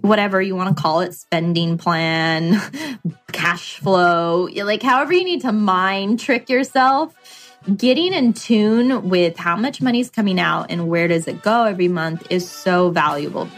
whatever 0.00 0.42
you 0.42 0.54
want 0.54 0.76
to 0.76 0.80
call 0.80 1.00
it 1.00 1.14
spending 1.14 1.78
plan, 1.78 2.60
cash 3.32 3.78
flow, 3.78 4.48
like 4.54 4.82
however 4.82 5.12
you 5.12 5.24
need 5.24 5.40
to 5.40 5.52
mind 5.52 6.20
trick 6.20 6.48
yourself. 6.48 7.14
Getting 7.76 8.12
in 8.12 8.32
tune 8.32 9.08
with 9.08 9.36
how 9.36 9.56
much 9.56 9.82
money's 9.82 10.08
coming 10.08 10.38
out 10.38 10.70
and 10.70 10.88
where 10.88 11.08
does 11.08 11.26
it 11.26 11.42
go 11.42 11.64
every 11.64 11.88
month 11.88 12.24
is 12.30 12.48
so 12.48 12.90
valuable. 12.90 13.48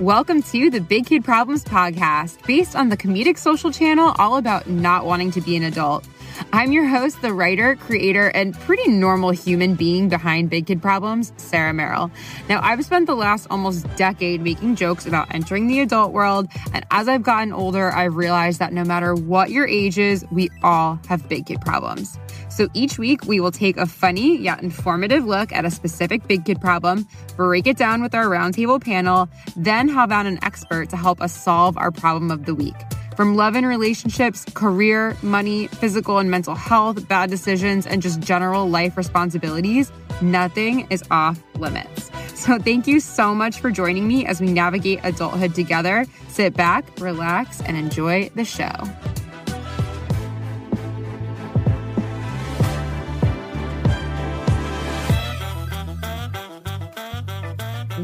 Welcome 0.00 0.42
to 0.44 0.70
the 0.70 0.80
Big 0.80 1.06
Kid 1.06 1.24
Problems 1.24 1.64
podcast, 1.64 2.46
based 2.46 2.74
on 2.74 2.88
the 2.88 2.96
comedic 2.96 3.36
social 3.36 3.70
channel 3.70 4.14
all 4.18 4.36
about 4.36 4.68
not 4.68 5.04
wanting 5.04 5.30
to 5.32 5.40
be 5.40 5.56
an 5.56 5.64
adult. 5.64 6.06
I'm 6.52 6.72
your 6.72 6.86
host, 6.86 7.20
the 7.22 7.32
writer, 7.32 7.76
creator, 7.76 8.28
and 8.28 8.54
pretty 8.54 8.90
normal 8.90 9.30
human 9.30 9.74
being 9.74 10.08
behind 10.08 10.50
Big 10.50 10.66
Kid 10.66 10.80
Problems, 10.80 11.32
Sarah 11.36 11.72
Merrill. 11.72 12.10
Now, 12.48 12.60
I've 12.62 12.84
spent 12.84 13.06
the 13.06 13.14
last 13.14 13.46
almost 13.50 13.86
decade 13.96 14.40
making 14.40 14.76
jokes 14.76 15.06
about 15.06 15.32
entering 15.34 15.66
the 15.66 15.80
adult 15.80 16.12
world, 16.12 16.48
and 16.72 16.84
as 16.90 17.08
I've 17.08 17.22
gotten 17.22 17.52
older, 17.52 17.90
I've 17.92 18.16
realized 18.16 18.58
that 18.58 18.72
no 18.72 18.84
matter 18.84 19.14
what 19.14 19.50
your 19.50 19.66
age 19.66 19.98
is, 19.98 20.24
we 20.30 20.50
all 20.62 20.98
have 21.08 21.28
big 21.28 21.46
kid 21.46 21.60
problems. 21.60 22.18
So 22.48 22.68
each 22.72 22.98
week, 22.98 23.24
we 23.24 23.40
will 23.40 23.50
take 23.50 23.76
a 23.76 23.86
funny 23.86 24.36
yet 24.38 24.62
informative 24.62 25.24
look 25.24 25.52
at 25.52 25.64
a 25.64 25.70
specific 25.70 26.26
big 26.28 26.44
kid 26.44 26.60
problem, 26.60 27.06
break 27.36 27.66
it 27.66 27.76
down 27.76 28.00
with 28.00 28.14
our 28.14 28.26
roundtable 28.26 28.82
panel, 28.82 29.28
then 29.56 29.88
have 29.88 30.12
on 30.12 30.26
an 30.26 30.38
expert 30.44 30.88
to 30.90 30.96
help 30.96 31.20
us 31.20 31.36
solve 31.36 31.76
our 31.76 31.90
problem 31.90 32.30
of 32.30 32.44
the 32.44 32.54
week. 32.54 32.76
From 33.16 33.36
love 33.36 33.54
and 33.54 33.66
relationships, 33.66 34.44
career, 34.54 35.16
money, 35.22 35.68
physical 35.68 36.18
and 36.18 36.30
mental 36.30 36.56
health, 36.56 37.06
bad 37.06 37.30
decisions, 37.30 37.86
and 37.86 38.02
just 38.02 38.20
general 38.20 38.68
life 38.68 38.96
responsibilities, 38.96 39.92
nothing 40.20 40.88
is 40.90 41.04
off 41.12 41.40
limits. 41.54 42.10
So, 42.34 42.58
thank 42.58 42.86
you 42.88 42.98
so 42.98 43.34
much 43.34 43.60
for 43.60 43.70
joining 43.70 44.08
me 44.08 44.26
as 44.26 44.40
we 44.40 44.48
navigate 44.48 45.00
adulthood 45.04 45.54
together. 45.54 46.06
Sit 46.28 46.54
back, 46.54 46.84
relax, 46.98 47.60
and 47.62 47.76
enjoy 47.76 48.30
the 48.34 48.44
show. 48.44 48.72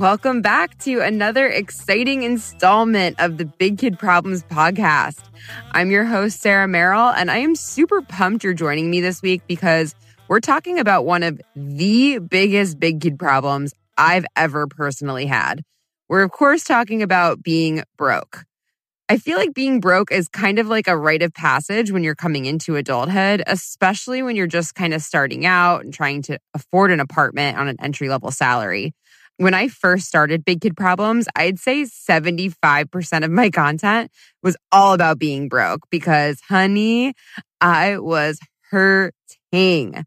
Welcome 0.01 0.41
back 0.41 0.79
to 0.79 1.01
another 1.01 1.47
exciting 1.47 2.23
installment 2.23 3.21
of 3.21 3.37
the 3.37 3.45
Big 3.45 3.77
Kid 3.77 3.99
Problems 3.99 4.43
podcast. 4.45 5.23
I'm 5.73 5.91
your 5.91 6.07
host, 6.07 6.41
Sarah 6.41 6.67
Merrill, 6.67 7.11
and 7.11 7.31
I 7.31 7.37
am 7.37 7.55
super 7.55 8.01
pumped 8.01 8.43
you're 8.43 8.55
joining 8.55 8.91
me 8.91 9.03
this 9.03 9.21
week 9.21 9.43
because 9.47 9.95
we're 10.27 10.41
talking 10.41 10.79
about 10.79 11.05
one 11.05 11.23
of 11.23 11.39
the 11.55 12.19
biggest 12.19 12.81
big 12.81 13.03
kid 13.03 13.19
problems 13.19 13.75
I've 13.99 14.25
ever 14.37 14.67
personally 14.67 15.27
had. 15.27 15.61
We're, 16.09 16.23
of 16.23 16.31
course, 16.31 16.65
talking 16.65 17.03
about 17.03 17.43
being 17.43 17.83
broke. 17.99 18.47
I 19.11 19.19
feel 19.19 19.37
like 19.37 19.53
being 19.53 19.81
broke 19.81 20.13
is 20.13 20.29
kind 20.29 20.59
of 20.59 20.67
like 20.67 20.89
a 20.89 20.97
rite 20.97 21.21
of 21.21 21.35
passage 21.35 21.93
when 21.93 22.05
you're 22.05 22.15
coming 22.15 22.47
into 22.47 22.77
adulthood, 22.77 23.43
especially 23.47 24.23
when 24.23 24.35
you're 24.35 24.47
just 24.47 24.75
kind 24.75 24.95
of 24.95 25.03
starting 25.03 25.45
out 25.45 25.85
and 25.85 25.93
trying 25.93 26.23
to 26.23 26.39
afford 26.55 26.91
an 26.91 27.01
apartment 27.01 27.59
on 27.59 27.69
an 27.69 27.77
entry 27.81 28.09
level 28.09 28.31
salary 28.31 28.95
when 29.41 29.55
I 29.55 29.69
first 29.69 30.07
started 30.07 30.45
Big 30.45 30.61
Kid 30.61 30.77
Problems, 30.77 31.27
I'd 31.35 31.59
say 31.59 31.85
75% 31.85 33.25
of 33.25 33.31
my 33.31 33.49
content 33.49 34.11
was 34.43 34.55
all 34.71 34.93
about 34.93 35.19
being 35.19 35.49
broke 35.49 35.81
because, 35.91 36.43
honey, 36.47 37.15
I 37.59 37.97
was 37.97 38.39
hurting. 38.71 40.05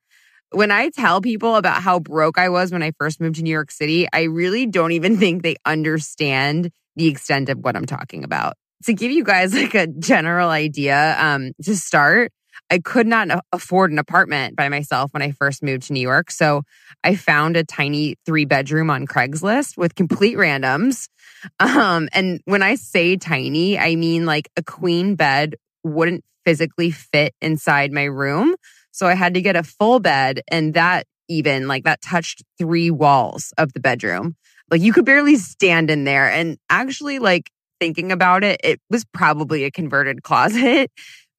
When 0.52 0.70
I 0.70 0.90
tell 0.90 1.20
people 1.20 1.56
about 1.56 1.81
how 1.81 2.00
broke 2.00 2.38
I 2.38 2.50
was 2.50 2.72
when 2.72 2.84
I 2.84 2.92
first 3.00 3.20
moved 3.20 3.38
to 3.38 3.42
New 3.42 3.50
York 3.50 3.72
City, 3.72 4.06
I 4.14 4.23
really 4.23 4.67
don't 4.67 4.92
even 4.92 5.17
think 5.17 5.42
they 5.42 5.56
understand 5.66 6.70
the 6.95 7.08
extent 7.08 7.50
of 7.50 7.58
what 7.58 7.75
I'm 7.75 7.88
talking 7.88 8.23
about. 8.23 8.53
To 8.84 8.94
give 8.94 9.12
you 9.12 9.23
guys 9.23 9.56
like 9.56 9.73
a 9.73 9.88
general 9.88 10.50
idea, 10.50 11.16
um, 11.18 11.53
to 11.63 11.75
start, 11.75 12.31
I 12.69 12.80
could 12.80 13.08
not 13.08 13.28
afford 13.52 13.91
an 13.91 14.00
apartment 14.00 14.56
by 14.56 14.69
myself 14.69 15.14
when 15.14 15.22
I 15.22 15.31
first 15.31 15.64
moved 15.64 15.84
to 15.84 15.94
New 15.94 16.02
York. 16.02 16.31
So 16.31 16.64
I 17.03 17.16
found 17.16 17.58
a 17.58 17.64
tiny 17.64 18.16
three 18.25 18.46
bedroom 18.46 18.90
on 18.90 19.06
Craigslist 19.06 19.78
with 19.78 19.96
complete 19.96 20.38
randoms. 20.38 21.08
Um, 21.59 22.08
and 22.13 22.40
when 22.46 22.63
I 22.63 22.75
say 22.75 23.18
tiny, 23.18 23.78
I 23.78 23.97
mean 23.97 24.25
like 24.25 24.47
a 24.56 24.63
queen 24.63 25.16
bed 25.16 25.56
wouldn't 25.84 26.24
physically 26.46 26.90
fit 26.90 27.34
inside 27.42 27.92
my 27.92 28.06
room. 28.06 28.56
So 28.92 29.08
I 29.08 29.16
had 29.16 29.34
to 29.34 29.42
get 29.42 29.58
a 29.58 29.63
full 29.63 30.00
bed 30.00 30.40
and 30.47 30.74
that 30.75 31.06
even 31.28 31.68
like 31.68 31.84
that 31.84 32.02
touched 32.02 32.44
three 32.58 32.92
walls 32.92 33.53
of 33.58 33.74
the 33.74 33.80
bedroom. 33.80 34.36
Like 34.72 34.81
you 34.81 34.94
could 34.94 35.06
barely 35.06 35.36
stand 35.36 35.90
in 35.90 36.03
there. 36.03 36.30
And 36.30 36.58
actually, 36.69 37.19
like 37.19 37.50
thinking 37.80 38.12
about 38.12 38.44
it, 38.44 38.62
it 38.63 38.80
was 38.90 39.03
probably 39.13 39.66
a 39.66 39.72
converted 39.72 40.24
closet 40.24 40.92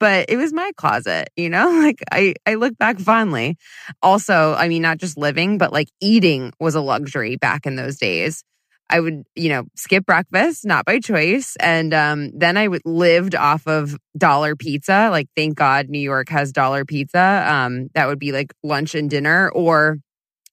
but 0.04 0.26
it 0.28 0.36
was 0.36 0.52
my 0.52 0.70
closet, 0.76 1.30
you 1.34 1.48
know? 1.48 1.64
Like 1.84 2.02
I 2.12 2.34
I 2.46 2.56
look 2.56 2.76
back 2.76 2.98
fondly. 2.98 3.56
Also, 4.02 4.54
I 4.54 4.68
mean 4.68 4.82
not 4.82 4.98
just 4.98 5.16
living, 5.16 5.56
but 5.56 5.72
like 5.72 5.88
eating 5.98 6.52
was 6.60 6.74
a 6.74 6.80
luxury 6.82 7.36
back 7.36 7.64
in 7.64 7.76
those 7.76 7.96
days. 7.96 8.44
I 8.90 9.00
would, 9.00 9.24
you 9.34 9.48
know, 9.48 9.64
skip 9.76 10.04
breakfast, 10.04 10.66
not 10.66 10.84
by 10.84 10.98
choice. 10.98 11.56
And 11.58 11.94
um, 11.94 12.30
then 12.34 12.58
I 12.58 12.68
would 12.68 12.82
lived 12.84 13.34
off 13.34 13.66
of 13.66 13.96
dollar 14.16 14.56
pizza. 14.56 15.08
Like, 15.10 15.28
thank 15.34 15.56
God 15.56 15.88
New 15.88 15.98
York 15.98 16.28
has 16.28 16.52
dollar 16.52 16.84
pizza. 16.84 17.46
Um, 17.48 17.88
that 17.94 18.06
would 18.06 18.18
be 18.18 18.32
like 18.32 18.52
lunch 18.62 18.94
and 18.94 19.08
dinner. 19.08 19.50
Or 19.50 19.98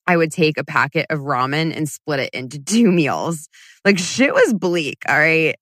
I 0.07 0.15
would 0.15 0.31
take 0.31 0.57
a 0.57 0.63
packet 0.63 1.07
of 1.09 1.19
ramen 1.19 1.75
and 1.75 1.89
split 1.89 2.21
it 2.21 2.33
into 2.33 2.57
two 2.63 2.89
meals. 2.89 3.49
Like 3.83 3.99
shit 3.99 4.33
was 4.33 4.53
bleak. 4.53 4.99
All 5.09 5.19
right 5.19 5.57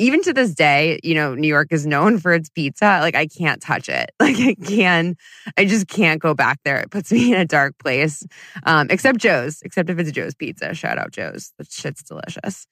even 0.00 0.22
to 0.22 0.32
this 0.32 0.54
day, 0.54 0.98
you 1.04 1.14
know, 1.14 1.34
New 1.34 1.46
York 1.46 1.68
is 1.70 1.86
known 1.86 2.18
for 2.18 2.32
its 2.32 2.48
pizza. 2.48 2.98
Like 3.02 3.14
I 3.14 3.26
can't 3.26 3.60
touch 3.60 3.88
it. 3.88 4.10
Like 4.30 4.38
I 4.38 4.54
can, 4.54 5.16
I 5.56 5.64
just 5.64 5.88
can't 5.88 6.20
go 6.20 6.34
back 6.34 6.60
there. 6.64 6.76
It 6.76 6.90
puts 6.90 7.10
me 7.10 7.32
in 7.32 7.40
a 7.40 7.44
dark 7.44 7.76
place. 7.78 8.22
Um, 8.62 8.86
except 8.88 9.18
Joe's, 9.18 9.60
except 9.62 9.90
if 9.90 9.98
it's 9.98 10.12
Joe's 10.12 10.36
pizza. 10.36 10.72
Shout 10.72 10.98
out 10.98 11.10
Joe's. 11.10 11.52
The 11.58 11.66
shit's 11.68 12.04
delicious. 12.04 12.68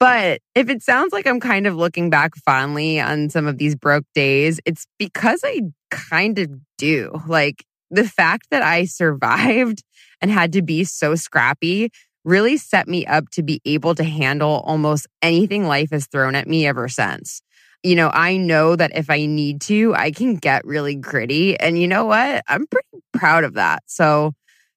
But 0.00 0.40
if 0.56 0.68
it 0.68 0.82
sounds 0.82 1.12
like 1.12 1.26
I'm 1.28 1.38
kind 1.38 1.68
of 1.68 1.76
looking 1.76 2.10
back 2.10 2.34
fondly 2.44 2.98
on 2.98 3.30
some 3.30 3.46
of 3.46 3.58
these 3.58 3.76
broke 3.76 4.04
days, 4.14 4.58
it's 4.64 4.86
because 4.98 5.42
I 5.44 5.62
kind 5.92 6.40
of 6.40 6.50
do. 6.76 7.22
Like 7.28 7.64
the 7.90 8.08
fact 8.08 8.48
that 8.50 8.62
I 8.62 8.86
survived 8.86 9.84
and 10.20 10.30
had 10.30 10.52
to 10.54 10.62
be 10.62 10.82
so 10.82 11.14
scrappy 11.14 11.90
really 12.26 12.56
set 12.56 12.88
me 12.88 13.06
up 13.06 13.30
to 13.30 13.42
be 13.42 13.62
able 13.64 13.94
to 13.94 14.04
handle 14.04 14.62
almost 14.66 15.06
anything 15.22 15.64
life 15.64 15.90
has 15.92 16.06
thrown 16.06 16.34
at 16.34 16.46
me 16.46 16.66
ever 16.66 16.88
since. 16.88 17.40
You 17.82 17.94
know, 17.94 18.10
I 18.12 18.36
know 18.36 18.74
that 18.74 18.96
if 18.96 19.08
I 19.10 19.26
need 19.26 19.60
to, 19.62 19.94
I 19.94 20.10
can 20.10 20.34
get 20.34 20.66
really 20.66 20.96
gritty. 20.96 21.58
And 21.58 21.78
you 21.78 21.86
know 21.86 22.06
what? 22.06 22.42
I'm 22.48 22.66
pretty 22.66 23.04
proud 23.12 23.44
of 23.44 23.54
that. 23.54 23.84
So, 23.86 24.32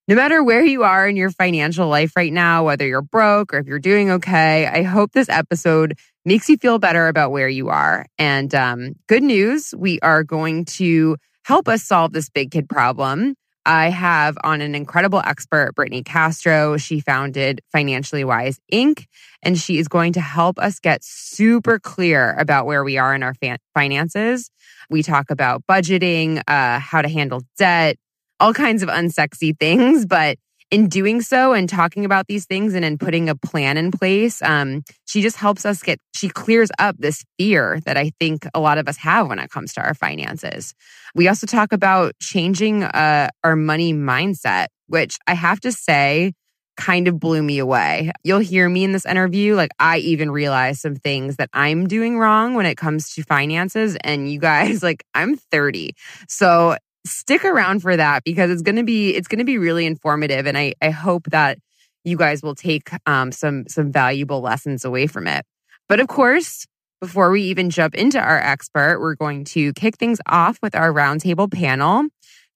no 0.07 0.15
matter 0.15 0.43
where 0.43 0.63
you 0.63 0.83
are 0.83 1.07
in 1.07 1.15
your 1.15 1.29
financial 1.29 1.87
life 1.87 2.13
right 2.15 2.33
now, 2.33 2.65
whether 2.65 2.85
you're 2.85 3.01
broke 3.03 3.53
or 3.53 3.59
if 3.59 3.67
you're 3.67 3.77
doing 3.77 4.09
okay, 4.09 4.65
I 4.65 4.81
hope 4.81 5.11
this 5.11 5.29
episode 5.29 5.97
makes 6.25 6.49
you 6.49 6.57
feel 6.57 6.79
better 6.79 7.07
about 7.07 7.31
where 7.31 7.47
you 7.47 7.69
are. 7.69 8.07
And 8.17 8.53
um, 8.55 8.95
good 9.07 9.21
news, 9.21 9.73
we 9.77 9.99
are 10.01 10.23
going 10.23 10.65
to 10.65 11.17
help 11.43 11.67
us 11.67 11.83
solve 11.83 12.11
this 12.11 12.29
big 12.29 12.49
kid 12.51 12.67
problem 12.67 13.35
I 13.69 13.91
have 13.91 14.35
on 14.43 14.61
an 14.61 14.73
incredible 14.73 15.21
expert, 15.23 15.75
Brittany 15.75 16.01
Castro. 16.01 16.77
She 16.77 17.01
founded 17.01 17.61
Financially 17.71 18.23
Wise 18.23 18.59
Inc., 18.73 19.05
and 19.43 19.59
she 19.59 19.77
is 19.77 19.87
going 19.87 20.13
to 20.13 20.21
help 20.21 20.57
us 20.57 20.79
get 20.79 21.03
super 21.03 21.77
clear 21.77 22.35
about 22.39 22.65
where 22.65 22.83
we 22.83 22.97
are 22.97 23.13
in 23.13 23.21
our 23.21 23.35
finances. 23.75 24.49
We 24.89 25.03
talk 25.03 25.29
about 25.29 25.67
budgeting, 25.69 26.41
uh, 26.47 26.79
how 26.79 27.03
to 27.03 27.09
handle 27.09 27.43
debt, 27.59 27.97
all 28.39 28.55
kinds 28.55 28.81
of 28.81 28.89
unsexy 28.89 29.55
things, 29.59 30.03
but 30.07 30.39
in 30.71 30.87
doing 30.87 31.21
so 31.21 31.53
and 31.53 31.67
talking 31.67 32.05
about 32.05 32.27
these 32.27 32.45
things 32.45 32.73
and 32.73 32.85
in 32.85 32.97
putting 32.97 33.27
a 33.27 33.35
plan 33.35 33.77
in 33.77 33.91
place, 33.91 34.41
um, 34.41 34.83
she 35.05 35.21
just 35.21 35.37
helps 35.37 35.65
us 35.65 35.81
get, 35.81 35.99
she 36.15 36.29
clears 36.29 36.69
up 36.77 36.95
this 36.99 37.23
fear 37.37 37.79
that 37.85 37.97
I 37.97 38.11
think 38.19 38.47
a 38.53 38.59
lot 38.59 38.77
of 38.77 38.87
us 38.87 38.97
have 38.97 39.27
when 39.27 39.39
it 39.39 39.49
comes 39.49 39.73
to 39.73 39.81
our 39.81 39.93
finances. 39.93 40.73
We 41.15 41.27
also 41.27 41.47
talk 41.47 41.73
about 41.73 42.13
changing 42.21 42.83
uh, 42.83 43.29
our 43.43 43.55
money 43.55 43.93
mindset, 43.93 44.67
which 44.87 45.17
I 45.27 45.33
have 45.33 45.59
to 45.61 45.71
say, 45.71 46.33
kind 46.77 47.09
of 47.09 47.19
blew 47.19 47.43
me 47.43 47.59
away. 47.59 48.11
You'll 48.23 48.39
hear 48.39 48.69
me 48.69 48.85
in 48.85 48.93
this 48.93 49.05
interview. 49.05 49.55
Like, 49.55 49.71
I 49.79 49.97
even 49.97 50.31
realized 50.31 50.79
some 50.79 50.95
things 50.95 51.35
that 51.35 51.49
I'm 51.51 51.87
doing 51.87 52.17
wrong 52.17 52.53
when 52.53 52.65
it 52.65 52.77
comes 52.77 53.13
to 53.15 53.23
finances. 53.23 53.97
And 54.01 54.31
you 54.31 54.39
guys, 54.39 54.81
like, 54.83 55.03
I'm 55.13 55.35
30. 55.35 55.93
So 56.27 56.77
stick 57.05 57.45
around 57.45 57.81
for 57.81 57.95
that 57.95 58.23
because 58.23 58.51
it's 58.51 58.61
going 58.61 58.75
to 58.75 58.83
be 58.83 59.15
it's 59.15 59.27
going 59.27 59.39
to 59.39 59.45
be 59.45 59.57
really 59.57 59.85
informative 59.85 60.45
and 60.45 60.57
I 60.57 60.73
I 60.81 60.89
hope 60.89 61.27
that 61.31 61.57
you 62.03 62.17
guys 62.17 62.41
will 62.41 62.55
take 62.55 62.89
um, 63.05 63.31
some 63.31 63.67
some 63.67 63.91
valuable 63.91 64.41
lessons 64.41 64.85
away 64.85 65.07
from 65.07 65.27
it. 65.27 65.45
But 65.87 65.99
of 65.99 66.07
course, 66.07 66.65
before 67.01 67.31
we 67.31 67.43
even 67.43 67.69
jump 67.69 67.95
into 67.95 68.19
our 68.19 68.39
expert, 68.39 68.99
we're 68.99 69.15
going 69.15 69.45
to 69.45 69.73
kick 69.73 69.97
things 69.97 70.19
off 70.27 70.59
with 70.61 70.75
our 70.75 70.91
roundtable 70.91 71.51
panel. 71.51 72.05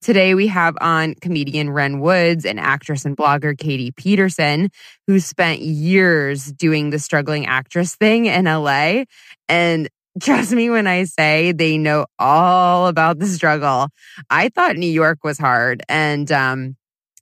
Today 0.01 0.35
we 0.35 0.47
have 0.47 0.75
on 0.81 1.15
comedian 1.15 1.69
Ren 1.69 2.01
Woods 2.01 2.43
and 2.43 2.59
actress 2.59 3.05
and 3.05 3.15
blogger 3.15 3.57
Katie 3.57 3.91
Peterson, 3.91 4.69
who 5.07 5.21
spent 5.21 5.61
years 5.61 6.51
doing 6.51 6.89
the 6.89 6.99
struggling 6.99 7.45
actress 7.45 7.95
thing 7.95 8.25
in 8.25 8.43
LA. 8.43 9.05
And 9.47 9.87
trust 10.21 10.51
me 10.51 10.69
when 10.69 10.87
I 10.87 11.05
say 11.05 11.51
they 11.51 11.77
know 11.77 12.05
all 12.19 12.87
about 12.87 13.19
the 13.19 13.27
struggle. 13.27 13.87
I 14.29 14.49
thought 14.49 14.75
New 14.75 14.85
York 14.91 15.23
was 15.23 15.37
hard. 15.37 15.81
And 15.89 16.31
um, 16.31 16.75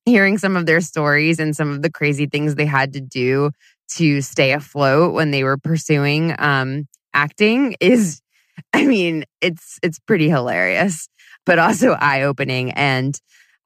hearing 0.05 0.37
some 0.37 0.55
of 0.55 0.65
their 0.65 0.81
stories 0.81 1.39
and 1.39 1.55
some 1.55 1.71
of 1.71 1.81
the 1.81 1.91
crazy 1.91 2.25
things 2.25 2.55
they 2.55 2.65
had 2.65 2.93
to 2.93 3.01
do 3.01 3.51
to 3.95 4.21
stay 4.21 4.53
afloat 4.53 5.13
when 5.13 5.31
they 5.31 5.43
were 5.43 5.57
pursuing 5.57 6.35
um, 6.39 6.87
acting 7.13 7.75
is 7.79 8.21
I 8.73 8.85
mean, 8.85 9.25
it's 9.39 9.79
it's 9.81 9.99
pretty 9.99 10.29
hilarious, 10.29 11.07
but 11.45 11.57
also 11.57 11.91
eye-opening 11.93 12.71
and 12.71 13.19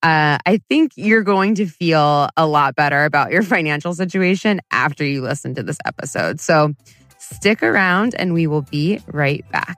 uh, 0.03 0.37
I 0.45 0.59
think 0.69 0.91
you're 0.95 1.23
going 1.23 1.55
to 1.55 1.65
feel 1.65 2.29
a 2.37 2.45
lot 2.45 2.75
better 2.75 3.05
about 3.05 3.31
your 3.31 3.41
financial 3.41 3.95
situation 3.95 4.61
after 4.71 5.03
you 5.03 5.23
listen 5.23 5.55
to 5.55 5.63
this 5.63 5.79
episode. 5.83 6.39
So 6.39 6.73
stick 7.33 7.63
around 7.63 8.15
and 8.15 8.33
we 8.33 8.47
will 8.47 8.61
be 8.61 8.99
right 9.07 9.43
back. 9.51 9.77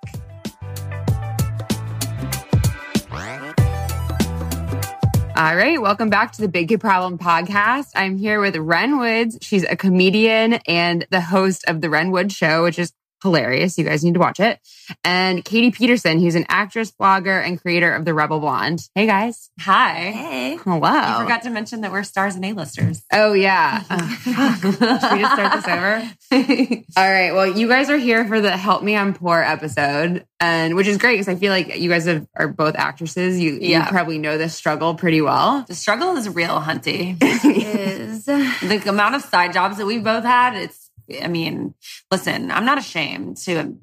All 5.38 5.56
right, 5.56 5.80
welcome 5.80 6.10
back 6.10 6.32
to 6.32 6.42
the 6.42 6.48
Big 6.48 6.70
Kid 6.70 6.82
Problem 6.82 7.20
podcast. 7.20 7.92
I'm 7.96 8.18
here 8.18 8.42
with 8.42 8.56
Ren 8.56 8.98
Woods. 8.98 9.38
She's 9.42 9.64
a 9.64 9.76
comedian 9.76 10.54
and 10.68 11.06
the 11.12 11.22
host 11.22 11.64
of 11.68 11.80
the 11.82 11.92
Ren 11.92 12.10
Woods 12.10 12.34
Show, 12.34 12.64
which 12.64 12.80
is 12.80 12.92
hilarious. 13.24 13.78
You 13.78 13.84
guys 13.84 14.04
need 14.04 14.14
to 14.14 14.20
watch 14.20 14.40
it. 14.40 14.60
And 15.04 15.44
Katie 15.44 15.72
Peterson, 15.72 16.20
who's 16.20 16.36
an 16.36 16.46
actress, 16.50 16.92
blogger, 16.92 17.44
and 17.44 17.60
creator 17.62 17.94
of 17.94 18.06
The 18.06 18.14
Rebel 18.14 18.40
Blonde. 18.40 18.82
Hey 18.96 19.06
guys. 19.06 19.50
Hi. 19.62 19.94
Hey. 20.12 20.56
Hello. 20.64 20.78
You 20.78 21.24
forgot 21.24 21.42
to 21.44 21.50
mention 21.50 21.82
that 21.82 21.92
we're 21.92 22.04
stars 22.04 22.36
and 22.36 22.46
A-listers. 22.46 23.04
Oh 23.12 23.34
yeah. 23.34 23.84
Uh, 23.90 24.08
Should 24.60 25.14
we 25.14 25.20
just 25.22 25.34
start 25.34 25.54
this 25.54 25.68
over? 25.68 26.84
All 26.98 27.12
right. 27.12 27.32
Well, 27.34 27.48
you 27.58 27.68
guys 27.68 27.90
are 27.90 27.98
here 27.98 28.26
for 28.28 28.40
the 28.42 28.56
Help 28.56 28.84
Me 28.84 28.96
I'm 28.96 29.14
Poor 29.14 29.40
episode, 29.42 30.26
and 30.40 30.76
which 30.76 30.88
is 30.88 30.98
great 30.98 31.16
because 31.16 31.28
I 31.28 31.36
feel 31.36 31.52
like 31.52 31.78
you 31.78 31.90
guys 31.90 32.06
have, 32.06 32.28
are 32.36 32.48
both 32.48 32.76
actresses. 32.76 33.40
You, 33.40 33.58
Yeah. 33.60 33.86
you 33.86 33.90
probably 33.92 34.18
know 34.20 34.38
this 34.38 34.54
struggle 34.56 34.96
pretty 34.96 35.22
well. 35.22 35.66
the 35.68 35.76
struggle 35.76 36.16
is 36.18 36.30
real, 36.30 36.60
Hunty. 36.60 37.18
Is 37.58 38.26
the 38.26 38.84
amount 38.88 39.16
of 39.16 39.22
side 39.22 39.54
jobs 39.54 39.78
that 39.78 39.86
we've 39.86 40.04
both 40.04 40.24
had, 40.24 40.56
it's, 40.56 40.87
I 41.22 41.28
mean, 41.28 41.74
listen, 42.12 42.52
I'm 42.52 42.66
not 42.66 42.78
ashamed 42.78 43.38
to 43.46 43.76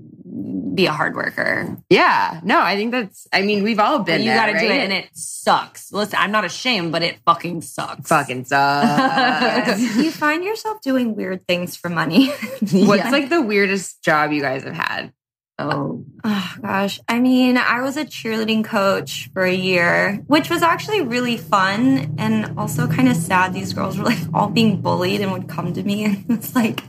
be 0.75 0.87
a 0.87 0.93
hard 0.93 1.15
worker. 1.15 1.76
Yeah. 1.88 2.41
No, 2.43 2.61
I 2.61 2.75
think 2.76 2.91
that's. 2.91 3.26
I 3.32 3.43
mean, 3.43 3.62
we've 3.62 3.79
all 3.79 3.99
But 3.99 4.06
been. 4.06 4.23
you 4.23 4.35
got 4.35 4.47
to 4.47 4.53
do 4.59 4.65
it 4.67 4.71
and 4.82 4.93
it 4.93 5.09
sucks. 5.12 5.93
Listen, 5.93 6.19
I'm 6.21 6.32
not 6.32 6.44
ashamed, 6.44 6.91
but 6.93 7.03
it 7.03 7.19
fucking 7.25 7.62
sucks. 7.62 8.09
fucking 8.09 8.44
sucks. 8.44 9.81
you 9.97 10.11
find 10.11 10.43
yourself 10.44 10.81
doing 10.81 11.15
weird 11.15 11.47
things 11.47 11.76
for 11.76 11.88
money. 11.88 12.29
What's 12.73 12.73
like 13.12 13.29
the 13.29 13.41
weirdest 13.43 14.03
job 14.03 14.32
you 14.32 14.41
guys 14.41 14.65
have 14.65 14.75
had? 14.75 15.12
Oh, 15.59 16.05
oh 16.25 16.55
gosh. 16.61 16.99
I 17.09 17.21
mean, 17.21 17.56
I 17.56 17.81
was 17.83 17.97
a 17.97 18.05
cheerleading 18.05 18.65
coach 18.65 19.31
for 19.33 19.45
a 19.45 19.55
year, 19.55 20.21
which 20.27 20.51
was 20.51 20.62
actually 20.62 21.03
really 21.03 21.37
fun 21.37 22.17
and 22.19 22.59
also 22.59 22.89
kind 22.89 23.09
of 23.09 23.17
sad. 23.17 23.55
These 23.55 23.73
girls 23.73 23.97
were 23.97 24.05
like 24.05 24.19
all 24.35 24.49
being 24.49 24.81
bullied 24.81 25.21
and 25.21 25.31
would 25.31 25.49
come 25.49 25.73
to 25.73 25.83
me 25.85 26.05
and 26.06 26.25
it's 26.29 26.56
like 26.56 26.83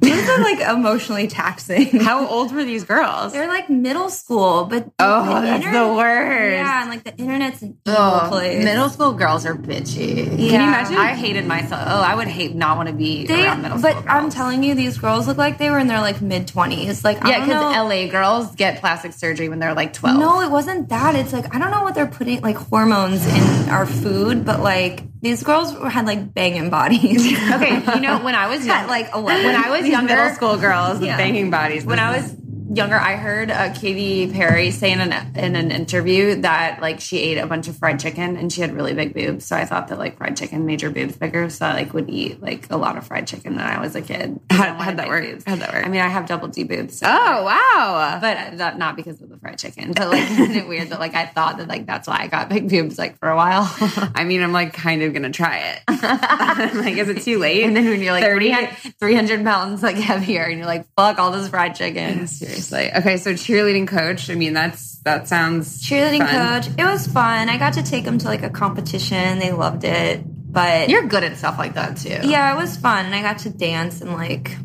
it 0.00 0.12
was 0.28 0.40
like 0.40 0.60
emotionally 0.60 1.26
taxing. 1.26 1.98
How 2.00 2.26
old 2.26 2.54
were 2.54 2.64
these 2.64 2.84
girls? 2.84 3.32
They're 3.32 3.48
like 3.48 3.68
middle 3.68 4.08
school, 4.08 4.64
but 4.64 4.88
Oh, 5.00 5.24
the 5.34 5.40
that's 5.42 5.64
internet- 5.64 5.86
the 5.88 5.92
worst. 5.94 6.52
Yeah, 6.54 6.80
and 6.82 6.90
like 6.90 7.02
the 7.04 7.14
internet's 7.16 7.60
an 7.62 7.76
evil 7.84 8.00
oh 8.00 8.26
place. 8.30 8.64
middle 8.64 8.88
school 8.88 9.12
girls 9.12 9.44
are 9.44 9.56
bitchy. 9.56 10.24
Can 10.28 10.38
Yeah. 10.38 10.46
you 10.52 10.56
imagine? 10.68 10.96
I 10.96 11.14
hated 11.16 11.46
myself. 11.46 11.82
Oh, 11.84 12.00
I 12.00 12.14
would 12.14 12.28
hate 12.28 12.54
not 12.54 12.76
want 12.76 12.88
to 12.88 12.94
be 12.94 13.26
They, 13.26 13.44
around 13.44 13.62
middle 13.62 13.80
but 13.82 13.90
school 13.90 14.02
girls. 14.04 14.14
I'm 14.24 14.30
telling 14.30 14.62
you, 14.62 14.74
these 14.76 14.96
girls 14.98 15.26
look 15.26 15.36
like 15.36 15.58
they 15.58 15.68
were 15.68 15.80
in 15.80 15.88
their 15.88 16.00
like 16.00 16.22
mid 16.22 16.46
twenties. 16.46 17.02
Like 17.04 17.18
Yeah, 17.26 17.40
because 17.44 17.60
LA 17.60 17.97
girls 18.06 18.54
get 18.54 18.78
plastic 18.78 19.12
surgery 19.12 19.48
when 19.48 19.58
they're 19.58 19.74
like 19.74 19.92
12. 19.92 20.16
No, 20.20 20.40
it 20.42 20.50
wasn't 20.52 20.88
that. 20.90 21.16
It's 21.16 21.32
like 21.32 21.52
I 21.52 21.58
don't 21.58 21.72
know 21.72 21.82
what 21.82 21.96
they're 21.96 22.06
putting 22.06 22.40
like 22.42 22.56
hormones 22.56 23.26
in 23.26 23.68
our 23.70 23.86
food, 23.86 24.44
but 24.44 24.60
like 24.60 25.02
these 25.20 25.42
girls 25.42 25.72
had 25.92 26.06
like 26.06 26.32
banging 26.32 26.70
bodies. 26.70 27.26
Okay, 27.58 27.82
you 27.94 28.00
know, 28.00 28.18
when 28.22 28.36
I 28.36 28.46
was 28.46 28.64
young, 28.70 28.86
like 28.86 29.08
11. 29.12 29.44
when 29.44 29.56
I 29.56 29.70
was 29.70 29.82
These 29.82 29.90
younger, 29.90 30.14
middle 30.14 30.34
school 30.36 30.56
girls 30.58 31.00
with 31.00 31.08
Yeah. 31.08 31.16
banging 31.16 31.50
bodies. 31.50 31.84
when 31.84 31.98
I 31.98 32.18
was 32.20 32.30
younger, 32.72 32.96
I 32.96 33.16
heard 33.16 33.50
uh, 33.50 33.72
Katy 33.74 34.32
Perry 34.32 34.70
say 34.70 34.92
in 34.92 35.00
an 35.00 35.36
in 35.36 35.56
an 35.56 35.70
interview 35.70 36.36
that 36.42 36.80
like 36.80 37.00
she 37.00 37.18
ate 37.18 37.38
a 37.38 37.46
bunch 37.46 37.68
of 37.68 37.76
fried 37.76 38.00
chicken 38.00 38.36
and 38.36 38.52
she 38.52 38.60
had 38.60 38.74
really 38.74 38.94
big 38.94 39.14
boobs. 39.14 39.44
So 39.46 39.56
I 39.56 39.64
thought 39.64 39.88
that 39.88 39.98
like 39.98 40.16
fried 40.18 40.36
chicken 40.36 40.66
made 40.66 40.80
her 40.82 40.90
boobs 40.90 41.16
bigger. 41.16 41.48
So 41.50 41.66
I 41.66 41.72
like 41.72 41.92
would 41.94 42.08
eat 42.10 42.42
like 42.42 42.70
a 42.70 42.76
lot 42.76 42.96
of 42.98 43.06
fried 43.06 43.26
chicken 43.26 43.56
when 43.56 43.64
I 43.64 43.80
was 43.80 43.94
a 43.94 44.02
kid. 44.02 44.38
How- 44.50 44.74
how'd 44.74 44.96
that 44.98 45.08
work? 45.08 45.24
boobs. 45.24 45.44
How'd 45.46 45.60
that 45.60 45.72
work? 45.72 45.86
I 45.86 45.88
mean, 45.88 46.00
I 46.00 46.08
have 46.08 46.26
double 46.26 46.48
D 46.48 46.64
boobs. 46.64 46.98
so- 46.98 47.06
oh 47.08 47.44
wow. 47.44 48.18
But 48.20 48.58
that, 48.58 48.78
not 48.78 48.96
because 48.96 49.20
of 49.20 49.28
the 49.28 49.36
fried 49.38 49.58
chicken, 49.58 49.92
but 49.92 50.08
like 50.10 50.30
isn't 50.30 50.56
it 50.56 50.68
weird 50.68 50.90
that 50.90 51.00
like 51.00 51.14
I 51.14 51.26
thought 51.26 51.58
that 51.58 51.68
like 51.68 51.86
that's 51.86 52.06
why 52.08 52.18
I 52.20 52.26
got 52.26 52.48
big 52.48 52.68
boobs 52.68 52.98
like 52.98 53.18
for 53.18 53.28
a 53.28 53.36
while. 53.36 53.68
I 54.14 54.24
mean, 54.24 54.42
I'm 54.42 54.52
like 54.52 54.72
kind 54.74 55.02
of 55.02 55.12
gonna 55.12 55.30
try 55.30 55.58
it. 55.58 55.82
Like, 56.58 56.96
is 56.96 57.08
it 57.08 57.22
too 57.22 57.38
late? 57.38 57.62
And 57.64 57.76
then 57.76 57.84
when 57.84 58.00
you're 58.02 58.12
like 58.12 58.24
30? 58.24 58.46
300, 58.48 58.94
300 58.98 59.44
pounds 59.44 59.82
like 59.82 59.96
heavier 59.96 60.42
and 60.42 60.58
you're 60.58 60.66
like, 60.66 60.86
fuck 60.96 61.18
all 61.18 61.30
this 61.30 61.48
fried 61.48 61.74
chicken. 61.74 62.26
Seriously. 62.62 62.92
Okay, 63.00 63.16
so 63.16 63.32
cheerleading 63.32 63.86
coach. 63.88 64.30
I 64.30 64.34
mean, 64.34 64.52
that's 64.52 64.98
that 64.98 65.28
sounds 65.28 65.82
Cheerleading 65.82 66.18
fun. 66.30 66.62
coach. 66.62 66.72
It 66.78 66.84
was 66.84 67.06
fun. 67.06 67.48
I 67.48 67.56
got 67.58 67.74
to 67.74 67.82
take 67.82 68.04
them 68.04 68.18
to 68.18 68.26
like 68.26 68.42
a 68.42 68.50
competition. 68.50 69.38
They 69.38 69.52
loved 69.52 69.84
it. 69.84 70.22
But 70.50 70.88
You're 70.88 71.06
good 71.06 71.24
at 71.24 71.36
stuff 71.36 71.58
like 71.58 71.74
that 71.74 71.98
too. 71.98 72.20
yeah, 72.28 72.52
it 72.54 72.56
was 72.56 72.76
fun. 72.76 73.06
And 73.06 73.14
I 73.14 73.22
got 73.22 73.38
to 73.40 73.50
dance 73.50 74.00
and 74.00 74.12
like 74.14 74.56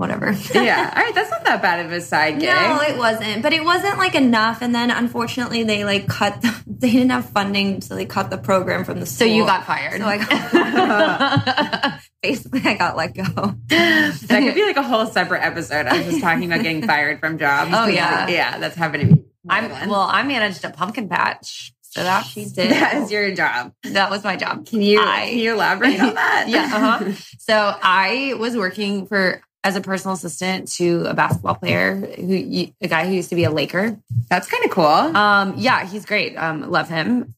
whatever. 0.00 0.32
Yeah. 0.54 0.92
All 0.96 1.02
right, 1.04 1.14
that's 1.14 1.30
not 1.30 1.44
that 1.44 1.60
bad 1.60 1.84
of 1.84 1.92
a 1.92 2.00
side 2.00 2.40
gig. 2.40 2.48
No, 2.48 2.80
it 2.80 2.96
wasn't. 2.96 3.42
But 3.42 3.52
it 3.52 3.62
wasn't 3.62 3.98
like 3.98 4.14
enough. 4.14 4.62
And 4.62 4.74
then 4.74 4.90
unfortunately, 4.90 5.62
they 5.62 5.84
like 5.84 6.08
cut. 6.08 6.40
The, 6.40 6.62
they 6.66 6.90
didn't 6.90 7.10
have 7.10 7.28
funding, 7.28 7.82
so 7.82 7.94
they 7.94 8.06
cut 8.06 8.30
the 8.30 8.38
program 8.38 8.84
from 8.84 8.98
the 9.00 9.06
So 9.06 9.24
you 9.26 9.44
got 9.44 9.66
fired. 9.66 10.00
So 10.00 10.06
I 10.06 10.16
got, 10.18 12.00
basically, 12.22 12.62
I 12.64 12.74
got 12.76 12.96
let 12.96 13.14
go. 13.14 13.24
that 13.68 14.18
could 14.28 14.54
be 14.54 14.64
like 14.64 14.76
a 14.76 14.82
whole 14.82 15.06
separate 15.06 15.42
episode. 15.42 15.86
I 15.86 15.98
was 15.98 16.06
just 16.06 16.20
talking 16.22 16.50
about 16.50 16.62
getting 16.62 16.86
fired 16.86 17.20
from 17.20 17.38
jobs. 17.38 17.70
Oh, 17.74 17.86
yeah. 17.86 18.26
yeah, 18.28 18.58
that's 18.58 18.74
happened 18.76 19.08
to 19.10 19.14
me. 19.14 19.24
I'm 19.48 19.88
well, 19.88 20.00
I 20.00 20.22
managed 20.22 20.64
a 20.64 20.70
pumpkin 20.70 21.08
patch. 21.08 21.72
So 21.82 22.04
that 22.04 22.24
She 22.24 22.44
did. 22.44 22.70
that 22.70 22.94
is 22.98 23.10
your 23.10 23.34
job. 23.34 23.72
that 23.82 24.10
was 24.10 24.22
my 24.22 24.36
job. 24.36 24.64
Can 24.64 24.80
you 24.80 25.00
I- 25.00 25.26
can 25.30 25.38
you 25.38 25.52
elaborate 25.54 26.00
on 26.00 26.14
that? 26.14 26.44
yeah. 26.48 26.70
Uh-huh. 26.72 27.12
So 27.40 27.76
I 27.82 28.34
was 28.38 28.56
working 28.56 29.06
for 29.06 29.42
as 29.62 29.76
a 29.76 29.80
personal 29.80 30.14
assistant 30.14 30.68
to 30.72 31.04
a 31.04 31.14
basketball 31.14 31.54
player 31.54 31.96
who 31.96 32.68
a 32.80 32.88
guy 32.88 33.06
who 33.06 33.12
used 33.12 33.28
to 33.28 33.34
be 33.34 33.44
a 33.44 33.50
Laker. 33.50 33.98
that's 34.28 34.48
kind 34.48 34.64
of 34.64 34.70
cool. 34.70 34.84
Um, 34.84 35.54
yeah, 35.56 35.84
he's 35.84 36.06
great. 36.06 36.36
Um, 36.36 36.70
love 36.70 36.88
him. 36.88 37.34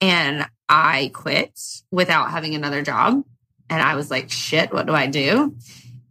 And 0.00 0.46
I 0.68 1.10
quit 1.12 1.58
without 1.90 2.30
having 2.30 2.54
another 2.54 2.82
job. 2.82 3.24
And 3.68 3.82
I 3.82 3.94
was 3.96 4.10
like, 4.10 4.30
shit, 4.30 4.72
what 4.72 4.86
do 4.86 4.94
I 4.94 5.06
do? 5.06 5.54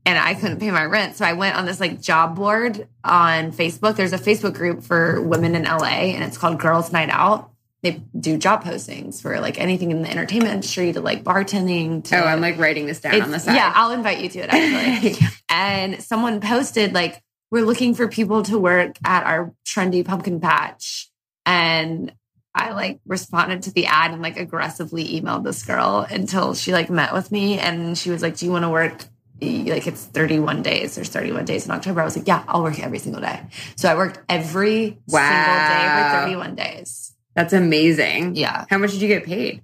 And 0.06 0.20
I 0.20 0.36
couldn't 0.36 0.60
pay 0.60 0.70
my 0.70 0.86
rent. 0.86 1.16
So 1.16 1.26
I 1.26 1.34
went 1.34 1.56
on 1.56 1.66
this 1.66 1.80
like 1.80 2.00
job 2.00 2.36
board 2.36 2.88
on 3.04 3.52
Facebook. 3.52 3.96
There's 3.96 4.14
a 4.14 4.20
Facebook 4.20 4.54
group 4.54 4.84
for 4.84 5.20
women 5.22 5.56
in 5.56 5.64
LA 5.64 6.14
and 6.14 6.24
it's 6.24 6.38
called 6.38 6.60
Girls 6.60 6.92
Night 6.92 7.10
Out. 7.10 7.50
They 7.86 8.02
do 8.20 8.38
job 8.38 8.64
postings 8.64 9.22
for 9.22 9.40
like 9.40 9.60
anything 9.60 9.92
in 9.92 10.02
the 10.02 10.10
entertainment 10.10 10.54
industry 10.54 10.92
to 10.94 11.02
like 11.02 11.24
bartending 11.24 12.04
to 12.06 12.18
oh, 12.18 12.26
I'm 12.26 12.42
like 12.42 12.58
writing 12.58 12.88
this 12.88 13.00
down 13.00 13.22
on 13.22 13.30
the 13.30 13.40
side. 13.40 13.54
Yeah, 13.56 13.72
I'll 13.76 13.92
invite 13.92 14.22
you 14.22 14.30
to 14.30 14.40
it 14.40 14.50
actually. 14.52 15.28
and 15.50 16.02
someone 16.04 16.42
posted 16.42 16.94
like, 16.94 17.22
"We're 17.52 17.64
looking 17.64 17.94
for 17.94 18.08
people 18.08 18.42
to 18.44 18.58
work 18.58 18.96
at 19.06 19.24
our 19.24 19.54
trendy 19.68 20.04
pumpkin 20.04 20.40
patch," 20.40 21.12
and 21.46 22.12
I 22.56 22.72
like 22.72 23.02
responded 23.06 23.62
to 23.64 23.72
the 23.72 23.86
ad 23.86 24.14
and 24.14 24.22
like 24.24 24.38
aggressively 24.38 25.22
emailed 25.22 25.44
this 25.44 25.62
girl 25.64 26.08
until 26.10 26.56
she 26.56 26.72
like 26.74 26.90
met 26.90 27.14
with 27.14 27.32
me 27.32 27.60
and 27.60 27.96
she 27.96 28.10
was 28.10 28.24
like, 28.24 28.36
"Do 28.38 28.46
you 28.48 28.52
want 28.52 28.64
to 28.64 28.70
work?" 28.70 29.04
Like 29.42 29.86
it's 29.86 30.06
31 30.06 30.64
days. 30.64 30.96
There's 30.96 31.10
31 31.10 31.46
days 31.46 31.66
in 31.66 31.72
October. 31.72 32.02
I 32.02 32.06
was 32.06 32.16
like, 32.18 32.26
yeah, 32.26 32.46
I'll 32.48 32.64
work 32.64 32.80
every 32.80 33.00
single 33.00 33.22
day. 33.22 33.42
So 33.76 33.90
I 33.90 33.96
worked 33.96 34.18
every 34.30 34.98
Wow. 35.10 35.20
single 35.30 35.68
day 35.68 36.40
for 36.40 36.46
31 36.46 36.56
days. 36.56 37.12
That's 37.36 37.54
amazing. 37.54 38.36
Yeah. 38.36 38.66
How 38.70 38.78
much 38.78 38.92
did 38.92 39.02
you 39.02 39.08
get 39.08 39.26
paid? 39.26 39.64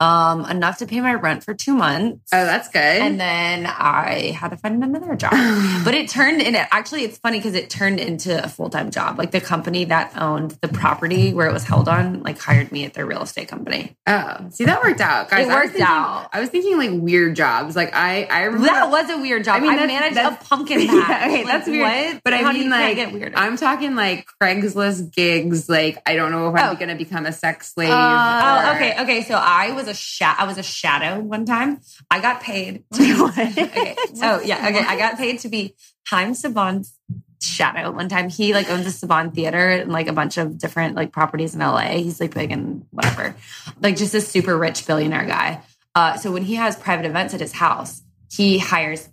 Um, 0.00 0.44
enough 0.46 0.78
to 0.78 0.86
pay 0.86 1.00
my 1.00 1.14
rent 1.14 1.42
for 1.44 1.54
two 1.54 1.74
months. 1.74 2.30
Oh, 2.32 2.44
that's 2.44 2.68
good. 2.68 2.78
And 2.80 3.18
then 3.20 3.66
I 3.66 4.32
had 4.38 4.50
to 4.52 4.56
find 4.56 4.82
another 4.82 5.16
job. 5.16 5.32
but 5.84 5.94
it 5.94 6.08
turned 6.08 6.40
in 6.40 6.54
it. 6.54 6.66
Actually, 6.70 7.02
it's 7.04 7.18
funny 7.18 7.38
because 7.38 7.54
it 7.54 7.68
turned 7.68 7.98
into 7.98 8.42
a 8.42 8.48
full 8.48 8.70
time 8.70 8.90
job. 8.90 9.18
Like 9.18 9.32
the 9.32 9.40
company 9.40 9.86
that 9.86 10.16
owned 10.16 10.52
the 10.62 10.68
property 10.68 11.32
where 11.34 11.48
it 11.48 11.52
was 11.52 11.64
held 11.64 11.88
on, 11.88 12.22
like 12.22 12.38
hired 12.38 12.70
me 12.70 12.84
at 12.84 12.94
their 12.94 13.06
real 13.06 13.22
estate 13.22 13.48
company. 13.48 13.96
oh, 14.06 14.36
see, 14.50 14.64
that 14.66 14.82
worked 14.82 15.00
out. 15.00 15.30
Guys, 15.30 15.46
It 15.46 15.50
I 15.50 15.54
worked 15.54 15.66
thinking- 15.72 15.82
out. 15.86 16.28
I 16.32 16.40
was 16.40 16.48
thinking 16.50 16.78
like 16.78 16.90
weird 16.92 17.34
jobs. 17.34 17.74
Like 17.74 17.92
I, 17.94 18.24
I 18.24 18.42
remember 18.44 18.66
That 18.68 18.90
was 18.90 19.10
a 19.10 19.18
weird 19.18 19.42
job. 19.44 19.54
I, 19.54 19.56
I 19.58 19.60
mean, 19.60 19.76
that's- 19.88 20.14
managed 20.14 20.40
a 20.42 20.44
pumpkin 20.44 20.78
patch. 20.86 21.08
Yeah, 21.08 21.26
okay, 21.26 21.36
Like, 21.38 21.46
that's 21.46 21.66
weird. 21.68 22.12
What? 22.14 22.20
But 22.24 22.34
I 22.34 22.38
How 22.38 22.52
do 22.52 22.58
mean, 22.60 22.72
I 22.72 22.92
like? 22.92 23.32
I'm 23.36 23.56
talking 23.56 23.96
like 23.96 24.26
Craigslist 24.40 25.12
gigs. 25.12 25.68
Like, 25.68 25.98
I 26.06 26.14
don't 26.14 26.30
know 26.30 26.48
if 26.50 26.54
I'm 26.54 26.68
Oh. 26.70 26.74
going 26.76 26.88
to 26.90 26.94
become 26.94 27.26
a 27.26 27.32
sex 27.32 27.72
slave. 27.72 27.90
Oh, 27.90 27.94
or- 27.94 28.74
okay, 28.76 28.94
okay. 29.02 29.22
So 29.24 29.34
I 29.34 29.72
was 29.72 29.87
a 29.88 29.94
sha- 29.94 30.36
I 30.38 30.46
was 30.46 30.58
a 30.58 30.62
shadow 30.62 31.20
one 31.20 31.44
time. 31.44 31.80
I 32.10 32.20
got 32.20 32.40
paid. 32.40 32.84
To- 32.94 33.24
okay. 33.28 33.96
Oh 34.22 34.40
yeah. 34.40 34.68
Okay. 34.68 34.84
I 34.86 34.96
got 34.96 35.16
paid 35.16 35.40
to 35.40 35.48
be 35.48 35.74
Haim 36.08 36.32
Saban's 36.32 36.96
shadow 37.40 37.90
one 37.90 38.08
time. 38.08 38.28
He 38.28 38.52
like 38.54 38.68
owns 38.70 38.86
a 38.86 39.06
Saban 39.06 39.34
theater 39.34 39.68
and 39.68 39.92
like 39.92 40.08
a 40.08 40.12
bunch 40.12 40.38
of 40.38 40.58
different 40.58 40.94
like 40.96 41.12
properties 41.12 41.54
in 41.54 41.60
LA. 41.60 41.98
He's 41.98 42.20
like 42.20 42.34
big 42.34 42.50
and 42.50 42.86
whatever, 42.90 43.34
like 43.80 43.96
just 43.96 44.14
a 44.14 44.20
super 44.20 44.56
rich 44.56 44.86
billionaire 44.86 45.26
guy. 45.26 45.62
Uh, 45.94 46.16
so 46.16 46.30
when 46.32 46.42
he 46.42 46.54
has 46.56 46.76
private 46.76 47.06
events 47.06 47.34
at 47.34 47.40
his 47.40 47.52
house, 47.52 48.02
he 48.30 48.58
hires 48.58 49.08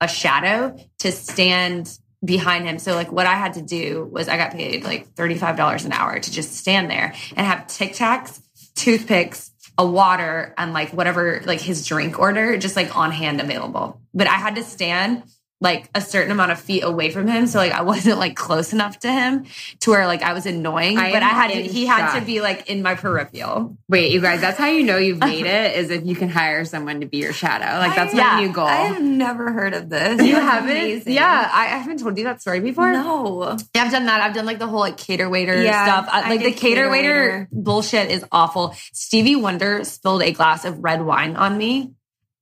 a 0.00 0.08
shadow 0.08 0.76
to 0.98 1.12
stand 1.12 1.98
behind 2.24 2.66
him. 2.66 2.78
So 2.78 2.94
like 2.94 3.10
what 3.10 3.26
I 3.26 3.34
had 3.34 3.54
to 3.54 3.62
do 3.62 4.08
was 4.10 4.28
I 4.28 4.36
got 4.36 4.52
paid 4.52 4.84
like 4.84 5.14
$35 5.14 5.84
an 5.84 5.92
hour 5.92 6.18
to 6.18 6.30
just 6.32 6.54
stand 6.54 6.90
there 6.90 7.14
and 7.36 7.46
have 7.46 7.66
Tic 7.66 7.92
Tacs, 7.92 8.40
toothpicks, 8.74 9.50
a 9.78 9.86
water, 9.86 10.54
and 10.58 10.72
like 10.72 10.90
whatever 10.92 11.40
like 11.44 11.60
his 11.60 11.86
drink 11.86 12.18
order 12.18 12.56
just 12.56 12.76
like 12.76 12.96
on 12.96 13.10
hand 13.10 13.40
available. 13.40 14.00
But 14.14 14.26
I 14.26 14.34
had 14.34 14.56
to 14.56 14.62
stand 14.62 15.24
like 15.62 15.88
a 15.94 16.00
certain 16.00 16.32
amount 16.32 16.50
of 16.50 16.60
feet 16.60 16.82
away 16.82 17.10
from 17.12 17.28
him. 17.28 17.46
So 17.46 17.58
like 17.58 17.70
I 17.70 17.82
wasn't 17.82 18.18
like 18.18 18.34
close 18.34 18.72
enough 18.72 18.98
to 18.98 19.12
him 19.12 19.46
to 19.80 19.90
where 19.90 20.08
like 20.08 20.20
I 20.22 20.32
was 20.32 20.44
annoying. 20.44 20.98
I 20.98 21.12
but 21.12 21.22
I 21.22 21.28
had 21.28 21.52
to 21.52 21.62
he 21.62 21.86
had 21.86 22.18
to 22.18 22.26
be 22.26 22.40
like 22.40 22.68
in 22.68 22.82
my 22.82 22.96
peripheral. 22.96 23.78
Wait, 23.88 24.10
you 24.10 24.20
guys, 24.20 24.40
that's 24.40 24.58
how 24.58 24.66
you 24.66 24.82
know 24.82 24.96
you've 24.96 25.20
made 25.20 25.46
it 25.46 25.76
is 25.76 25.90
if 25.90 26.04
you 26.04 26.16
can 26.16 26.28
hire 26.28 26.64
someone 26.64 26.98
to 27.00 27.06
be 27.06 27.18
your 27.18 27.32
shadow. 27.32 27.78
Like 27.78 27.94
that's 27.94 28.12
Yeah. 28.12 28.34
my 28.34 28.40
new 28.44 28.52
goal. 28.52 28.66
I 28.66 28.74
have 28.86 29.00
never 29.02 29.52
heard 29.52 29.72
of 29.74 29.88
this. 29.88 30.20
You 30.20 30.32
That's 30.34 30.44
haven't? 30.52 30.70
amazing. 30.72 31.12
Yeah, 31.12 31.48
I 31.52 31.66
haven't 31.66 32.00
told 32.00 32.18
you 32.18 32.24
that 32.24 32.40
story 32.40 32.58
before. 32.58 32.92
No. 32.92 33.56
Yeah, 33.74 33.84
I've 33.84 33.92
done 33.92 34.06
that. 34.06 34.20
I've 34.20 34.34
done 34.34 34.46
like 34.46 34.58
the 34.58 34.66
whole 34.66 34.80
like 34.80 34.96
cater 34.96 35.30
waiter 35.30 35.62
Yeah, 35.62 35.84
stuff. 35.84 36.08
I, 36.10 36.22
I 36.22 36.28
like 36.30 36.40
the 36.40 36.50
cater 36.50 36.58
cater 36.60 36.90
waiter 36.90 37.20
waiter. 37.30 37.48
bullshit 37.52 38.10
is 38.10 38.24
awful. 38.32 38.74
Stevie 38.92 39.36
Wonder 39.36 39.84
spilled 39.84 40.22
a 40.22 40.32
glass 40.32 40.64
of 40.64 40.82
red 40.82 41.02
wine 41.02 41.36
on 41.36 41.56
me, 41.56 41.92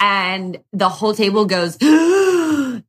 and 0.00 0.59
the 0.73 0.89
whole 0.89 1.12
table 1.12 1.45
goes. 1.45 1.77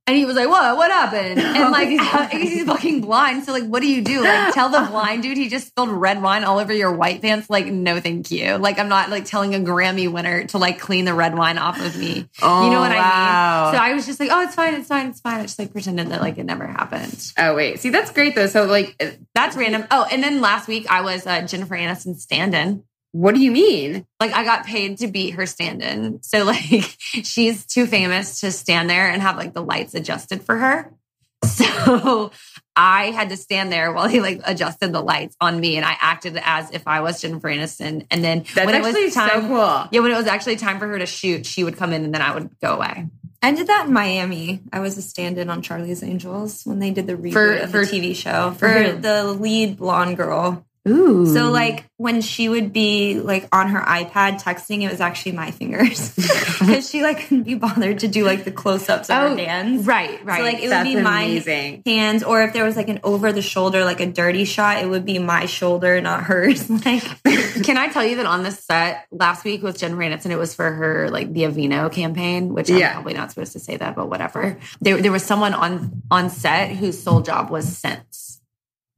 And 0.08 0.18
he 0.18 0.26
was 0.26 0.36
like, 0.36 0.48
"What? 0.48 0.78
What 0.78 0.92
happened?" 0.92 1.40
And 1.62 1.72
like, 1.72 1.90
he's 2.32 2.66
fucking 2.66 3.02
blind. 3.02 3.44
So 3.44 3.52
like, 3.52 3.66
what 3.66 3.82
do 3.82 3.88
you 3.88 4.02
do? 4.02 4.24
Like, 4.24 4.54
tell 4.54 4.70
the 4.70 4.88
blind 4.90 5.24
dude 5.24 5.38
he 5.38 5.50
just 5.50 5.68
spilled 5.68 5.90
red 5.90 6.22
wine 6.22 6.44
all 6.44 6.60
over 6.60 6.74
your 6.74 6.92
white 6.92 7.22
pants. 7.22 7.50
Like, 7.50 7.68
no, 7.68 8.00
thank 8.00 8.32
you. 8.32 8.58
Like, 8.58 8.80
I'm 8.80 8.90
not 8.90 9.10
like 9.10 9.26
telling 9.26 9.54
a 9.54 9.60
Grammy 9.60 10.12
winner 10.12 10.46
to 10.48 10.58
like 10.58 10.80
clean 10.80 11.06
the 11.06 11.14
red 11.14 11.38
wine 11.38 11.58
off 11.58 11.80
of 11.80 11.98
me. 11.98 12.30
Oh, 12.42 12.66
you 12.66 12.72
know 12.72 12.80
what 12.80 12.92
wow. 12.92 13.64
I 13.64 13.66
mean? 13.66 13.74
So 13.76 13.84
I 13.84 13.94
was 13.94 14.06
just 14.06 14.20
like, 14.20 14.30
"Oh, 14.32 14.42
it's 14.42 14.56
fine, 14.56 14.74
it's 14.74 14.88
fine, 14.88 15.08
it's 15.08 15.20
fine." 15.20 15.40
I 15.40 15.44
just 15.44 15.60
like 15.60 15.72
pretended 15.72 16.10
that 16.10 16.22
like 16.22 16.38
it 16.38 16.46
never 16.46 16.66
happened. 16.66 17.32
oh 17.38 17.56
wait, 17.56 17.80
see 17.80 17.90
that's 17.90 18.12
great 18.12 18.36
though. 18.36 18.48
So 18.48 18.66
like, 18.66 19.02
That's 19.34 19.56
random. 19.56 19.86
Oh, 19.92 20.08
and 20.12 20.24
then 20.24 20.42
last 20.42 20.68
week 20.68 20.88
I 20.90 21.02
was 21.02 21.26
uh, 21.26 21.42
Jennifer 21.42 21.76
Aniston 21.76 22.18
stand-in. 22.18 22.84
What 23.14 23.36
do 23.36 23.42
you 23.42 23.52
mean? 23.52 24.06
Like 24.20 24.32
I 24.34 24.44
got 24.44 24.66
paid 24.66 25.00
to 25.00 25.08
be 25.08 25.32
her 25.32 25.46
stand-in. 25.46 26.22
So 26.24 26.44
like 26.46 26.96
she's 27.00 27.66
too 27.66 27.86
famous 27.86 28.40
to 28.42 28.52
stand 28.52 28.90
there 28.90 29.10
and 29.10 29.22
have 29.22 29.38
like 29.38 29.54
the 29.54 29.64
lights 29.64 29.94
adjusted 29.94 30.44
for 30.44 30.58
her. 30.58 30.92
So 31.44 32.32
I 32.76 33.06
had 33.12 33.30
to 33.30 33.38
stand 33.38 33.72
there 33.72 33.92
while 33.92 34.08
he 34.08 34.20
like 34.22 34.42
adjusted 34.46 34.94
the 34.94 35.02
lights 35.02 35.36
on 35.42 35.60
me, 35.60 35.76
and 35.76 35.84
I 35.86 35.98
acted 36.00 36.40
as 36.42 36.70
if 36.72 36.88
I 36.88 37.02
was 37.02 37.20
Jennifer 37.22 37.50
Aniston. 37.50 38.06
And 38.12 38.24
then 38.24 38.46
That's 38.54 38.66
when 38.68 38.76
it 38.76 38.86
actually 38.86 39.06
was 39.06 39.14
time, 39.16 39.30
so 39.30 39.48
cool. 39.48 39.88
yeah, 39.92 40.00
when 40.02 40.12
it 40.12 40.16
was 40.18 40.28
actually 40.28 40.58
time 40.58 40.80
for 40.80 40.88
her 40.88 41.00
to 41.00 41.06
shoot, 41.08 41.46
she 41.46 41.64
would 41.64 41.78
come 41.78 41.94
in, 41.94 42.04
and 42.06 42.14
then 42.14 42.22
I 42.22 42.34
would 42.36 42.52
go 42.62 42.76
away. 42.76 43.08
I 43.42 43.52
did 43.54 43.68
that 43.68 43.88
in 43.88 43.94
Miami. 43.94 44.62
I 44.72 44.80
was 44.82 44.98
a 44.98 45.02
stand-in 45.02 45.50
on 45.50 45.64
Charlie's 45.64 46.04
Angels 46.04 46.62
when 46.64 46.78
they 46.80 46.92
did 46.92 47.08
the 47.08 47.16
reboot 47.16 47.34
For- 47.34 47.54
of 47.58 47.72
for- 47.72 47.86
the 47.86 47.92
TV 47.92 48.16
show 48.16 48.52
for 48.52 48.70
for 48.72 48.92
the 48.94 49.24
lead 49.34 49.78
blonde 49.78 50.18
girl. 50.18 50.64
Ooh. 50.88 51.28
So 51.28 51.52
like 51.52 51.86
when 51.98 52.22
she 52.22 52.50
would 52.50 52.74
be 52.74 53.20
like 53.20 53.48
on 53.52 53.68
her 53.70 53.82
iPad 53.82 54.42
texting, 54.42 54.82
it 54.82 54.90
was 54.90 55.00
actually 55.00 55.34
my 55.34 55.52
fingers 55.52 56.16
because 56.16 56.90
she 56.90 57.04
like 57.04 57.20
couldn't 57.28 57.44
be 57.44 57.54
bothered 57.54 58.00
to 58.00 58.08
do 58.08 58.24
like 58.26 58.46
the 58.46 58.52
close-ups 58.52 59.10
of 59.12 59.16
Oh, 59.16 59.30
her 59.30 59.36
hands. 59.38 59.86
right, 59.86 60.24
right. 60.26 60.38
So 60.38 60.44
like 60.44 60.64
it 60.64 60.70
That's 60.70 60.88
would 60.88 60.96
be 60.96 61.02
my 61.02 61.82
hands, 61.86 62.24
or 62.24 62.42
if 62.42 62.54
there 62.54 62.66
was 62.66 62.76
like 62.76 62.90
an 62.90 63.00
over 63.04 63.32
the 63.32 63.44
shoulder, 63.44 63.86
like 63.86 64.00
a 64.00 64.08
dirty 64.08 64.44
shot, 64.46 64.82
it 64.82 64.88
would 64.90 65.06
be 65.06 65.20
my 65.20 65.46
shoulder, 65.46 66.02
not 66.02 66.24
hers. 66.24 66.68
Like 66.86 67.04
Can 67.64 67.78
I 67.78 67.90
tell 67.90 68.04
you 68.04 68.16
that 68.16 68.26
on 68.26 68.42
this 68.42 68.58
set 68.64 69.06
last 69.12 69.44
week 69.46 69.62
with 69.62 69.78
Jen 69.78 69.96
Aniston, 69.96 70.32
it 70.32 70.38
was 70.38 70.56
for 70.56 70.72
her 70.72 71.10
like 71.12 71.32
the 71.32 71.42
Aveeno 71.44 71.92
campaign, 71.92 72.54
which 72.56 72.72
I'm 72.72 72.80
probably 72.94 73.14
not 73.14 73.30
supposed 73.30 73.52
to 73.54 73.60
say 73.60 73.78
that, 73.78 73.96
but 73.96 74.10
whatever. 74.10 74.58
There, 74.80 75.00
there 75.00 75.12
was 75.12 75.24
someone 75.24 75.54
on 75.54 76.02
on 76.10 76.30
set 76.32 76.72
whose 76.72 77.02
sole 77.02 77.22
job 77.22 77.52
was 77.52 77.78
scents. 77.78 78.31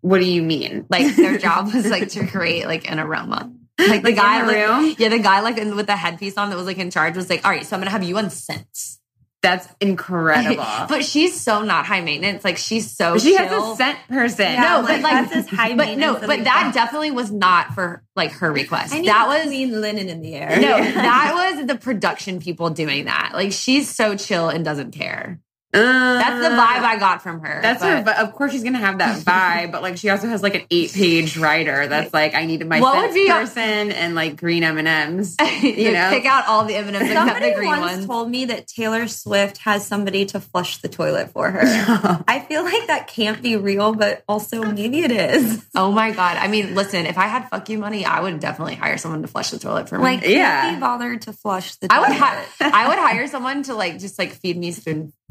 What 0.04 0.20
do 0.20 0.26
you 0.26 0.44
mean? 0.44 0.86
Like 0.90 1.16
their 1.16 1.38
job 1.48 1.74
was 1.74 1.90
like 1.90 2.10
to 2.10 2.28
create 2.28 2.68
like 2.68 2.92
an 2.92 3.00
aroma. 3.00 3.52
Like 3.80 4.04
the 4.04 4.10
Like, 4.10 4.16
guy, 4.18 4.40
in 4.42 4.46
the 4.48 4.54
like- 4.54 4.68
room? 4.68 4.96
yeah, 5.00 5.10
the 5.10 5.20
guy 5.20 5.40
like 5.40 5.58
in, 5.58 5.76
with 5.76 5.88
the 5.88 5.96
headpiece 5.96 6.38
on 6.38 6.50
that 6.50 6.58
was 6.58 6.66
like 6.68 6.78
in 6.78 6.92
charge 6.92 7.16
was 7.16 7.30
like, 7.30 7.44
all 7.46 7.52
right, 7.52 7.66
so 7.66 7.76
I'm 7.76 7.80
gonna 7.80 7.90
have 7.92 8.04
you 8.04 8.18
on 8.18 8.30
scents. 8.30 9.00
That's 9.42 9.68
incredible. 9.82 10.64
but 10.90 11.04
she's 11.06 11.40
so 11.40 11.64
not 11.64 11.86
high 11.86 12.02
maintenance. 12.02 12.44
Like 12.44 12.58
she's 12.58 12.92
so 12.96 13.18
she 13.18 13.36
has 13.36 13.52
a 13.52 13.76
scent 13.76 13.98
person. 14.10 14.46
Yeah, 14.54 14.62
no, 14.64 14.82
like, 14.82 15.02
but 15.02 15.04
like 15.04 15.30
that's 15.30 15.36
as 15.36 15.48
high 15.50 15.76
But 15.76 15.98
no, 15.98 16.14
but 16.20 16.44
that 16.44 16.72
definitely 16.74 17.12
was 17.12 17.32
not 17.32 17.74
for 17.74 18.04
like 18.16 18.32
her 18.34 18.52
request. 18.52 18.94
I 18.94 19.00
need 19.00 19.08
that 19.08 19.28
was 19.28 19.44
clean 19.44 19.80
linen 19.82 20.08
in 20.10 20.22
the 20.22 20.36
air. 20.36 20.60
No, 20.62 20.78
that 20.84 21.56
was 21.58 21.66
the 21.66 21.76
production 21.76 22.40
people 22.40 22.70
doing 22.70 23.06
that. 23.06 23.32
Like 23.34 23.52
she's 23.54 23.90
so 23.90 24.16
chill 24.16 24.50
and 24.50 24.64
doesn't 24.66 24.92
care. 24.92 25.40
That's 25.74 26.42
the 26.44 26.50
vibe 26.56 26.84
I 26.84 26.98
got 27.00 27.22
from 27.24 27.42
her. 27.42 27.58
Uh, 27.60 27.62
That's 27.62 27.82
but- 27.82 27.90
her. 27.98 28.04
But 28.04 28.18
of 28.18 28.34
course, 28.34 28.52
she's 28.52 28.64
gonna 28.64 28.78
have 28.80 29.00
that 29.00 29.20
vibe. 29.26 29.72
but 29.72 29.82
like, 29.82 29.98
she 29.98 30.10
also 30.10 30.28
has 30.28 30.44
like 30.44 30.56
an 30.56 30.64
eight-page 30.70 31.38
writer 31.38 31.88
that's 31.88 32.14
like, 32.14 32.36
I 32.36 32.46
needed 32.46 32.68
my 32.68 32.80
What 32.80 32.98
would 33.08 33.14
be- 33.14 33.28
person 33.30 33.92
and 33.92 34.16
like 34.16 34.38
green 34.38 34.64
M 34.64 34.78
and 34.78 34.88
M's. 34.88 35.36
you 35.62 35.70
You 35.84 35.92
know, 35.92 36.10
pick 36.12 36.26
out 36.26 36.48
all 36.48 36.66
the 36.66 36.76
M&Ms 36.76 37.02
except 37.02 37.14
Somebody 37.14 37.50
the 37.50 37.56
green 37.56 37.70
once 37.70 37.92
ones. 37.92 38.06
told 38.06 38.30
me 38.30 38.46
that 38.46 38.68
Taylor 38.68 39.08
Swift 39.08 39.58
has 39.60 39.86
somebody 39.86 40.26
to 40.28 40.40
flush 40.40 40.78
the 40.78 40.88
toilet 40.90 41.32
for 41.32 41.50
her. 41.50 41.62
I 42.28 42.40
feel 42.48 42.64
like 42.64 42.88
that 42.88 43.08
can't 43.08 43.42
be 43.42 43.56
real, 43.56 43.94
but 43.94 44.24
also 44.28 44.64
maybe 44.64 45.00
it 45.00 45.12
is. 45.12 45.66
oh 45.76 45.92
my 45.92 46.12
god! 46.12 46.38
I 46.38 46.48
mean, 46.48 46.76
listen, 46.76 47.06
if 47.06 47.18
I 47.18 47.28
had 47.28 47.50
fuck 47.50 47.68
you 47.70 47.78
money, 47.80 48.06
I 48.06 48.22
would 48.22 48.40
definitely 48.40 48.76
hire 48.76 48.98
someone 48.98 49.22
to 49.24 49.28
flush 49.28 49.50
the 49.52 49.60
toilet 49.60 49.90
for 49.90 49.98
me. 49.98 50.04
Like, 50.04 50.26
Yeah. 50.28 50.62
can't 50.62 50.78
be 50.78 50.80
bothered 50.82 51.22
to 51.24 51.34
flush 51.34 51.76
the 51.76 51.88
I 51.92 52.00
would 52.00 52.12
hi- 52.12 52.46
I 52.62 52.88
would 52.88 52.98
hire 52.98 53.28
someone 53.28 53.64
to 53.64 53.74
like 53.76 54.00
just 54.00 54.18
like 54.20 54.32
feed 54.34 54.58
me 54.58 54.72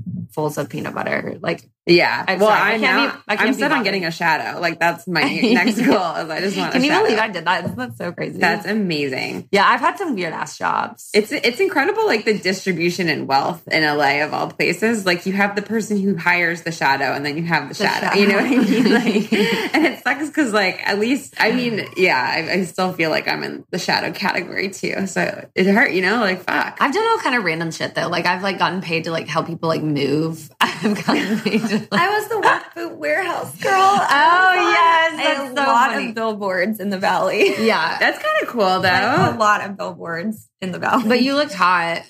spoonfuls 0.02 0.59
of 0.59 0.68
peanut 0.68 0.94
butter. 0.94 1.38
Like 1.40 1.68
yeah. 1.85 2.25
I'm 2.28 2.38
well, 2.38 2.49
sorry, 2.49 2.61
I 2.61 2.75
I 2.75 2.78
can't 2.78 2.82
know. 2.82 3.16
be- 3.16 3.23
I 3.28 3.44
I'm 3.47 3.54
set 3.54 3.73
on 3.73 3.82
getting 3.82 4.04
a 4.04 4.12
shadow. 4.12 4.61
Like 4.61 4.78
that's 4.78 5.09
my 5.09 5.23
next 5.42 5.80
goal. 5.80 5.97
I 5.97 6.40
just 6.40 6.56
want. 6.56 6.73
Can 6.73 6.85
you 6.85 6.90
shadow. 6.90 7.04
believe 7.04 7.18
I 7.18 7.28
did 7.28 7.44
that? 7.44 7.76
That's 7.76 7.99
so 7.99 8.12
crazy. 8.12 8.38
That's 8.38 8.66
amazing. 8.66 9.49
yeah, 9.50 9.66
I've 9.66 9.80
had 9.80 9.99
some 9.99 10.14
weird 10.14 10.32
ass 10.32 10.56
jobs. 10.56 11.11
It's 11.12 11.32
it's 11.32 11.59
incredible, 11.59 12.06
like 12.06 12.25
the 12.25 12.38
distribution 12.38 13.09
and 13.09 13.26
wealth 13.26 13.66
in 13.66 13.82
LA 13.82 14.23
of 14.23 14.32
all 14.32 14.49
places. 14.49 15.04
Like 15.04 15.26
you 15.26 15.32
have 15.32 15.56
the 15.56 15.62
person 15.62 16.00
who 16.00 16.16
hires 16.16 16.62
the 16.62 16.71
shadow, 16.71 17.12
and 17.12 17.26
then 17.26 17.37
you 17.37 17.42
have 17.44 17.68
the, 17.68 17.75
shadow. 17.75 18.06
shadow. 18.06 18.21
You 18.21 18.28
know 18.28 18.37
what 18.37 18.44
I 18.44 18.49
mean? 18.50 18.82
Like, 18.92 19.32
and 19.32 19.87
it 19.87 20.02
sucks 20.02 20.28
because, 20.28 20.52
like, 20.52 20.87
at 20.87 20.99
least 20.99 21.35
I 21.40 21.52
mean, 21.52 21.87
yeah, 21.97 22.21
I, 22.21 22.52
I 22.52 22.64
still 22.64 22.92
feel 22.92 23.11
like 23.11 23.26
I'm 23.26 23.42
in 23.42 23.64
the 23.71 23.78
shadow 23.78 24.12
category 24.12 24.68
too. 24.71 25.06
So 25.06 25.49
it 25.54 25.66
hurt, 25.66 25.92
you 25.92 26.02
know? 26.02 26.21
Like 26.21 26.44
fuck. 26.44 26.76
I've 26.78 26.92
done 26.92 27.06
all 27.06 27.18
kind 27.18 27.37
of 27.37 27.44
random 27.44 27.71
shit 27.71 27.94
though. 27.94 28.09
Like 28.09 28.26
I've 28.26 28.42
like 28.42 28.59
gotten 28.59 28.82
paid 28.82 29.04
to 29.04 29.11
like 29.11 29.28
help 29.28 29.47
people 29.47 29.68
like 29.68 29.82
move. 29.94 30.50
I've 30.61 31.04
gotten 31.04 31.40
paid 31.44 31.61
to 31.61 31.78
like, 31.90 31.92
I 31.92 32.08
was 32.18 32.28
the 32.28 32.40
work 32.40 32.75
boot 32.75 32.96
warehouse 32.99 33.56
girl. 33.61 33.72
Oh, 33.75 34.08
oh 34.11 34.54
yes, 34.54 35.16
that's 35.16 35.40
a 35.40 35.49
so 35.49 35.54
lot 35.54 35.90
funny. 35.92 36.08
of 36.08 36.14
billboards 36.14 36.80
in 36.80 36.90
the 36.90 36.99
valley. 36.99 37.54
yeah. 37.66 37.99
That's 37.99 38.22
kind 38.22 38.42
of 38.42 38.49
cool, 38.49 38.80
though. 38.80 38.88
Like, 38.88 39.34
a 39.34 39.38
lot 39.38 39.61
of 39.68 39.76
billboards 39.76 40.49
in 40.61 40.72
the 40.72 40.78
valley. 40.78 41.08
But 41.08 41.22
you 41.22 41.34
looked 41.34 41.54
hot. 41.54 42.02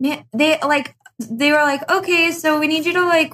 Man, 0.00 0.24
they 0.32 0.58
like 0.60 0.94
they 1.18 1.50
were 1.50 1.58
like, 1.62 1.90
okay, 1.90 2.30
so 2.30 2.58
we 2.60 2.68
need 2.68 2.84
you 2.86 2.92
to 2.94 3.04
like, 3.04 3.32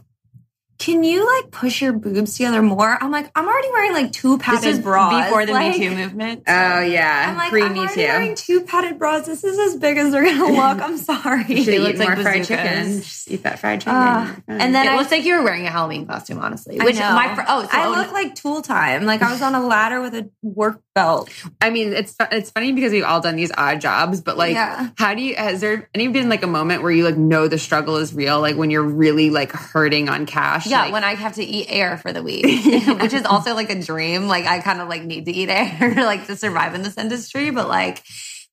can 0.84 1.02
you 1.02 1.26
like 1.34 1.50
push 1.50 1.80
your 1.80 1.94
boobs 1.94 2.36
together 2.36 2.60
more? 2.60 3.02
I'm 3.02 3.10
like, 3.10 3.30
I'm 3.34 3.46
already 3.48 3.70
wearing 3.70 3.92
like 3.94 4.12
two 4.12 4.36
padded 4.36 4.58
This 4.58 4.64
padded 4.64 4.78
is 4.80 4.84
bras 4.84 5.24
before 5.24 5.46
the 5.46 5.52
like, 5.52 5.78
Me 5.78 5.88
Too 5.88 5.96
movement. 5.96 6.42
oh 6.46 6.80
yeah, 6.80 7.30
I'm 7.30 7.36
like, 7.38 7.48
pre 7.48 7.62
I'm 7.62 7.72
me 7.72 7.78
already 7.80 7.94
too. 7.94 8.00
wearing 8.02 8.34
two 8.34 8.60
padded 8.64 8.98
bras. 8.98 9.24
This 9.24 9.44
is 9.44 9.58
as 9.58 9.80
big 9.80 9.96
as 9.96 10.12
they're 10.12 10.24
gonna 10.24 10.44
look. 10.52 10.82
I'm 10.82 10.98
sorry. 11.12 11.44
Should 11.44 11.64
They 11.66 11.76
eat 11.76 11.80
look 11.80 11.96
more 11.96 12.08
like 12.08 12.18
fried 12.18 12.44
chicken. 12.44 13.00
Just 13.00 13.30
eat 13.30 13.44
that 13.44 13.60
fried 13.60 13.80
chicken. 13.80 13.94
Uh, 13.96 14.36
You're 14.46 14.58
and 14.60 14.74
then 14.74 14.86
it 14.86 14.90
I- 14.90 14.96
looks 14.98 15.10
like 15.10 15.24
you 15.24 15.36
were 15.36 15.42
wearing 15.42 15.66
a 15.66 15.70
Halloween 15.70 16.06
costume, 16.06 16.38
honestly. 16.38 16.78
I 16.78 16.84
Which 16.84 16.96
know. 16.96 17.14
my 17.14 17.34
fr- 17.34 17.44
oh, 17.48 17.62
so 17.62 17.68
I 17.72 17.86
oh, 17.86 17.90
look 17.92 18.12
like 18.12 18.34
tool 18.34 18.60
time. 18.60 19.06
Like 19.06 19.22
I 19.22 19.32
was 19.32 19.40
on 19.40 19.54
a 19.54 19.66
ladder 19.66 20.02
with 20.02 20.14
a 20.14 20.28
work 20.42 20.82
felt. 20.94 21.30
I 21.60 21.70
mean, 21.70 21.92
it's 21.92 22.14
it's 22.32 22.50
funny 22.50 22.72
because 22.72 22.92
we've 22.92 23.04
all 23.04 23.20
done 23.20 23.36
these 23.36 23.50
odd 23.56 23.80
jobs, 23.80 24.20
but 24.20 24.36
like, 24.36 24.54
Yeah. 24.54 24.90
how 24.96 25.14
do 25.14 25.22
you? 25.22 25.34
Has 25.34 25.60
there 25.60 25.88
any 25.94 26.08
been 26.08 26.28
like 26.28 26.42
a 26.42 26.46
moment 26.48 26.82
where 26.82 26.92
you 26.92 27.04
like 27.04 27.16
know 27.16 27.48
the 27.48 27.58
struggle 27.58 27.96
is 27.96 28.14
real, 28.14 28.40
like 28.40 28.56
when 28.56 28.70
you're 28.70 28.82
really 28.82 29.30
like 29.30 29.52
hurting 29.52 30.08
on 30.08 30.26
cash? 30.26 30.66
Yeah, 30.66 30.82
like, 30.82 30.92
when 30.92 31.04
I 31.04 31.14
have 31.14 31.34
to 31.34 31.44
eat 31.44 31.66
air 31.68 31.98
for 31.98 32.12
the 32.12 32.22
week, 32.22 32.44
which 33.00 33.12
is 33.12 33.24
also 33.24 33.54
like 33.54 33.70
a 33.70 33.80
dream. 33.80 34.28
Like 34.28 34.46
I 34.46 34.60
kind 34.60 34.80
of 34.80 34.88
like 34.88 35.02
need 35.04 35.26
to 35.26 35.32
eat 35.32 35.48
air 35.50 35.94
like 35.96 36.26
to 36.26 36.36
survive 36.36 36.74
in 36.74 36.82
this 36.82 36.96
industry. 36.96 37.50
But 37.50 37.68
like, 37.68 38.02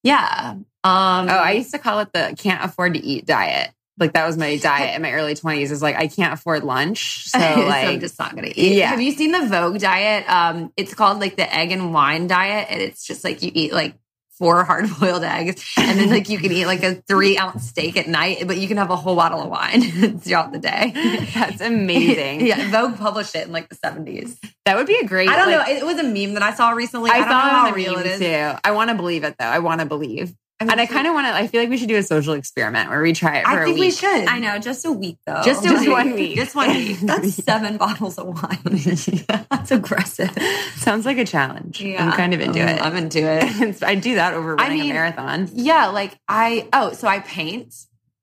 yeah. 0.04 0.56
Um 0.56 0.66
oh, 0.84 1.28
I 1.28 1.52
used 1.52 1.72
to 1.72 1.80
call 1.80 2.00
it 2.00 2.12
the 2.12 2.34
can't 2.38 2.64
afford 2.66 2.96
to 2.96 3.00
eat 3.00 3.26
diet. 3.26 3.70
Like 3.98 4.14
that 4.14 4.26
was 4.26 4.38
my 4.38 4.56
diet 4.62 4.96
in 4.96 5.02
my 5.02 5.12
early 5.14 5.36
twenties. 5.36 5.72
Is 5.72 5.82
like 5.82 5.96
I 5.96 6.08
can't 6.08 6.34
afford 6.34 6.64
lunch, 6.64 7.30
so 7.30 7.40
so 7.56 7.62
like 7.62 7.88
I'm 7.88 8.00
just 8.00 8.18
not 8.20 8.36
gonna 8.36 8.52
eat. 8.56 8.78
Yeah. 8.78 8.90
Have 8.90 9.02
you 9.02 9.12
seen 9.12 9.32
the 9.32 9.48
Vogue 9.48 9.80
diet? 9.80 10.30
Um, 10.30 10.72
it's 10.78 10.94
called 10.94 11.20
like 11.20 11.36
the 11.36 11.54
egg 11.54 11.72
and 11.72 11.94
wine 11.94 12.28
diet, 12.28 12.68
and 12.70 12.82
it's 12.82 13.06
just 13.06 13.24
like 13.24 13.42
you 13.42 13.52
eat 13.54 13.74
like 13.74 13.96
four 14.42 14.64
hard 14.66 14.90
boiled 15.00 15.24
eggs, 15.24 15.64
and 15.78 16.00
then 16.00 16.10
like 16.10 16.28
you 16.28 16.40
can 16.40 16.52
eat 16.52 16.66
like 16.66 16.84
a 16.84 16.96
three 16.96 17.38
ounce 17.38 17.70
steak 17.70 17.96
at 17.96 18.08
night, 18.08 18.48
but 18.48 18.58
you 18.58 18.68
can 18.68 18.78
have 18.78 18.90
a 18.90 18.96
whole 18.96 19.16
bottle 19.16 19.42
of 19.42 19.50
wine 19.50 20.20
throughout 20.20 20.52
the 20.52 20.60
day. 20.60 21.28
that's 21.34 21.62
amazing. 21.62 22.46
yeah, 22.46 22.72
Vogue 22.72 22.98
published 22.98 23.36
it 23.36 23.46
in 23.46 23.54
like 23.54 23.70
the 23.70 23.76
70s. 23.76 24.38
That 24.66 24.78
would 24.78 24.88
be 24.88 24.96
a 24.96 25.06
great. 25.06 25.30
I 25.30 25.36
don't 25.36 25.52
like, 25.52 25.68
know. 25.68 25.76
It 25.76 25.86
was 25.86 26.00
a 26.00 26.04
meme 26.04 26.34
that 26.34 26.44
I 26.44 26.54
saw 26.54 26.72
recently. 26.72 27.12
I, 27.12 27.16
I, 27.16 27.20
don't 27.20 27.28
know 27.28 27.34
saw 27.34 27.50
how 27.50 27.68
it 27.70 27.76
real 27.76 27.98
it 28.00 28.06
is. 28.08 28.20
too. 28.20 28.60
I 28.64 28.72
want 28.72 28.90
to 28.90 28.96
believe 28.96 29.24
it 29.24 29.36
though. 29.38 29.46
I 29.46 29.60
want 29.60 29.82
to 29.82 29.86
believe, 29.86 30.34
I 30.62 30.64
mean, 30.66 30.72
and 30.74 30.82
I 30.82 30.86
kind 30.86 31.08
of 31.08 31.14
want 31.16 31.26
to. 31.28 31.34
I 31.34 31.48
feel 31.48 31.60
like 31.62 31.70
we 31.70 31.78
should 31.78 31.88
do 31.88 31.98
a 31.98 32.04
social 32.04 32.34
experiment 32.34 32.90
where 32.90 33.02
we 33.02 33.14
try 33.14 33.38
it 33.38 33.46
for 33.46 33.52
I 33.52 33.62
a 33.62 33.66
think 33.66 33.80
we 33.80 33.90
should. 33.92 34.28
I 34.28 34.38
know, 34.40 34.60
just 34.60 34.86
a 34.86 34.92
week 34.92 35.18
though. 35.26 35.42
Just, 35.44 35.64
Just 35.64 35.82
week. 35.82 35.90
one 35.90 36.14
week. 36.14 36.36
Just 36.36 36.56
one 36.56 36.70
week. 36.76 37.00
That's 37.00 37.34
seven 37.44 37.78
bottles 37.78 38.18
of 38.20 38.28
wine. 38.28 38.60
That's 39.50 39.72
aggressive. 39.72 40.32
Sounds 40.76 41.06
like 41.06 41.18
a 41.18 41.26
challenge. 41.26 41.84
I'm 41.84 42.12
kind 42.12 42.34
of 42.34 42.42
into 42.42 42.60
it. 42.60 42.80
I'm 42.82 42.96
into 42.96 43.20
it. 43.24 43.82
I 43.84 43.96
do 43.96 44.16
that 44.16 44.34
over 44.36 44.54
I 44.60 44.64
running 44.66 44.82
mean- 44.82 44.92
a 44.92 44.94
marathon. 44.94 45.50
Yeah, 45.54 45.88
like 45.88 46.18
I 46.28 46.68
oh, 46.74 46.94
so 46.94 47.08
I 47.08 47.20
paint. 47.20 47.74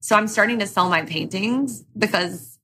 So 0.00 0.14
I'm 0.16 0.28
starting 0.28 0.60
to 0.60 0.66
sell 0.66 0.88
my 0.88 1.02
paintings 1.02 1.82
because 1.98 2.56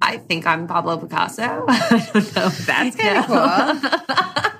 I 0.00 0.16
think 0.16 0.46
I'm 0.46 0.66
Pablo 0.66 0.96
Picasso. 0.96 1.66
I 1.68 2.10
don't 2.12 2.34
know. 2.34 2.48
That's 2.48 2.96
kinda 2.96 3.24
cool. 3.26 4.50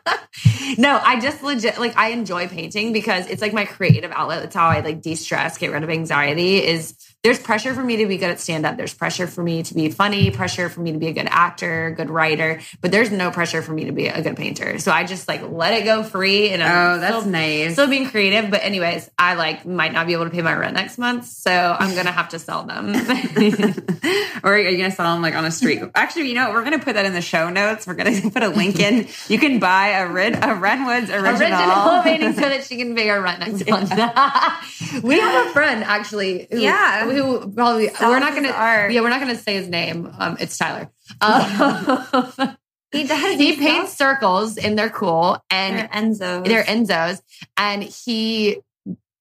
No, 0.78 1.00
I 1.02 1.20
just 1.20 1.42
legit 1.42 1.78
like 1.78 1.96
I 1.96 2.08
enjoy 2.08 2.48
painting 2.48 2.92
because 2.92 3.26
it's 3.26 3.42
like 3.42 3.52
my 3.52 3.64
creative 3.64 4.10
outlet. 4.12 4.42
That's 4.42 4.54
how 4.54 4.68
I 4.68 4.80
like 4.80 5.02
de-stress, 5.02 5.58
get 5.58 5.72
rid 5.72 5.82
of 5.82 5.90
anxiety. 5.90 6.64
Is 6.64 6.94
there's 7.22 7.38
pressure 7.38 7.72
for 7.72 7.84
me 7.84 7.98
to 7.98 8.06
be 8.06 8.16
good 8.16 8.30
at 8.30 8.40
stand-up. 8.40 8.76
There's 8.76 8.94
pressure 8.94 9.28
for 9.28 9.44
me 9.44 9.62
to 9.62 9.74
be 9.74 9.90
funny, 9.90 10.32
pressure 10.32 10.68
for 10.68 10.80
me 10.80 10.90
to 10.90 10.98
be 10.98 11.06
a 11.06 11.12
good 11.12 11.28
actor, 11.30 11.92
good 11.96 12.10
writer, 12.10 12.60
but 12.80 12.90
there's 12.90 13.12
no 13.12 13.30
pressure 13.30 13.62
for 13.62 13.72
me 13.72 13.84
to 13.84 13.92
be 13.92 14.08
a 14.08 14.20
good 14.22 14.36
painter. 14.36 14.80
So 14.80 14.90
I 14.90 15.04
just 15.04 15.28
like 15.28 15.40
let 15.48 15.72
it 15.80 15.84
go 15.84 16.02
free 16.02 16.50
and 16.50 16.60
I'm 16.62 16.96
Oh, 16.96 16.98
that's 17.00 17.18
still- 17.20 17.30
nice. 17.30 17.74
still 17.74 17.86
being 17.88 18.08
creative 18.10 18.50
but 18.50 18.62
anyways 18.64 19.08
i 19.18 19.34
like 19.34 19.64
might 19.64 19.92
not 19.92 20.06
be 20.06 20.14
able 20.14 20.24
to 20.24 20.30
pay 20.30 20.42
my 20.42 20.54
rent 20.54 20.74
next 20.74 20.98
month 20.98 21.26
so 21.26 21.50
i'm 21.78 21.94
gonna 21.94 22.10
have 22.10 22.30
to 22.30 22.38
sell 22.38 22.64
them 22.64 22.88
or 24.42 24.54
are 24.54 24.58
you 24.58 24.76
gonna 24.76 24.90
sell 24.90 25.12
them 25.12 25.22
like 25.22 25.34
on 25.34 25.44
a 25.44 25.50
street? 25.50 25.80
Actually, 25.94 26.28
you 26.28 26.34
know, 26.34 26.46
what? 26.46 26.54
we're 26.54 26.64
gonna 26.64 26.78
put 26.78 26.94
that 26.94 27.06
in 27.06 27.12
the 27.12 27.20
show 27.22 27.48
notes. 27.50 27.86
We're 27.86 27.94
gonna 27.94 28.30
put 28.30 28.42
a 28.42 28.48
link 28.48 28.80
in. 28.80 29.06
You 29.28 29.38
can 29.38 29.58
buy 29.60 29.88
a 29.90 30.08
Red 30.08 30.38
a 30.42 30.54
Ren 30.54 30.84
Woods 30.86 31.10
original. 31.10 31.30
original 31.58 32.02
painting 32.02 32.32
so 32.32 32.40
that 32.40 32.64
she 32.64 32.76
can 32.76 32.94
pay 32.96 33.06
her 33.08 33.20
rent 33.20 33.40
next 33.40 33.68
month 33.68 33.90
we 35.04 35.20
have 35.20 35.46
a 35.46 35.50
friend 35.52 35.84
actually 35.84 36.48
Yeah. 36.50 37.06
Who 37.12 37.52
probably 37.52 37.90
we're 38.00 38.18
not 38.18 38.34
gonna 38.34 38.48
yeah 38.48 39.00
we're 39.00 39.08
not 39.10 39.20
gonna 39.20 39.36
say 39.36 39.54
his 39.54 39.68
name 39.68 40.12
um 40.18 40.36
it's 40.40 40.56
tyler 40.58 40.90
um, 41.20 42.56
He 42.92 43.04
does. 43.04 43.38
he 43.38 43.56
paints 43.56 43.94
circles 43.96 44.58
and 44.58 44.78
they're 44.78 44.90
cool 44.90 45.42
and 45.50 45.78
They're 45.78 45.88
Enso. 45.88 46.44
they're 46.44 46.62
Ensos, 46.64 47.22
and 47.56 47.82
he 47.82 48.58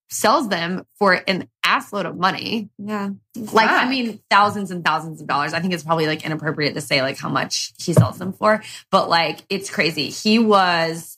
sells 0.10 0.50
them 0.50 0.86
for 1.00 1.14
an 1.26 1.48
assload 1.66 2.06
of 2.06 2.18
money. 2.18 2.70
yeah. 2.78 3.12
Like, 3.38 3.70
I 3.70 3.88
mean, 3.90 4.20
thousands 4.30 4.72
and 4.72 4.84
thousands 4.84 5.22
of 5.22 5.28
dollars. 5.28 5.54
I 5.54 5.62
think 5.62 5.74
it's 5.74 5.84
probably 5.86 6.06
like 6.06 6.26
inappropriate 6.26 6.74
to 6.74 6.82
say 6.82 7.02
like 7.02 7.18
how 7.18 7.30
much 7.30 7.72
he 7.78 7.94
sells 7.94 8.18
them 8.18 8.34
for, 8.34 8.62
but 8.92 9.08
like 9.10 9.46
it's 9.50 9.70
crazy. 9.70 10.10
He 10.10 10.38
was 10.38 11.18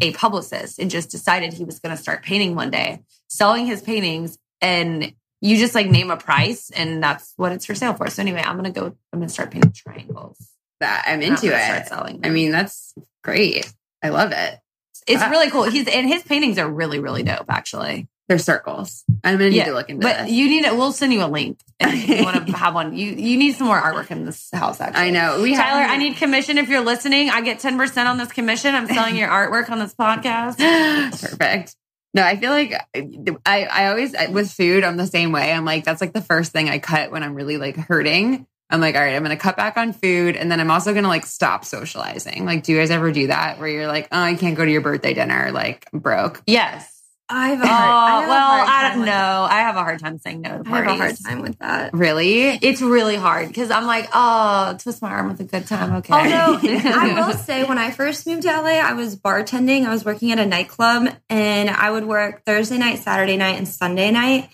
a 0.00 0.12
publicist 0.12 0.78
and 0.78 0.88
just 0.88 1.10
decided 1.10 1.52
he 1.52 1.64
was 1.64 1.80
going 1.80 1.94
to 1.96 2.00
start 2.00 2.22
painting 2.22 2.54
one 2.54 2.70
day, 2.70 3.02
selling 3.28 3.66
his 3.66 3.82
paintings, 3.82 4.38
and 4.60 5.12
you 5.42 5.58
just 5.58 5.74
like 5.74 5.90
name 5.90 6.10
a 6.10 6.16
price, 6.16 6.70
and 6.70 7.02
that's 7.02 7.34
what 7.36 7.52
it's 7.52 7.66
for 7.66 7.74
sale 7.74 7.92
for. 7.94 8.08
So 8.08 8.22
anyway, 8.22 8.42
I'm 8.44 8.56
gonna 8.56 8.70
go. 8.70 8.86
I'm 9.12 9.18
gonna 9.18 9.28
start 9.28 9.50
painting 9.50 9.72
triangles. 9.72 10.38
that 10.80 11.04
I'm 11.06 11.16
I'm 11.16 11.22
into 11.22 11.46
it. 11.54 11.62
Start 11.64 11.86
selling. 11.88 12.20
I 12.24 12.30
mean, 12.30 12.50
that's 12.52 12.94
great. 13.22 13.70
I 14.02 14.08
love 14.08 14.32
it. 14.32 14.58
it's 15.06 15.20
wow. 15.20 15.30
really 15.30 15.50
cool. 15.50 15.64
He's 15.64 15.86
and 15.88 16.06
his 16.08 16.22
paintings 16.22 16.58
are 16.58 16.68
really 16.70 16.98
really 17.00 17.22
dope. 17.22 17.46
Actually. 17.50 18.08
They're 18.28 18.38
circles. 18.38 19.02
I'm 19.24 19.34
gonna 19.34 19.50
need 19.50 19.56
Yeah, 19.56 19.64
to 19.66 19.72
look 19.74 19.90
into 19.90 20.06
But 20.06 20.22
this. 20.24 20.30
you 20.30 20.48
need 20.48 20.64
it. 20.64 20.74
We'll 20.74 20.92
send 20.92 21.12
you 21.12 21.24
a 21.24 21.26
link 21.26 21.58
if 21.80 22.08
you 22.08 22.24
want 22.24 22.46
to 22.46 22.52
have 22.56 22.72
one. 22.72 22.96
You 22.96 23.10
you 23.12 23.36
need 23.36 23.56
some 23.56 23.66
more 23.66 23.78
artwork 23.80 24.12
in 24.12 24.24
this 24.24 24.48
house. 24.54 24.80
Actually, 24.80 25.02
I 25.02 25.10
know. 25.10 25.42
We 25.42 25.56
Tyler, 25.56 25.82
I 25.82 25.96
need 25.98 26.16
commission. 26.16 26.56
If 26.56 26.68
you're 26.68 26.80
listening, 26.84 27.30
I 27.30 27.40
get 27.42 27.58
ten 27.58 27.76
percent 27.76 28.08
on 28.08 28.18
this 28.18 28.30
commission. 28.30 28.76
I'm 28.76 28.86
selling 28.86 29.16
your 29.16 29.28
artwork 29.28 29.68
on 29.70 29.80
this 29.80 29.92
podcast. 29.92 30.56
Perfect. 31.20 31.74
No, 32.14 32.22
I 32.22 32.36
feel 32.36 32.50
like 32.50 32.74
uh, 32.74 33.32
I, 33.46 33.64
I 33.64 33.88
always 33.88 34.14
with 34.30 34.50
food, 34.50 34.84
I'm 34.84 34.96
the 34.96 35.06
same 35.06 35.32
way. 35.32 35.52
I'm 35.52 35.64
like, 35.64 35.84
that's 35.84 36.00
like 36.00 36.12
the 36.12 36.20
first 36.20 36.52
thing 36.52 36.68
I 36.68 36.78
cut 36.78 37.10
when 37.10 37.22
I'm 37.22 37.34
really 37.34 37.56
like 37.56 37.76
hurting. 37.76 38.46
I'm 38.68 38.80
like, 38.80 38.94
all 38.94 39.02
right, 39.02 39.14
I'm 39.14 39.22
gonna 39.22 39.36
cut 39.36 39.56
back 39.56 39.76
on 39.76 39.92
food, 39.92 40.34
and 40.36 40.50
then 40.50 40.58
I'm 40.60 40.70
also 40.70 40.94
gonna 40.94 41.08
like 41.08 41.26
stop 41.26 41.64
socializing. 41.64 42.44
Like, 42.46 42.62
do 42.62 42.72
you 42.72 42.78
guys 42.78 42.90
ever 42.90 43.12
do 43.12 43.26
that 43.28 43.58
where 43.58 43.68
you're 43.68 43.86
like, 43.86 44.08
oh, 44.12 44.18
I 44.18 44.34
can't 44.34 44.56
go 44.56 44.64
to 44.64 44.70
your 44.70 44.80
birthday 44.80 45.14
dinner, 45.14 45.52
like 45.52 45.86
I'm 45.92 46.00
broke? 46.00 46.42
Yes. 46.46 46.91
I 47.32 47.48
have 47.48 47.60
a 47.60 47.64
Oh 47.64 47.66
hard, 47.66 47.70
I 47.70 48.10
have 48.10 48.24
a 48.24 48.28
well, 48.28 48.50
I 48.50 48.82
time 48.82 48.96
don't 48.96 49.06
know. 49.06 49.46
I 49.50 49.60
have 49.60 49.76
a 49.76 49.82
hard 49.82 50.00
time 50.00 50.18
saying 50.18 50.42
no 50.42 50.62
to 50.62 50.70
I 50.70 50.82
have 50.82 50.86
a 50.86 50.96
hard 50.96 51.16
time 51.24 51.40
with 51.40 51.58
that. 51.60 51.94
Really? 51.94 52.48
It's 52.48 52.82
really 52.82 53.16
hard 53.16 53.48
because 53.48 53.70
I'm 53.70 53.86
like, 53.86 54.08
oh, 54.12 54.76
twist 54.78 55.00
my 55.00 55.10
arm 55.10 55.28
with 55.28 55.40
a 55.40 55.44
good 55.44 55.66
time. 55.66 55.94
Okay. 55.96 56.12
Although 56.12 56.58
I 56.62 57.26
will 57.26 57.34
say, 57.34 57.64
when 57.64 57.78
I 57.78 57.90
first 57.90 58.26
moved 58.26 58.42
to 58.42 58.48
LA, 58.48 58.80
I 58.80 58.92
was 58.92 59.16
bartending. 59.16 59.86
I 59.86 59.90
was 59.90 60.04
working 60.04 60.30
at 60.32 60.38
a 60.38 60.46
nightclub, 60.46 61.14
and 61.30 61.70
I 61.70 61.90
would 61.90 62.04
work 62.04 62.44
Thursday 62.44 62.76
night, 62.76 62.98
Saturday 62.98 63.38
night, 63.38 63.56
and 63.56 63.66
Sunday 63.66 64.10
night. 64.10 64.50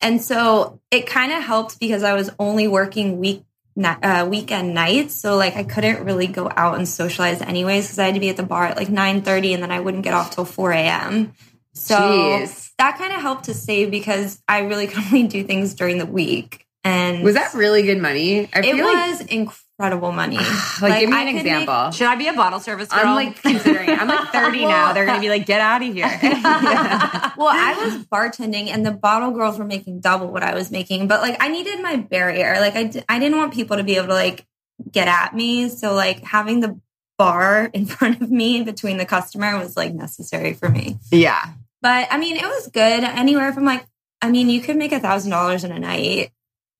And 0.00 0.22
so 0.22 0.80
it 0.90 1.06
kind 1.06 1.32
of 1.32 1.42
helped 1.42 1.80
because 1.80 2.04
I 2.04 2.14
was 2.14 2.30
only 2.38 2.68
working 2.68 3.18
week 3.18 3.44
uh, 3.76 4.24
weekend 4.30 4.72
nights, 4.72 5.14
so 5.14 5.36
like 5.36 5.56
I 5.56 5.64
couldn't 5.64 6.04
really 6.04 6.28
go 6.28 6.48
out 6.54 6.76
and 6.76 6.88
socialize 6.88 7.42
anyways 7.42 7.86
because 7.86 7.98
I 7.98 8.04
had 8.04 8.14
to 8.14 8.20
be 8.20 8.28
at 8.28 8.36
the 8.36 8.44
bar 8.44 8.66
at 8.66 8.76
like 8.76 8.88
nine 8.88 9.22
thirty, 9.22 9.52
and 9.52 9.60
then 9.60 9.72
I 9.72 9.80
wouldn't 9.80 10.04
get 10.04 10.14
off 10.14 10.32
till 10.32 10.44
four 10.44 10.70
a.m. 10.70 11.32
So 11.74 11.96
Jeez. 11.96 12.70
that 12.78 12.98
kind 12.98 13.12
of 13.12 13.20
helped 13.20 13.44
to 13.44 13.54
save 13.54 13.90
because 13.90 14.40
I 14.48 14.60
really 14.60 14.86
could 14.88 15.04
only 15.04 15.24
do 15.26 15.44
things 15.44 15.74
during 15.74 15.98
the 15.98 16.06
week. 16.06 16.66
And 16.86 17.22
Was 17.24 17.34
that 17.34 17.54
really 17.54 17.82
good 17.82 17.98
money? 18.00 18.40
I 18.54 18.58
it 18.60 18.62
feel 18.74 18.84
like, 18.84 19.08
was 19.10 19.20
incredible 19.22 20.12
money. 20.12 20.36
like, 20.82 21.00
give 21.00 21.08
me 21.08 21.16
I 21.16 21.22
an 21.22 21.26
could 21.28 21.34
make- 21.44 21.46
example. 21.62 21.90
Should 21.92 22.06
I 22.08 22.14
be 22.16 22.28
a 22.28 22.34
bottle 22.34 22.60
service 22.60 22.88
girl? 22.90 23.00
I'm 23.06 23.14
like 23.14 23.40
considering. 23.40 23.88
I'm 23.88 24.06
like 24.06 24.28
30 24.28 24.66
now. 24.66 24.92
They're 24.92 25.06
gonna 25.06 25.20
be 25.20 25.30
like, 25.30 25.46
get 25.46 25.62
out 25.62 25.82
of 25.82 25.92
here. 25.94 26.04
well, 26.22 27.48
I 27.48 27.74
was 27.84 28.04
bartending 28.06 28.68
and 28.68 28.84
the 28.84 28.90
bottle 28.92 29.30
girls 29.30 29.58
were 29.58 29.64
making 29.64 30.00
double 30.00 30.28
what 30.28 30.42
I 30.42 30.54
was 30.54 30.70
making, 30.70 31.08
but 31.08 31.22
like 31.22 31.36
I 31.42 31.48
needed 31.48 31.80
my 31.80 31.96
barrier. 31.96 32.56
Like 32.60 32.74
I, 32.76 32.84
d- 32.84 33.02
I 33.08 33.18
didn't 33.18 33.38
want 33.38 33.54
people 33.54 33.78
to 33.78 33.82
be 33.82 33.96
able 33.96 34.08
to 34.08 34.14
like 34.14 34.44
get 34.92 35.08
at 35.08 35.34
me. 35.34 35.70
So 35.70 35.94
like 35.94 36.22
having 36.22 36.60
the 36.60 36.78
bar 37.16 37.70
in 37.72 37.86
front 37.86 38.20
of 38.20 38.30
me 38.30 38.62
between 38.62 38.98
the 38.98 39.06
customer 39.06 39.58
was 39.58 39.74
like 39.76 39.94
necessary 39.94 40.52
for 40.52 40.68
me. 40.68 40.98
yeah. 41.10 41.52
But 41.84 42.08
I 42.10 42.16
mean, 42.16 42.36
it 42.36 42.46
was 42.46 42.68
good. 42.68 43.04
Anywhere 43.04 43.52
from 43.52 43.66
like, 43.66 43.84
I 44.22 44.30
mean, 44.30 44.48
you 44.48 44.62
could 44.62 44.76
make 44.76 44.92
a 44.92 45.00
thousand 45.00 45.32
dollars 45.32 45.64
in 45.64 45.70
a 45.70 45.78
night 45.78 46.30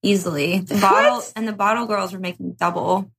easily. 0.02 0.60
The 0.60 0.76
bottle 0.80 1.22
and 1.36 1.46
the 1.46 1.52
bottle 1.52 1.84
girls 1.84 2.14
were 2.14 2.18
making 2.18 2.54
double. 2.54 3.10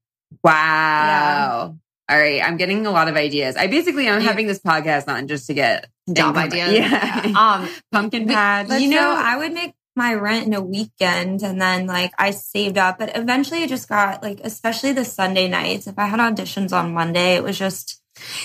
Wow. 0.43 1.77
All 2.09 2.17
right. 2.17 2.41
I'm 2.43 2.57
getting 2.57 2.87
a 2.87 2.91
lot 2.91 3.07
of 3.07 3.15
ideas. 3.15 3.55
I 3.55 3.67
basically 3.67 4.09
I'm 4.09 4.21
You- 4.21 4.27
having 4.27 4.47
this 4.47 4.57
podcast 4.59 5.07
on 5.07 5.27
just 5.27 5.45
to 5.47 5.53
get 5.53 5.87
job 6.11 6.35
ideas. 6.45 6.71
Yeah. 6.73 7.33
Um, 7.37 7.69
Pumpkin 7.91 8.27
patch. 8.27 8.69
You 8.81 8.89
know- 8.89 9.13
I 9.15 9.37
would 9.37 9.53
make 9.53 9.73
my 9.95 10.13
rent 10.13 10.45
in 10.47 10.53
a 10.53 10.61
weekend 10.61 11.41
and 11.43 11.61
then 11.61 11.85
like 11.85 12.11
I 12.17 12.31
saved 12.31 12.77
up. 12.79 12.97
But 12.97 13.15
eventually 13.15 13.61
it 13.63 13.69
just 13.69 13.87
got 13.87 14.23
like, 14.23 14.39
especially 14.43 14.91
the 14.93 15.05
Sunday 15.05 15.47
nights, 15.47 15.85
if 15.87 15.99
I 15.99 16.05
had 16.07 16.19
auditions 16.19 16.73
on 16.73 16.93
Monday, 16.93 17.35
it 17.35 17.43
was 17.43 17.57
just 17.59 18.01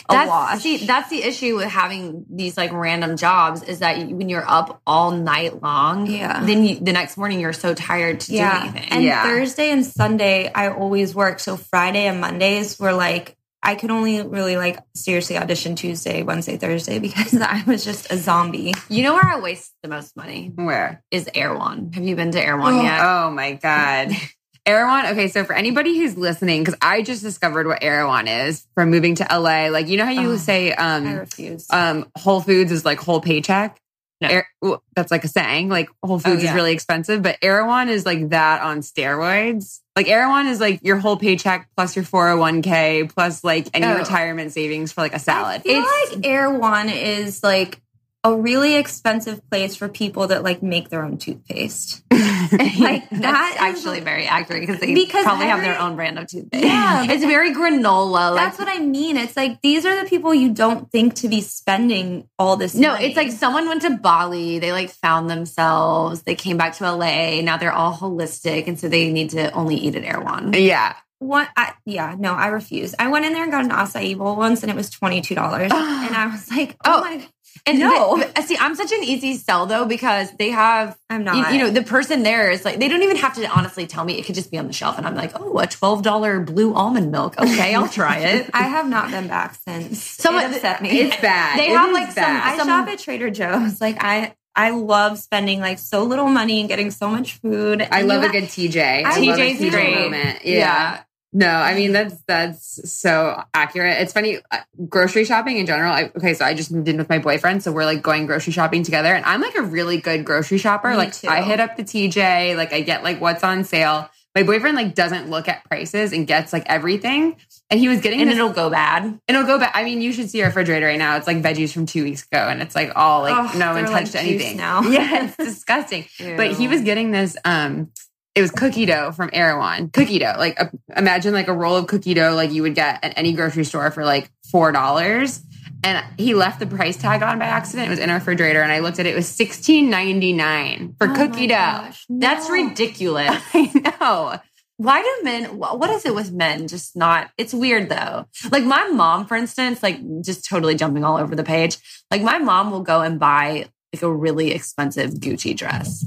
a 0.08 0.12
that's 0.12 0.28
wash. 0.28 0.60
see 0.62 0.76
that's 0.86 1.08
the 1.10 1.22
issue 1.22 1.56
with 1.56 1.68
having 1.68 2.26
these 2.28 2.56
like 2.56 2.72
random 2.72 3.16
jobs 3.16 3.62
is 3.62 3.78
that 3.80 3.98
you, 3.98 4.16
when 4.16 4.28
you're 4.28 4.48
up 4.48 4.80
all 4.86 5.12
night 5.12 5.62
long 5.62 6.06
Yeah. 6.06 6.44
then 6.44 6.64
you, 6.64 6.80
the 6.80 6.92
next 6.92 7.16
morning 7.16 7.38
you're 7.40 7.52
so 7.52 7.74
tired 7.74 8.20
to 8.20 8.32
yeah. 8.32 8.62
do 8.62 8.68
anything 8.70 8.92
And 8.92 9.04
Yeah. 9.04 9.22
Thursday 9.24 9.70
and 9.70 9.84
Sunday, 9.86 10.50
I 10.52 10.70
always 10.70 11.14
work. 11.14 11.38
So 11.40 11.56
Friday 11.56 12.06
and 12.06 12.20
Mondays 12.20 12.78
were 12.78 12.92
like, 12.92 13.36
I 13.62 13.74
could 13.74 13.90
only 13.90 14.22
really 14.22 14.56
like 14.56 14.78
seriously 14.94 15.36
audition 15.36 15.76
Tuesday, 15.76 16.22
Wednesday, 16.22 16.56
Thursday 16.56 16.98
because 16.98 17.34
I 17.40 17.62
was 17.66 17.84
just 17.84 18.10
a 18.10 18.16
zombie. 18.16 18.72
you 18.88 19.02
know 19.02 19.12
where 19.14 19.24
i 19.26 19.38
waste 19.38 19.72
the 19.82 19.88
most 19.88 20.16
money 20.16 20.50
Where? 20.54 21.02
is 21.10 21.28
one 21.34 21.92
have 21.92 22.02
you 22.04 22.16
been 22.16 22.32
to 22.32 22.56
one 22.56 22.74
Oh. 22.74 22.82
yet 22.82 23.00
Oh 23.02 23.30
my 23.30 23.52
God. 23.52 24.12
Erewhon. 24.66 25.06
Okay, 25.06 25.28
so 25.28 25.44
for 25.44 25.54
anybody 25.54 25.98
who's 25.98 26.16
listening, 26.16 26.62
because 26.62 26.78
I 26.82 27.02
just 27.02 27.22
discovered 27.22 27.66
what 27.66 27.82
Erewhon 27.82 28.28
is 28.28 28.66
from 28.74 28.90
moving 28.90 29.14
to 29.16 29.26
LA. 29.30 29.68
Like, 29.68 29.88
you 29.88 29.96
know 29.96 30.04
how 30.04 30.10
you 30.12 30.32
Oh, 30.32 30.36
say 30.36 30.72
I 30.72 30.96
um 30.96 31.16
refuse. 31.16 31.66
um 31.70 32.10
Whole 32.16 32.40
Foods 32.40 32.70
is 32.72 32.84
like 32.84 32.98
whole 33.00 33.20
paycheck? 33.20 33.78
No. 34.22 34.28
Er- 34.28 34.46
well, 34.60 34.82
that's 34.94 35.10
like 35.10 35.24
a 35.24 35.28
saying. 35.28 35.70
Like 35.70 35.88
Whole 36.02 36.18
Foods 36.18 36.42
yeah. 36.42 36.50
is 36.50 36.54
really 36.54 36.72
expensive, 36.74 37.22
but 37.22 37.38
Erewhon 37.40 37.88
is 37.88 38.04
like 38.04 38.28
that 38.30 38.60
on 38.62 38.80
steroids. 38.80 39.80
Like 39.96 40.08
Erewhon 40.08 40.46
is 40.46 40.60
like 40.60 40.80
your 40.82 40.98
whole 40.98 41.16
paycheck 41.16 41.68
plus 41.74 41.96
your 41.96 42.04
401k 42.04 43.12
plus 43.14 43.42
like 43.42 43.68
any 43.74 43.86
Oh. 43.86 43.96
retirement 43.96 44.52
savings 44.52 44.92
for 44.92 45.00
like 45.00 45.14
a 45.14 45.18
salad. 45.18 45.60
I 45.60 45.64
feel 45.64 45.78
It's- 45.82 46.16
like 46.16 46.26
Erewhon 46.26 46.88
is 46.90 47.42
like 47.42 47.80
a 48.22 48.34
really 48.36 48.76
expensive 48.76 49.40
place 49.50 49.74
for 49.76 49.88
people 49.88 50.26
that 50.26 50.42
like 50.44 50.62
make 50.62 50.90
their 50.90 51.02
own 51.02 51.16
toothpaste. 51.18 52.02
Like 52.52 53.08
That's 53.10 53.22
that 53.22 53.52
is- 53.54 53.60
actually 53.78 54.00
very 54.00 54.26
accurate 54.26 54.62
because 54.62 54.80
they 54.80 54.92
Because 54.94 55.22
probably 55.24 55.46
have 55.46 55.60
their 55.62 55.78
own 55.80 55.94
brand 55.94 56.18
of 56.18 56.26
toothpaste. 56.26 56.64
Yeah, 56.64 57.04
it's 57.08 57.22
very 57.24 57.54
granola. 57.54 58.34
Like, 58.34 58.36
That's 58.46 58.58
what 58.58 58.66
I 58.68 58.80
mean. 58.80 59.16
It's 59.16 59.36
like 59.36 59.60
these 59.62 59.86
are 59.86 60.02
the 60.02 60.08
people 60.08 60.34
you 60.34 60.52
don't 60.52 60.90
think 60.90 61.14
to 61.16 61.28
be 61.28 61.42
spending 61.42 62.28
all 62.38 62.56
this. 62.56 62.74
no, 62.74 62.92
money. 62.94 63.06
it's 63.06 63.16
like 63.16 63.30
someone 63.30 63.68
went 63.68 63.82
to 63.82 63.96
Bali. 63.98 64.58
They 64.58 64.72
like 64.72 64.90
found 64.90 65.30
themselves. 65.30 66.22
They 66.22 66.34
came 66.34 66.56
back 66.56 66.74
to 66.76 66.90
LA. 66.92 67.40
Now 67.42 67.56
they're 67.56 67.72
all 67.72 67.94
holistic, 67.94 68.66
and 68.66 68.78
so 68.80 68.88
they 68.88 69.12
need 69.12 69.30
to 69.30 69.52
only 69.52 69.76
eat 69.76 69.94
at 69.94 70.04
Erewhon. 70.04 70.52
yeah. 70.54 70.96
What? 71.20 71.50
I, 71.54 71.74
yeah, 71.84 72.16
no, 72.18 72.32
I 72.32 72.46
refuse. 72.46 72.94
I 72.98 73.08
went 73.08 73.26
in 73.26 73.34
there 73.34 73.42
and 73.42 73.52
got 73.52 73.62
an 73.64 73.70
acai 73.70 74.16
bowl 74.16 74.36
once, 74.36 74.62
and 74.62 74.70
it 74.70 74.74
was 74.74 74.88
twenty 74.88 75.20
two 75.20 75.34
dollars, 75.34 75.70
and 75.74 76.16
I 76.16 76.28
was 76.32 76.50
like, 76.50 76.76
oh, 76.84 76.96
Oh. 76.96 77.00
my, 77.02 77.28
And 77.66 77.78
No. 77.78 78.16
the- 78.16 78.30
the- 78.34 78.42
see, 78.42 78.56
I'm 78.58 78.74
such 78.74 78.90
an 78.92 79.04
easy 79.04 79.36
sell 79.36 79.66
though 79.66 79.84
because 79.84 80.30
they 80.38 80.50
have 80.50 80.96
I'm 81.10 81.24
not. 81.24 81.52
you 81.52 81.58
know 81.58 81.70
the 81.70 81.82
person 81.82 82.22
there 82.22 82.50
is 82.50 82.64
like 82.64 82.78
they 82.78 82.88
don't 82.88 83.02
even 83.02 83.16
have 83.16 83.34
to 83.36 83.46
honestly 83.48 83.86
tell 83.86 84.04
me. 84.04 84.18
It 84.18 84.24
could 84.24 84.34
just 84.34 84.50
be 84.50 84.58
on 84.58 84.66
the 84.66 84.72
shelf, 84.72 84.96
and 84.98 85.06
I'm 85.06 85.14
like, 85.14 85.32
oh, 85.38 85.58
a 85.58 85.66
twelve 85.66 86.02
dollar 86.02 86.40
blue 86.40 86.74
almond 86.74 87.10
milk. 87.12 87.38
Okay, 87.38 87.74
I'll 87.74 87.88
try 87.88 88.18
it. 88.18 88.48
I 88.54 88.62
have 88.64 88.88
not 88.88 89.10
been 89.10 89.28
back 89.28 89.56
since. 89.68 90.02
Someone- 90.02 90.44
it 90.44 90.54
upset 90.56 90.80
me. 90.82 90.90
It's 91.00 91.16
bad. 91.20 91.58
They 91.58 91.68
It 91.70 91.76
have, 91.76 91.88
is 91.88 91.94
like, 91.94 92.12
some- 92.12 92.24
I 92.42 92.56
some- 92.56 92.68
shop 92.68 92.88
at 92.88 92.98
Trader 92.98 93.30
Joe's. 93.30 93.80
Like 93.80 94.02
I, 94.02 94.34
I 94.56 94.70
love 94.70 95.18
spending 95.18 95.60
like 95.60 95.78
so 95.78 96.02
little 96.02 96.26
money 96.26 96.60
and 96.60 96.68
getting 96.68 96.90
so 96.90 97.08
much 97.08 97.34
food. 97.40 97.82
I 97.82 98.00
And 98.00 98.08
love 98.08 98.22
you 98.22 98.28
a 98.28 98.32
good 98.32 98.44
TJ. 98.44 99.04
I 99.04 99.16
I- 99.16 99.18
love 99.20 99.38
a 99.38 99.42
TJ's 99.42 99.60
TJ 99.60 99.70
great. 99.70 100.00
moment. 100.00 100.44
Yeah. 100.44 101.00
No, 101.32 101.48
I 101.48 101.74
mean 101.74 101.92
that's 101.92 102.16
that's 102.26 102.92
so 102.92 103.40
accurate. 103.54 103.98
It's 104.00 104.12
funny 104.12 104.38
uh, 104.50 104.58
grocery 104.88 105.24
shopping 105.24 105.58
in 105.58 105.66
general. 105.66 105.92
I, 105.92 106.10
okay, 106.16 106.34
so 106.34 106.44
I 106.44 106.54
just 106.54 106.72
moved 106.72 106.88
in 106.88 106.96
with 106.96 107.08
my 107.08 107.18
boyfriend, 107.20 107.62
so 107.62 107.70
we're 107.70 107.84
like 107.84 108.02
going 108.02 108.26
grocery 108.26 108.52
shopping 108.52 108.82
together, 108.82 109.14
and 109.14 109.24
I'm 109.24 109.40
like 109.40 109.54
a 109.54 109.62
really 109.62 109.98
good 109.98 110.24
grocery 110.24 110.58
shopper. 110.58 110.90
Me 110.90 110.96
like 110.96 111.12
too. 111.12 111.28
I 111.28 111.42
hit 111.42 111.60
up 111.60 111.76
the 111.76 111.84
TJ, 111.84 112.56
like 112.56 112.72
I 112.72 112.80
get 112.80 113.04
like 113.04 113.20
what's 113.20 113.44
on 113.44 113.62
sale. 113.62 114.08
My 114.34 114.42
boyfriend 114.44 114.76
like 114.76 114.94
doesn't 114.94 115.28
look 115.30 115.48
at 115.48 115.64
prices 115.64 116.12
and 116.12 116.26
gets 116.26 116.52
like 116.52 116.64
everything, 116.66 117.36
and 117.70 117.78
he 117.78 117.88
was 117.88 118.00
getting 118.00 118.20
and 118.20 118.30
this, 118.30 118.36
it'll 118.36 118.50
go 118.52 118.68
bad. 118.68 119.20
it'll 119.28 119.44
go 119.44 119.58
bad. 119.58 119.70
I 119.74 119.84
mean, 119.84 120.00
you 120.00 120.12
should 120.12 120.30
see 120.30 120.40
our 120.42 120.48
refrigerator 120.48 120.86
right 120.86 120.98
now. 120.98 121.16
It's 121.16 121.26
like 121.28 121.42
veggies 121.42 121.72
from 121.72 121.86
two 121.86 122.02
weeks 122.02 122.24
ago, 122.24 122.38
and 122.38 122.60
it's 122.60 122.74
like 122.74 122.90
all 122.96 123.22
like 123.22 123.36
Oh, 123.36 123.56
no 123.58 123.72
one 123.74 123.84
like 123.84 123.92
touched 123.92 124.12
juice 124.12 124.20
anything. 124.22 124.56
now. 124.56 124.82
Yeah, 124.90 125.26
it's 125.26 125.36
disgusting. 125.36 126.06
But 126.18 126.52
he 126.52 126.66
was 126.66 126.80
getting 126.80 127.12
this 127.12 127.36
um 127.44 127.92
it 128.40 128.42
was 128.42 128.50
cookie 128.50 128.86
dough 128.86 129.12
from 129.12 129.30
Erewhon. 129.32 129.90
Cookie 129.90 130.18
dough. 130.18 130.34
Like 130.38 130.58
a, 130.58 130.70
imagine 130.96 131.32
like 131.34 131.48
a 131.48 131.52
roll 131.52 131.76
of 131.76 131.86
cookie 131.86 132.14
dough 132.14 132.34
like 132.34 132.50
you 132.52 132.62
would 132.62 132.74
get 132.74 133.04
at 133.04 133.12
any 133.16 133.32
grocery 133.32 133.64
store 133.64 133.90
for 133.90 134.04
like 134.04 134.30
four 134.50 134.72
dollars. 134.72 135.40
And 135.82 136.04
he 136.18 136.34
left 136.34 136.58
the 136.60 136.66
price 136.66 136.96
tag 136.98 137.22
on 137.22 137.38
by 137.38 137.46
accident. 137.46 137.86
It 137.86 137.90
was 137.90 137.98
in 137.98 138.10
our 138.10 138.16
refrigerator, 138.16 138.60
and 138.60 138.70
I 138.70 138.80
looked 138.80 138.98
at 138.98 139.06
it. 139.06 139.10
It 139.12 139.16
was 139.16 139.28
sixteen 139.28 139.88
ninety 139.90 140.32
nine 140.32 140.94
for 140.98 141.08
Oh 141.08 141.14
cookie 141.14 141.46
dough. 141.46 141.54
gosh, 141.54 142.04
That's 142.08 142.50
ridiculous. 142.50 143.42
I 143.54 143.70
know. 144.00 144.38
Why 144.76 145.02
do 145.02 145.24
men? 145.24 145.44
What 145.58 145.90
is 145.90 146.06
it 146.06 146.14
with 146.14 146.32
men? 146.32 146.66
Just 146.68 146.96
not. 146.96 147.30
It's 147.38 147.52
weird 147.54 147.88
though. 147.90 148.26
Like 148.50 148.64
my 148.64 148.88
mom, 148.88 149.26
for 149.26 149.36
instance, 149.36 149.82
like 149.82 150.00
just 150.22 150.46
totally 150.48 150.74
jumping 150.74 151.04
all 151.04 151.18
over 151.18 151.34
the 151.36 151.44
page. 151.44 151.76
Like 152.10 152.22
my 152.22 152.38
mom 152.38 152.70
will 152.70 152.80
go 152.82 153.00
and 153.02 153.18
buy 153.20 153.68
like 153.94 154.02
a 154.02 154.10
really 154.12 154.52
expensive 154.52 155.10
Gucci 155.14 155.56
dress, 155.56 156.04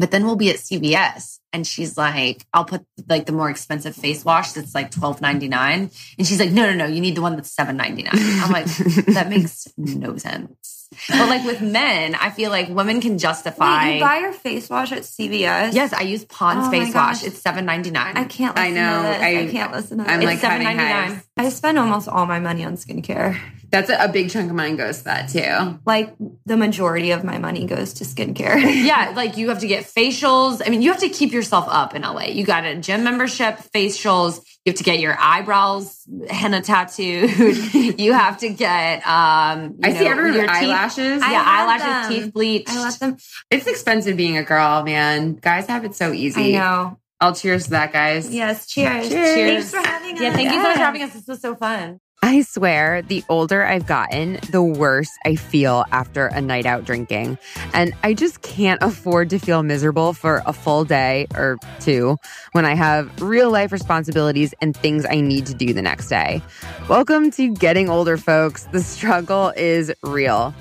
but 0.00 0.10
then 0.10 0.24
we'll 0.24 0.34
be 0.36 0.48
at 0.48 0.56
CVS 0.56 1.38
and 1.52 1.66
she's 1.66 1.98
like, 1.98 2.46
"I'll 2.54 2.64
put 2.64 2.84
like 3.06 3.26
the 3.26 3.32
more 3.32 3.50
expensive 3.50 3.94
face 3.94 4.24
wash 4.24 4.52
that's 4.52 4.74
like 4.74 4.90
twelve 4.90 5.20
ninety 5.20 5.46
nine, 5.48 5.90
and 6.18 6.26
she's 6.26 6.40
like, 6.40 6.50
"No, 6.50 6.64
no, 6.64 6.74
no, 6.74 6.86
you 6.86 7.00
need 7.02 7.16
the 7.16 7.20
one 7.22 7.36
that's 7.36 7.52
seven 7.52 7.76
ninety 7.76 8.02
nine. 8.04 8.14
I'm 8.16 8.50
like, 8.50 8.64
that 9.14 9.28
makes 9.28 9.68
no 9.76 10.16
sense. 10.16 10.88
But 11.08 11.28
like 11.28 11.44
with 11.44 11.60
men, 11.60 12.14
I 12.16 12.30
feel 12.30 12.50
like 12.50 12.68
women 12.68 13.00
can 13.00 13.18
justify. 13.18 13.84
Wait, 13.84 13.94
you 13.96 14.00
buy 14.00 14.18
your 14.18 14.32
face 14.32 14.68
wash 14.70 14.90
at 14.90 15.02
CVS? 15.02 15.74
yes, 15.74 15.92
I 15.92 16.02
use 16.02 16.24
Pond's 16.24 16.66
Oh 16.66 16.70
my 16.70 16.78
face 16.84 16.94
wash. 16.94 17.20
gosh. 17.20 17.24
It's 17.28 17.38
seven 17.38 17.66
ninety 17.66 17.90
nine. 17.90 18.16
I 18.16 18.24
can't. 18.24 18.58
I 18.58 18.70
know. 18.70 19.02
To 19.02 19.08
this. 19.08 19.22
I- 19.22 19.40
I, 19.42 19.46
can't 19.52 19.72
listen 19.72 19.98
to 19.98 20.04
this. 20.04 20.12
I'm 20.12 20.20
It's 20.22 20.26
like 20.26 20.38
having 20.40 20.66
$7.99. 20.66 21.22
I 21.36 21.48
spend 21.50 21.78
almost 21.78 22.08
all 22.08 22.26
my 22.26 22.40
money 22.40 22.64
on 22.64 22.74
skincare. 22.76 23.38
That's 23.70 23.88
a, 23.88 24.04
a 24.04 24.08
big 24.08 24.30
chunk 24.30 24.50
of 24.50 24.56
mine 24.56 24.76
goes 24.76 24.98
to 24.98 25.04
that 25.04 25.28
too. 25.28 25.78
Like 25.86 26.14
the 26.46 26.56
majority 26.56 27.12
of 27.12 27.22
my 27.24 27.38
money 27.38 27.66
goes 27.66 27.94
to 27.94 28.04
skincare. 28.04 28.60
yeah, 28.84 29.12
like 29.14 29.36
you 29.36 29.48
have 29.48 29.60
to 29.60 29.66
get 29.68 29.84
facials. 29.84 30.60
I 30.64 30.70
mean, 30.70 30.82
you 30.82 30.90
have 30.90 31.00
to 31.00 31.08
keep 31.08 31.32
yourself 31.32 31.66
up 31.68 31.94
in 31.94 32.02
LA. 32.02 32.24
You 32.24 32.44
got 32.44 32.64
a 32.64 32.76
gym 32.76 33.04
membership, 33.04 33.58
facials. 33.74 34.40
You 34.64 34.72
have 34.72 34.78
to 34.78 34.84
get 34.84 34.98
your 35.00 35.16
eyebrows 35.18 36.04
henna 36.28 36.60
tattooed. 36.62 37.30
you 37.98 38.12
have 38.12 38.38
to 38.38 38.48
get 38.50 39.06
um. 39.06 39.76
you 39.78 39.78
I 39.84 39.92
see 39.92 40.04
know, 40.04 40.10
everyone 40.10 40.34
your 40.34 40.42
with 40.42 40.52
teeth- 40.52 41.22
I 41.22 41.32
Yeah, 41.32 41.44
eyelashes, 41.46 41.86
them. 41.86 42.22
teeth 42.24 42.32
bleached. 42.34 42.68
I 42.70 42.82
let 42.82 42.98
them. 42.98 43.16
It's 43.50 43.66
expensive 43.66 44.16
being 44.16 44.36
a 44.36 44.42
girl, 44.42 44.82
man. 44.82 45.34
Guys 45.36 45.66
have 45.66 45.84
it 45.84 45.94
so 45.94 46.12
easy. 46.12 46.56
I 46.56 46.58
know. 46.58 46.98
I'll 47.20 47.34
cheers 47.34 47.64
to 47.64 47.70
that, 47.70 47.92
guys. 47.92 48.32
Yes. 48.34 48.66
Cheers. 48.66 49.08
Cheers. 49.10 49.34
Thanks 49.34 49.70
for 49.70 49.76
having 49.88 50.16
us. 50.16 50.22
Yeah, 50.22 50.32
thank 50.32 50.50
you 50.50 50.56
so 50.56 50.62
much 50.62 50.76
for 50.76 50.82
having 50.82 51.02
us. 51.02 51.12
This 51.12 51.26
was 51.26 51.40
so 51.40 51.54
fun. 51.54 52.00
I 52.30 52.42
swear, 52.42 53.02
the 53.02 53.24
older 53.28 53.64
I've 53.64 53.88
gotten, 53.88 54.38
the 54.52 54.62
worse 54.62 55.10
I 55.26 55.34
feel 55.34 55.84
after 55.90 56.28
a 56.28 56.40
night 56.40 56.64
out 56.64 56.84
drinking. 56.84 57.38
And 57.74 57.92
I 58.04 58.14
just 58.14 58.42
can't 58.42 58.80
afford 58.84 59.30
to 59.30 59.40
feel 59.40 59.64
miserable 59.64 60.12
for 60.12 60.40
a 60.46 60.52
full 60.52 60.84
day 60.84 61.26
or 61.34 61.58
two 61.80 62.18
when 62.52 62.64
I 62.64 62.76
have 62.76 63.20
real 63.20 63.50
life 63.50 63.72
responsibilities 63.72 64.54
and 64.60 64.76
things 64.76 65.04
I 65.10 65.20
need 65.20 65.44
to 65.46 65.54
do 65.54 65.72
the 65.72 65.82
next 65.82 66.06
day. 66.06 66.40
Welcome 66.88 67.32
to 67.32 67.52
getting 67.52 67.90
older, 67.90 68.16
folks. 68.16 68.62
The 68.66 68.80
struggle 68.80 69.52
is 69.56 69.92
real. 70.04 70.54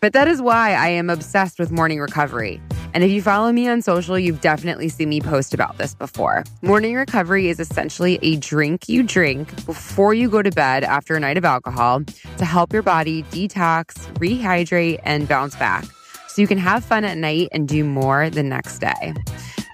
But 0.00 0.14
that 0.14 0.28
is 0.28 0.40
why 0.40 0.72
I 0.72 0.88
am 0.88 1.10
obsessed 1.10 1.58
with 1.58 1.70
morning 1.70 2.00
recovery. 2.00 2.60
And 2.94 3.04
if 3.04 3.10
you 3.10 3.20
follow 3.20 3.52
me 3.52 3.68
on 3.68 3.82
social, 3.82 4.18
you've 4.18 4.40
definitely 4.40 4.88
seen 4.88 5.10
me 5.10 5.20
post 5.20 5.52
about 5.52 5.76
this 5.76 5.94
before. 5.94 6.42
Morning 6.62 6.94
recovery 6.94 7.48
is 7.48 7.60
essentially 7.60 8.18
a 8.22 8.36
drink 8.36 8.88
you 8.88 9.02
drink 9.02 9.54
before 9.66 10.14
you 10.14 10.30
go 10.30 10.40
to 10.40 10.50
bed 10.50 10.84
after 10.84 11.16
a 11.16 11.20
night 11.20 11.36
of 11.36 11.44
alcohol 11.44 12.02
to 12.38 12.44
help 12.46 12.72
your 12.72 12.82
body 12.82 13.24
detox, 13.24 13.94
rehydrate, 14.14 15.00
and 15.04 15.28
bounce 15.28 15.54
back 15.56 15.84
so 16.28 16.40
you 16.40 16.48
can 16.48 16.58
have 16.58 16.82
fun 16.82 17.04
at 17.04 17.18
night 17.18 17.48
and 17.52 17.68
do 17.68 17.84
more 17.84 18.30
the 18.30 18.42
next 18.42 18.78
day. 18.78 19.12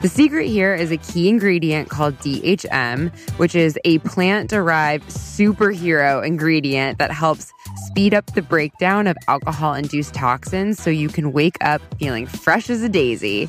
The 0.07 0.11
secret 0.11 0.47
here 0.47 0.73
is 0.73 0.93
a 0.93 0.99
key 0.99 1.29
ingredient 1.29 1.89
called 1.89 2.17
DHM, 2.21 3.13
which 3.39 3.57
is 3.57 3.77
a 3.85 3.99
plant 3.99 4.49
derived 4.49 5.09
superhero 5.09 6.25
ingredient 6.25 6.99
that 6.99 7.11
helps 7.11 7.53
speed 7.89 8.15
up 8.15 8.25
the 8.27 8.41
breakdown 8.41 9.09
of 9.09 9.17
alcohol 9.27 9.75
induced 9.75 10.15
toxins 10.15 10.81
so 10.81 10.91
you 10.91 11.09
can 11.09 11.33
wake 11.33 11.57
up 11.61 11.83
feeling 11.99 12.25
fresh 12.25 12.71
as 12.71 12.85
a 12.85 12.89
daisy. 12.89 13.49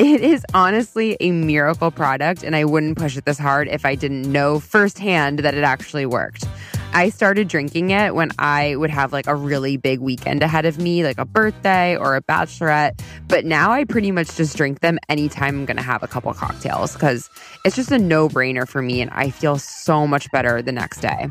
It 0.00 0.22
is 0.22 0.44
honestly 0.54 1.16
a 1.20 1.30
miracle 1.30 1.92
product, 1.92 2.42
and 2.42 2.56
I 2.56 2.64
wouldn't 2.64 2.98
push 2.98 3.16
it 3.16 3.24
this 3.24 3.38
hard 3.38 3.68
if 3.68 3.86
I 3.86 3.94
didn't 3.94 4.22
know 4.22 4.58
firsthand 4.58 5.38
that 5.38 5.54
it 5.54 5.62
actually 5.62 6.06
worked. 6.06 6.48
I 6.94 7.08
started 7.08 7.48
drinking 7.48 7.90
it 7.90 8.14
when 8.14 8.30
I 8.38 8.76
would 8.76 8.90
have 8.90 9.12
like 9.12 9.26
a 9.26 9.34
really 9.34 9.76
big 9.76 10.00
weekend 10.00 10.42
ahead 10.42 10.66
of 10.66 10.78
me, 10.78 11.04
like 11.04 11.18
a 11.18 11.24
birthday 11.24 11.96
or 11.96 12.16
a 12.16 12.22
bachelorette. 12.22 13.00
But 13.28 13.44
now 13.44 13.72
I 13.72 13.84
pretty 13.84 14.12
much 14.12 14.36
just 14.36 14.56
drink 14.56 14.80
them 14.80 14.98
anytime 15.08 15.60
I'm 15.60 15.64
going 15.64 15.78
to 15.78 15.82
have 15.82 16.02
a 16.02 16.08
couple 16.08 16.32
cocktails 16.34 16.92
because 16.92 17.30
it's 17.64 17.76
just 17.76 17.90
a 17.90 17.98
no 17.98 18.28
brainer 18.28 18.68
for 18.68 18.82
me 18.82 19.00
and 19.00 19.10
I 19.10 19.30
feel 19.30 19.58
so 19.58 20.06
much 20.06 20.30
better 20.32 20.60
the 20.60 20.72
next 20.72 21.00
day. 21.00 21.28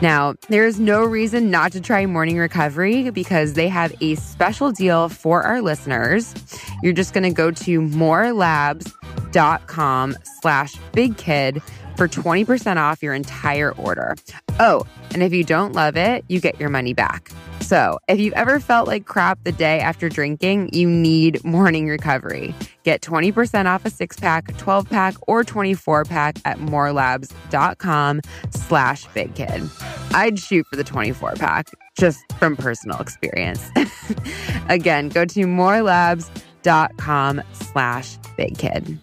Now, 0.00 0.34
there 0.48 0.64
is 0.64 0.78
no 0.78 1.04
reason 1.04 1.50
not 1.50 1.72
to 1.72 1.80
try 1.80 2.06
Morning 2.06 2.38
Recovery 2.38 3.10
because 3.10 3.54
they 3.54 3.66
have 3.68 3.92
a 4.00 4.14
special 4.16 4.70
deal 4.70 5.08
for 5.08 5.42
our 5.42 5.60
listeners. 5.60 6.32
You're 6.82 6.92
just 6.92 7.14
going 7.14 7.24
to 7.24 7.32
go 7.32 7.50
to 7.50 7.80
morelabs.com 7.80 10.16
slash 10.40 10.76
bigkid 10.92 11.60
for 11.98 12.08
20% 12.08 12.76
off 12.76 13.02
your 13.02 13.12
entire 13.12 13.72
order. 13.72 14.14
Oh, 14.60 14.86
and 15.12 15.22
if 15.22 15.34
you 15.34 15.44
don't 15.44 15.72
love 15.72 15.96
it, 15.96 16.24
you 16.28 16.40
get 16.40 16.58
your 16.60 16.70
money 16.70 16.94
back. 16.94 17.30
So, 17.60 17.98
if 18.08 18.20
you've 18.20 18.34
ever 18.34 18.60
felt 18.60 18.86
like 18.86 19.04
crap 19.04 19.42
the 19.42 19.52
day 19.52 19.80
after 19.80 20.08
drinking, 20.08 20.72
you 20.72 20.88
need 20.88 21.44
morning 21.44 21.88
recovery. 21.88 22.54
Get 22.84 23.02
20% 23.02 23.66
off 23.66 23.84
a 23.84 23.90
six 23.90 24.16
pack, 24.16 24.56
12 24.56 24.88
pack, 24.88 25.14
or 25.26 25.44
24 25.44 26.04
pack 26.04 26.38
at 26.44 26.58
morelabs.com 26.58 28.20
slash 28.50 29.06
big 29.12 29.34
kid. 29.34 29.68
I'd 30.12 30.38
shoot 30.38 30.66
for 30.68 30.76
the 30.76 30.84
24 30.84 31.34
pack 31.34 31.66
just 31.98 32.20
from 32.38 32.56
personal 32.56 33.00
experience. 33.00 33.68
Again, 34.68 35.08
go 35.08 35.24
to 35.24 35.40
morelabs.com 35.40 37.42
slash 37.52 38.16
big 38.36 38.56
kid. 38.56 38.98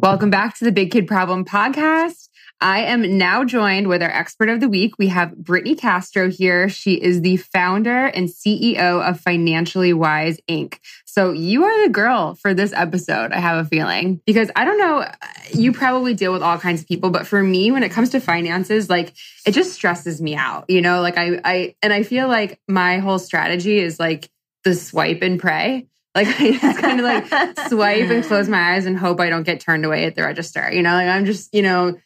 Welcome 0.00 0.30
back 0.30 0.56
to 0.58 0.64
the 0.64 0.70
Big 0.70 0.92
Kid 0.92 1.08
Problem 1.08 1.44
podcast. 1.44 2.28
I 2.60 2.82
am 2.82 3.18
now 3.18 3.42
joined 3.42 3.88
with 3.88 4.00
our 4.00 4.08
expert 4.08 4.48
of 4.48 4.60
the 4.60 4.68
week. 4.68 4.94
We 4.96 5.08
have 5.08 5.36
Brittany 5.36 5.74
Castro 5.74 6.30
here. 6.30 6.68
She 6.68 6.94
is 6.94 7.20
the 7.20 7.38
founder 7.38 8.06
and 8.06 8.28
CEO 8.28 9.02
of 9.02 9.18
Financially 9.18 9.92
Wise 9.92 10.38
Inc. 10.48 10.78
So 11.04 11.32
you 11.32 11.64
are 11.64 11.82
the 11.84 11.92
girl 11.92 12.36
for 12.36 12.54
this 12.54 12.72
episode, 12.72 13.32
I 13.32 13.40
have 13.40 13.66
a 13.66 13.68
feeling, 13.68 14.20
because 14.24 14.52
I 14.54 14.64
don't 14.64 14.78
know, 14.78 15.00
uh, 15.00 15.16
you 15.52 15.72
probably 15.72 16.14
deal 16.14 16.32
with 16.32 16.42
all 16.42 16.58
kinds 16.58 16.80
of 16.80 16.86
people, 16.86 17.10
but 17.10 17.26
for 17.26 17.42
me, 17.42 17.72
when 17.72 17.82
it 17.82 17.90
comes 17.90 18.10
to 18.10 18.20
finances, 18.20 18.88
like 18.88 19.14
it 19.44 19.50
just 19.50 19.72
stresses 19.72 20.22
me 20.22 20.36
out, 20.36 20.66
you 20.68 20.80
know, 20.80 21.00
like 21.00 21.18
I, 21.18 21.40
I, 21.44 21.74
and 21.82 21.92
I 21.92 22.04
feel 22.04 22.28
like 22.28 22.60
my 22.68 22.98
whole 22.98 23.18
strategy 23.18 23.80
is 23.80 23.98
like 23.98 24.30
the 24.62 24.76
swipe 24.76 25.22
and 25.22 25.40
pray. 25.40 25.88
Like 26.14 26.26
I 26.40 26.52
just 26.52 26.80
kind 26.80 26.98
of 27.00 27.04
like 27.04 27.58
swipe 27.68 28.10
and 28.10 28.24
close 28.24 28.48
my 28.48 28.74
eyes 28.74 28.86
and 28.86 28.98
hope 28.98 29.20
I 29.20 29.28
don't 29.28 29.44
get 29.44 29.60
turned 29.60 29.84
away 29.84 30.04
at 30.06 30.14
the 30.16 30.22
register. 30.22 30.70
You 30.72 30.82
know, 30.82 30.92
like 30.92 31.08
I'm 31.08 31.24
just, 31.26 31.54
you 31.54 31.62
know, 31.62 31.96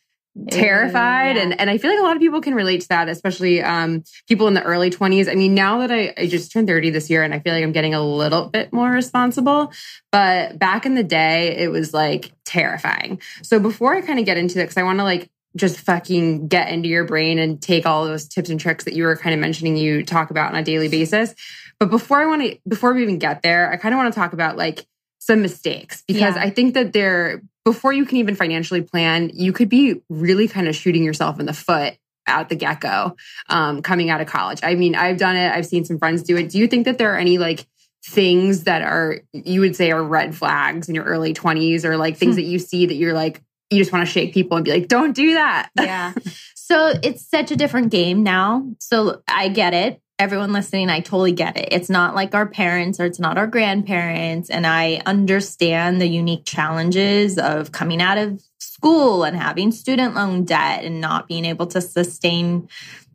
terrified 0.50 1.36
Yeah. 1.36 1.42
and 1.42 1.60
and 1.60 1.68
I 1.70 1.78
feel 1.78 1.90
like 1.90 2.00
a 2.00 2.02
lot 2.02 2.16
of 2.16 2.20
people 2.22 2.40
can 2.40 2.54
relate 2.54 2.80
to 2.82 2.88
that, 2.88 3.08
especially 3.08 3.62
um 3.62 4.02
people 4.28 4.48
in 4.48 4.54
the 4.54 4.62
early 4.62 4.90
20s. 4.90 5.30
I 5.30 5.34
mean, 5.34 5.54
now 5.54 5.78
that 5.80 5.90
I, 5.92 6.14
I 6.16 6.26
just 6.26 6.52
turned 6.52 6.66
30 6.68 6.90
this 6.90 7.10
year 7.10 7.22
and 7.22 7.34
I 7.34 7.38
feel 7.40 7.52
like 7.52 7.62
I'm 7.62 7.72
getting 7.72 7.94
a 7.94 8.02
little 8.02 8.48
bit 8.48 8.72
more 8.72 8.90
responsible, 8.90 9.72
but 10.10 10.58
back 10.58 10.86
in 10.86 10.94
the 10.94 11.02
day 11.04 11.56
it 11.58 11.68
was 11.70 11.92
like 11.94 12.32
terrifying. 12.44 13.20
So 13.42 13.60
before 13.60 13.94
I 13.94 14.00
kind 14.00 14.18
of 14.18 14.24
get 14.24 14.36
into 14.38 14.60
it 14.60 14.66
cuz 14.66 14.76
I 14.76 14.82
want 14.82 14.98
to 14.98 15.04
like 15.04 15.30
just 15.54 15.78
fucking 15.80 16.48
get 16.48 16.70
into 16.70 16.88
your 16.88 17.04
brain 17.04 17.38
and 17.38 17.60
take 17.60 17.84
all 17.84 18.06
those 18.06 18.26
tips 18.26 18.48
and 18.48 18.58
tricks 18.58 18.84
that 18.84 18.94
you 18.94 19.04
were 19.04 19.16
kind 19.16 19.34
of 19.34 19.40
mentioning 19.40 19.76
you 19.76 20.02
talk 20.02 20.30
about 20.30 20.50
on 20.52 20.58
a 20.58 20.64
daily 20.64 20.88
basis. 20.88 21.34
But 21.82 21.90
before 21.90 22.20
I 22.20 22.26
want 22.26 22.42
to 22.42 22.56
before 22.68 22.94
we 22.94 23.02
even 23.02 23.18
get 23.18 23.42
there, 23.42 23.68
I 23.68 23.76
kind 23.76 23.92
of 23.92 23.98
want 23.98 24.14
to 24.14 24.16
talk 24.16 24.32
about 24.32 24.56
like 24.56 24.86
some 25.18 25.42
mistakes 25.42 26.04
because 26.06 26.36
Yeah. 26.36 26.42
I 26.42 26.48
think 26.50 26.74
that 26.74 26.92
they're 26.92 27.42
before 27.64 27.92
you 27.92 28.06
can 28.06 28.18
even 28.18 28.36
financially 28.36 28.82
plan, 28.82 29.32
you 29.34 29.52
could 29.52 29.68
be 29.68 30.00
really 30.08 30.46
kind 30.46 30.68
of 30.68 30.76
shooting 30.76 31.02
yourself 31.02 31.40
in 31.40 31.46
the 31.46 31.52
foot 31.52 31.94
at 32.28 32.48
the 32.48 32.54
get 32.54 32.80
go 32.80 33.16
um, 33.48 33.82
coming 33.82 34.10
out 34.10 34.20
of 34.20 34.28
college. 34.28 34.60
I 34.62 34.76
mean, 34.76 34.94
I've 34.94 35.16
done 35.16 35.34
it, 35.34 35.50
I've 35.52 35.66
seen 35.66 35.84
some 35.84 35.98
friends 35.98 36.22
do 36.22 36.36
it. 36.36 36.50
Do 36.50 36.58
you 36.58 36.68
think 36.68 36.84
that 36.84 36.98
there 36.98 37.14
are 37.14 37.18
any 37.18 37.38
like 37.38 37.66
things 38.06 38.62
that 38.62 38.82
are, 38.82 39.18
you 39.32 39.60
would 39.60 39.74
say, 39.74 39.90
are 39.90 40.04
red 40.04 40.36
flags 40.36 40.88
in 40.88 40.94
your 40.94 41.04
early 41.04 41.34
20s 41.34 41.84
or 41.84 41.96
like 41.96 42.16
things 42.16 42.36
that 42.36 42.42
you 42.42 42.60
see 42.60 42.86
that 42.86 42.94
you're 42.94 43.12
like, 43.12 43.42
you 43.70 43.78
just 43.78 43.92
want 43.92 44.06
to 44.06 44.12
shake 44.12 44.34
people 44.34 44.56
and 44.56 44.64
be 44.64 44.70
like, 44.70 44.86
don't 44.86 45.16
do 45.16 45.34
that? 45.34 45.68
yeah. 45.76 46.12
So 46.54 46.94
it's 47.02 47.28
such 47.28 47.50
a 47.50 47.56
different 47.56 47.90
game 47.90 48.22
now. 48.22 48.66
So 48.78 49.20
I 49.28 49.48
get 49.48 49.74
it. 49.74 50.00
Everyone 50.18 50.52
listening, 50.52 50.88
I 50.88 51.00
totally 51.00 51.32
get 51.32 51.56
it. 51.56 51.68
It's 51.72 51.90
not 51.90 52.14
like 52.14 52.34
our 52.34 52.46
parents 52.46 53.00
or 53.00 53.06
it's 53.06 53.18
not 53.18 53.38
our 53.38 53.46
grandparents. 53.46 54.50
And 54.50 54.66
I 54.66 55.02
understand 55.04 56.00
the 56.00 56.06
unique 56.06 56.44
challenges 56.44 57.38
of 57.38 57.72
coming 57.72 58.00
out 58.00 58.18
of 58.18 58.40
school 58.58 59.24
and 59.24 59.36
having 59.36 59.72
student 59.72 60.14
loan 60.14 60.44
debt 60.44 60.84
and 60.84 61.00
not 61.00 61.26
being 61.28 61.44
able 61.44 61.66
to 61.68 61.80
sustain 61.80 62.68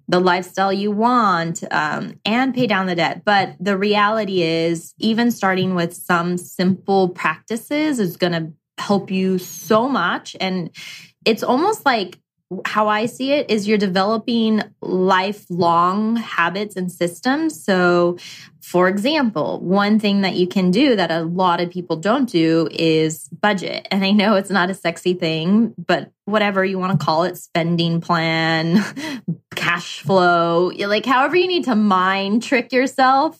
the 0.09 0.19
lifestyle 0.19 0.71
you 0.71 0.91
want 0.91 1.63
um, 1.71 2.19
and 2.25 2.55
pay 2.55 2.67
down 2.67 2.87
the 2.87 2.95
debt. 2.95 3.23
But 3.25 3.55
the 3.59 3.77
reality 3.77 4.41
is, 4.41 4.93
even 4.97 5.31
starting 5.31 5.75
with 5.75 5.93
some 5.93 6.37
simple 6.37 7.09
practices 7.09 7.99
is 7.99 8.17
going 8.17 8.33
to 8.33 8.53
help 8.81 9.11
you 9.11 9.37
so 9.37 9.89
much. 9.89 10.35
And 10.39 10.69
it's 11.25 11.43
almost 11.43 11.85
like 11.85 12.19
how 12.65 12.87
I 12.87 13.07
see 13.07 13.33
it 13.33 13.49
is 13.49 13.67
you're 13.67 13.77
developing 13.77 14.63
lifelong 14.81 16.15
habits 16.15 16.75
and 16.75 16.91
systems. 16.91 17.61
So, 17.63 18.17
for 18.61 18.87
example, 18.87 19.59
one 19.61 19.99
thing 19.99 20.21
that 20.21 20.35
you 20.35 20.47
can 20.47 20.71
do 20.71 20.95
that 20.95 21.11
a 21.11 21.23
lot 21.23 21.59
of 21.59 21.69
people 21.69 21.97
don't 21.97 22.29
do 22.29 22.69
is 22.71 23.27
budget. 23.29 23.87
And 23.91 24.03
I 24.03 24.11
know 24.11 24.35
it's 24.35 24.49
not 24.49 24.69
a 24.69 24.73
sexy 24.73 25.13
thing, 25.13 25.73
but 25.77 26.11
whatever 26.25 26.63
you 26.63 26.79
want 26.79 26.97
to 26.97 27.05
call 27.05 27.23
it 27.23 27.37
spending 27.37 27.99
plan, 27.99 28.83
cash 29.55 30.01
flow, 30.01 30.71
like 30.77 31.05
however 31.05 31.35
you 31.35 31.47
need 31.47 31.65
to 31.65 31.75
mind 31.75 32.43
trick 32.43 32.71
yourself 32.71 33.39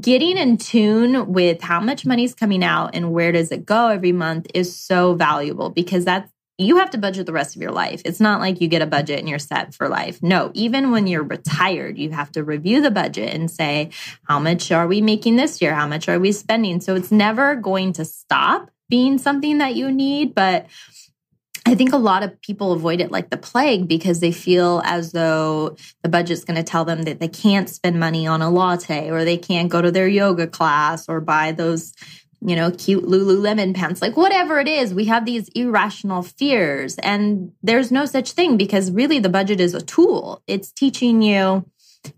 getting 0.00 0.36
in 0.36 0.58
tune 0.58 1.32
with 1.32 1.62
how 1.62 1.80
much 1.80 2.04
money's 2.04 2.34
coming 2.34 2.62
out 2.62 2.90
and 2.94 3.10
where 3.10 3.32
does 3.32 3.50
it 3.50 3.64
go 3.64 3.88
every 3.88 4.12
month 4.12 4.46
is 4.52 4.78
so 4.78 5.14
valuable 5.14 5.70
because 5.70 6.04
that's 6.04 6.30
you 6.58 6.78
have 6.78 6.90
to 6.90 6.98
budget 6.98 7.24
the 7.24 7.32
rest 7.32 7.54
of 7.54 7.62
your 7.62 7.70
life. 7.70 8.02
It's 8.04 8.18
not 8.18 8.40
like 8.40 8.60
you 8.60 8.66
get 8.66 8.82
a 8.82 8.86
budget 8.86 9.20
and 9.20 9.28
you're 9.28 9.38
set 9.38 9.74
for 9.74 9.88
life. 9.88 10.20
No, 10.22 10.50
even 10.54 10.90
when 10.90 11.06
you're 11.06 11.22
retired, 11.22 11.96
you 11.96 12.10
have 12.10 12.32
to 12.32 12.42
review 12.42 12.82
the 12.82 12.90
budget 12.90 13.32
and 13.32 13.48
say, 13.48 13.90
how 14.24 14.40
much 14.40 14.72
are 14.72 14.88
we 14.88 15.00
making 15.00 15.36
this 15.36 15.62
year? 15.62 15.72
How 15.72 15.86
much 15.86 16.08
are 16.08 16.18
we 16.18 16.32
spending? 16.32 16.80
So 16.80 16.96
it's 16.96 17.12
never 17.12 17.54
going 17.54 17.92
to 17.94 18.04
stop 18.04 18.70
being 18.90 19.18
something 19.18 19.58
that 19.58 19.76
you 19.76 19.92
need, 19.92 20.34
but 20.34 20.66
I 21.68 21.74
think 21.74 21.92
a 21.92 21.98
lot 21.98 22.22
of 22.22 22.40
people 22.40 22.72
avoid 22.72 23.02
it 23.02 23.12
like 23.12 23.28
the 23.28 23.36
plague 23.36 23.86
because 23.86 24.20
they 24.20 24.32
feel 24.32 24.80
as 24.86 25.12
though 25.12 25.76
the 26.02 26.08
budget's 26.08 26.42
going 26.42 26.56
to 26.56 26.62
tell 26.62 26.86
them 26.86 27.02
that 27.02 27.20
they 27.20 27.28
can't 27.28 27.68
spend 27.68 28.00
money 28.00 28.26
on 28.26 28.40
a 28.40 28.50
latte 28.50 29.10
or 29.10 29.22
they 29.22 29.36
can't 29.36 29.68
go 29.68 29.82
to 29.82 29.90
their 29.90 30.08
yoga 30.08 30.46
class 30.46 31.10
or 31.10 31.20
buy 31.20 31.52
those, 31.52 31.92
you 32.40 32.54
know, 32.54 32.70
cute 32.70 33.04
Lululemon 33.04 33.74
pants. 33.74 34.00
Like 34.00 34.16
whatever 34.16 34.60
it 34.60 34.68
is, 34.68 34.94
we 34.94 35.06
have 35.06 35.24
these 35.24 35.48
irrational 35.50 36.22
fears. 36.22 36.96
And 36.98 37.52
there's 37.62 37.90
no 37.90 38.04
such 38.06 38.32
thing 38.32 38.56
because 38.56 38.90
really 38.90 39.18
the 39.18 39.28
budget 39.28 39.60
is 39.60 39.74
a 39.74 39.82
tool. 39.82 40.42
It's 40.46 40.70
teaching 40.70 41.22
you 41.22 41.64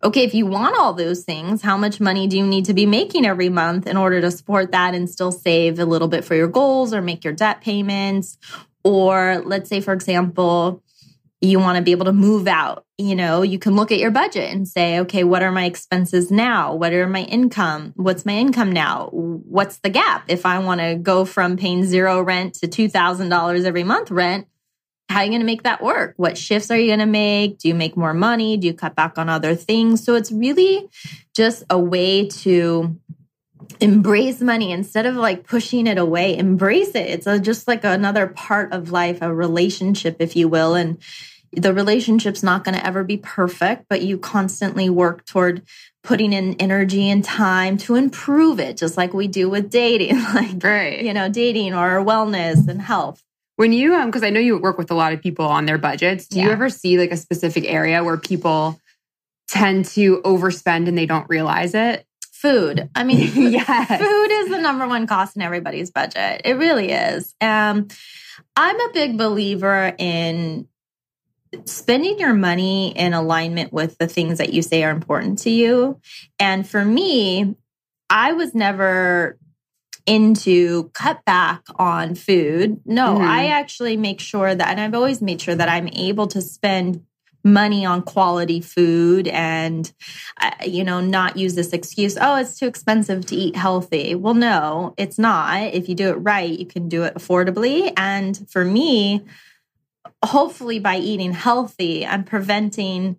okay, 0.02 0.24
if 0.24 0.34
you 0.34 0.46
want 0.46 0.76
all 0.76 0.92
those 0.92 1.24
things, 1.24 1.62
how 1.62 1.76
much 1.76 2.00
money 2.00 2.26
do 2.26 2.36
you 2.36 2.46
need 2.46 2.64
to 2.66 2.74
be 2.74 2.86
making 2.86 3.26
every 3.26 3.48
month 3.48 3.86
in 3.86 3.96
order 3.96 4.20
to 4.20 4.30
support 4.30 4.72
that 4.72 4.94
and 4.94 5.08
still 5.08 5.32
save 5.32 5.78
a 5.78 5.84
little 5.84 6.08
bit 6.08 6.24
for 6.24 6.34
your 6.34 6.48
goals 6.48 6.92
or 6.92 7.00
make 7.00 7.24
your 7.24 7.32
debt 7.32 7.60
payments? 7.60 8.38
Or 8.84 9.42
let's 9.44 9.68
say, 9.68 9.80
for 9.80 9.92
example, 9.92 10.82
you 11.40 11.58
want 11.58 11.76
to 11.76 11.82
be 11.82 11.92
able 11.92 12.04
to 12.04 12.12
move 12.12 12.46
out. 12.46 12.84
You 12.98 13.16
know, 13.16 13.42
you 13.42 13.58
can 13.58 13.74
look 13.74 13.90
at 13.90 13.98
your 13.98 14.10
budget 14.10 14.52
and 14.52 14.68
say, 14.68 15.00
okay, 15.00 15.24
what 15.24 15.42
are 15.42 15.50
my 15.50 15.64
expenses 15.64 16.30
now? 16.30 16.74
What 16.74 16.92
are 16.92 17.08
my 17.08 17.22
income? 17.22 17.94
What's 17.96 18.26
my 18.26 18.34
income 18.34 18.72
now? 18.72 19.08
What's 19.12 19.78
the 19.78 19.88
gap? 19.88 20.24
If 20.28 20.44
I 20.44 20.58
want 20.58 20.80
to 20.80 20.96
go 20.96 21.24
from 21.24 21.56
paying 21.56 21.84
zero 21.84 22.20
rent 22.20 22.54
to 22.54 22.68
$2,000 22.68 23.64
every 23.64 23.84
month 23.84 24.10
rent, 24.10 24.46
how 25.08 25.20
are 25.20 25.24
you 25.24 25.30
going 25.30 25.40
to 25.40 25.46
make 25.46 25.64
that 25.64 25.82
work? 25.82 26.14
What 26.18 26.38
shifts 26.38 26.70
are 26.70 26.78
you 26.78 26.86
going 26.86 27.00
to 27.00 27.06
make? 27.06 27.58
Do 27.58 27.68
you 27.68 27.74
make 27.74 27.96
more 27.96 28.14
money? 28.14 28.56
Do 28.56 28.68
you 28.68 28.74
cut 28.74 28.94
back 28.94 29.18
on 29.18 29.28
other 29.28 29.56
things? 29.56 30.04
So 30.04 30.14
it's 30.14 30.30
really 30.30 30.88
just 31.34 31.64
a 31.68 31.78
way 31.78 32.28
to 32.28 32.96
embrace 33.80 34.40
money 34.40 34.72
instead 34.72 35.06
of 35.06 35.16
like 35.16 35.46
pushing 35.46 35.86
it 35.86 35.98
away. 35.98 36.36
Embrace 36.36 36.90
it. 36.90 37.08
It's 37.08 37.26
a, 37.26 37.38
just 37.38 37.68
like 37.68 37.84
another 37.84 38.26
part 38.26 38.72
of 38.72 38.90
life, 38.90 39.18
a 39.20 39.32
relationship, 39.34 40.16
if 40.20 40.36
you 40.36 40.48
will. 40.48 40.74
And 40.74 40.98
the 41.52 41.74
relationship's 41.74 42.42
not 42.42 42.64
going 42.64 42.76
to 42.76 42.86
ever 42.86 43.02
be 43.04 43.16
perfect, 43.16 43.86
but 43.88 44.02
you 44.02 44.18
constantly 44.18 44.88
work 44.88 45.26
toward 45.26 45.62
putting 46.02 46.32
in 46.32 46.54
energy 46.54 47.10
and 47.10 47.24
time 47.24 47.76
to 47.76 47.94
improve 47.94 48.60
it, 48.60 48.76
just 48.76 48.96
like 48.96 49.12
we 49.12 49.28
do 49.28 49.50
with 49.50 49.70
dating, 49.70 50.16
like, 50.34 50.62
Right. 50.62 51.02
you 51.02 51.12
know, 51.12 51.28
dating 51.28 51.74
or 51.74 52.04
wellness 52.04 52.68
and 52.68 52.80
health. 52.80 53.22
When 53.56 53.72
you, 53.74 53.94
um, 53.94 54.06
because 54.06 54.22
I 54.22 54.30
know 54.30 54.40
you 54.40 54.56
work 54.58 54.78
with 54.78 54.90
a 54.90 54.94
lot 54.94 55.12
of 55.12 55.20
people 55.20 55.44
on 55.44 55.66
their 55.66 55.76
budgets, 55.76 56.26
do 56.26 56.40
you 56.40 56.50
ever 56.50 56.70
see 56.70 56.96
like 56.98 57.10
a 57.10 57.16
specific 57.16 57.64
area 57.66 58.02
where 58.02 58.16
people 58.16 58.80
tend 59.48 59.84
to 59.84 60.22
overspend 60.22 60.88
and 60.88 60.96
they 60.96 61.04
don't 61.04 61.28
realize 61.28 61.74
it? 61.74 62.06
Food. 62.40 62.88
I 62.94 63.04
mean, 63.04 63.18
Yes. 63.52 63.88
food 64.00 64.30
is 64.32 64.48
the 64.48 64.58
number 64.60 64.88
one 64.88 65.06
cost 65.06 65.36
in 65.36 65.42
everybody's 65.42 65.90
budget. 65.90 66.42
It 66.44 66.54
really 66.54 66.90
is. 66.90 67.34
Um, 67.40 67.88
I'm 68.56 68.80
a 68.80 68.92
big 68.94 69.18
believer 69.18 69.94
in 69.98 70.66
spending 71.66 72.18
your 72.18 72.32
money 72.32 72.96
in 72.96 73.12
alignment 73.12 73.72
with 73.72 73.98
the 73.98 74.06
things 74.06 74.38
that 74.38 74.52
you 74.54 74.62
say 74.62 74.84
are 74.84 74.90
important 74.90 75.40
to 75.40 75.50
you. 75.50 76.00
And 76.38 76.66
for 76.66 76.84
me, 76.84 77.56
I 78.08 78.32
was 78.32 78.54
never 78.54 79.36
into 80.06 80.84
cut 80.94 81.24
back 81.26 81.62
on 81.76 82.14
food. 82.14 82.80
No, 82.86 83.16
Mhm. 83.16 83.28
I 83.28 83.46
actually 83.48 83.96
make 83.96 84.18
sure 84.18 84.54
that, 84.54 84.68
and 84.68 84.80
I've 84.80 84.94
always 84.94 85.20
made 85.20 85.40
sure 85.42 85.54
that 85.54 85.68
I'm 85.68 85.88
able 85.88 86.26
to 86.28 86.40
spend 86.40 87.02
money 87.42 87.84
on 87.84 88.02
quality 88.02 88.60
food 88.60 89.28
and 89.28 89.92
uh, 90.40 90.50
you 90.66 90.84
know 90.84 91.00
not 91.00 91.36
use 91.36 91.54
this 91.54 91.72
excuse 91.72 92.18
oh 92.20 92.36
it's 92.36 92.58
too 92.58 92.66
expensive 92.66 93.26
to 93.26 93.36
eat 93.36 93.56
healthy. 93.56 94.14
Well 94.14 94.34
no 94.34 94.94
it's 94.96 95.18
not. 95.18 95.74
If 95.74 95.88
you 95.88 95.94
do 95.94 96.10
it 96.10 96.14
right 96.14 96.58
you 96.58 96.66
can 96.66 96.88
do 96.88 97.04
it 97.04 97.14
affordably. 97.14 97.92
And 97.96 98.48
for 98.50 98.64
me 98.64 99.24
hopefully 100.24 100.78
by 100.78 100.98
eating 100.98 101.32
healthy 101.32 102.06
i'm 102.06 102.24
preventing 102.24 103.16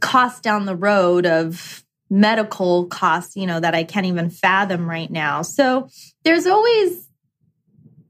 costs 0.00 0.40
down 0.40 0.64
the 0.64 0.76
road 0.76 1.26
of 1.26 1.84
medical 2.08 2.86
costs 2.86 3.36
you 3.36 3.46
know 3.46 3.60
that 3.60 3.74
i 3.74 3.84
can't 3.84 4.06
even 4.06 4.30
fathom 4.30 4.88
right 4.88 5.10
now. 5.10 5.42
So 5.42 5.88
there's 6.24 6.46
always 6.46 7.08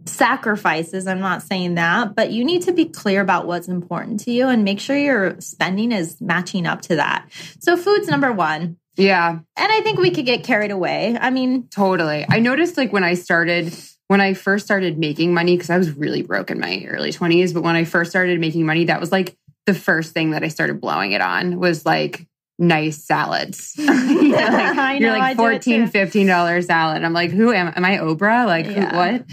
sacrifices 0.07 1.07
i'm 1.07 1.21
not 1.21 1.43
saying 1.43 1.75
that 1.75 2.15
but 2.15 2.31
you 2.31 2.45
need 2.45 2.63
to 2.63 2.73
be 2.73 2.85
clear 2.85 3.21
about 3.21 3.47
what's 3.47 3.69
important 3.69 4.21
to 4.21 4.31
you 4.31 4.49
and 4.49 4.65
make 4.65 4.81
sure 4.81 4.97
your 4.97 5.41
spending 5.41 5.93
is 5.93 6.21
matching 6.21 6.67
up 6.67 6.83
to 6.83 6.97
that. 6.97 7.29
So 7.61 7.77
food's 7.77 8.09
number 8.09 8.33
one. 8.33 8.77
Yeah, 8.97 9.31
and 9.31 9.73
i 9.73 9.81
think 9.81 9.99
we 9.99 10.11
could 10.11 10.27
get 10.27 10.45
carried 10.45 10.71
away. 10.71 11.17
I 11.21 11.31
mean 11.31 11.69
totally. 11.69 12.27
I 12.29 12.39
noticed 12.39 12.77
like 12.77 12.93
when 12.93 13.05
I 13.05 13.15
started 13.15 13.75
when 14.09 14.21
I 14.21 14.35
first 14.35 14.65
started 14.65 14.99
making 14.99 15.33
money, 15.33 15.57
because 15.57 15.71
I 15.71 15.79
was 15.79 15.91
really 15.93 16.23
broke 16.23 16.51
in 16.51 16.61
my 16.61 16.85
early 16.89 17.11
20s, 17.11 17.55
but 17.55 17.63
when 17.63 17.75
I 17.75 17.85
first 17.85 18.11
started 18.11 18.39
making 18.39 18.67
money, 18.67 18.85
that 18.85 19.01
was 19.01 19.11
like 19.11 19.37
the 19.67 19.75
first 19.75 20.13
thing 20.13 20.31
that 20.33 20.45
I 20.45 20.49
started 20.49 20.81
blowing 20.81 21.13
it 21.13 21.23
on 21.23 21.59
was 21.59 21.87
like 21.87 22.27
nice 22.59 23.05
salads. 23.05 23.75
you're 23.79 23.89
like, 23.89 23.95
I 23.95 24.97
you're 24.99 25.13
know, 25.13 25.19
like 25.19 25.37
14 25.37 25.87
too. 25.87 25.91
15 25.91 26.27
dollar 26.27 26.63
salad. 26.63 27.03
I'm 27.03 27.13
like, 27.13 27.31
who 27.31 27.53
am 27.53 27.73
am 27.75 27.85
I 27.85 27.99
Oprah? 27.99 28.47
Like 28.47 28.67
who, 28.67 28.81
what? 28.81 29.25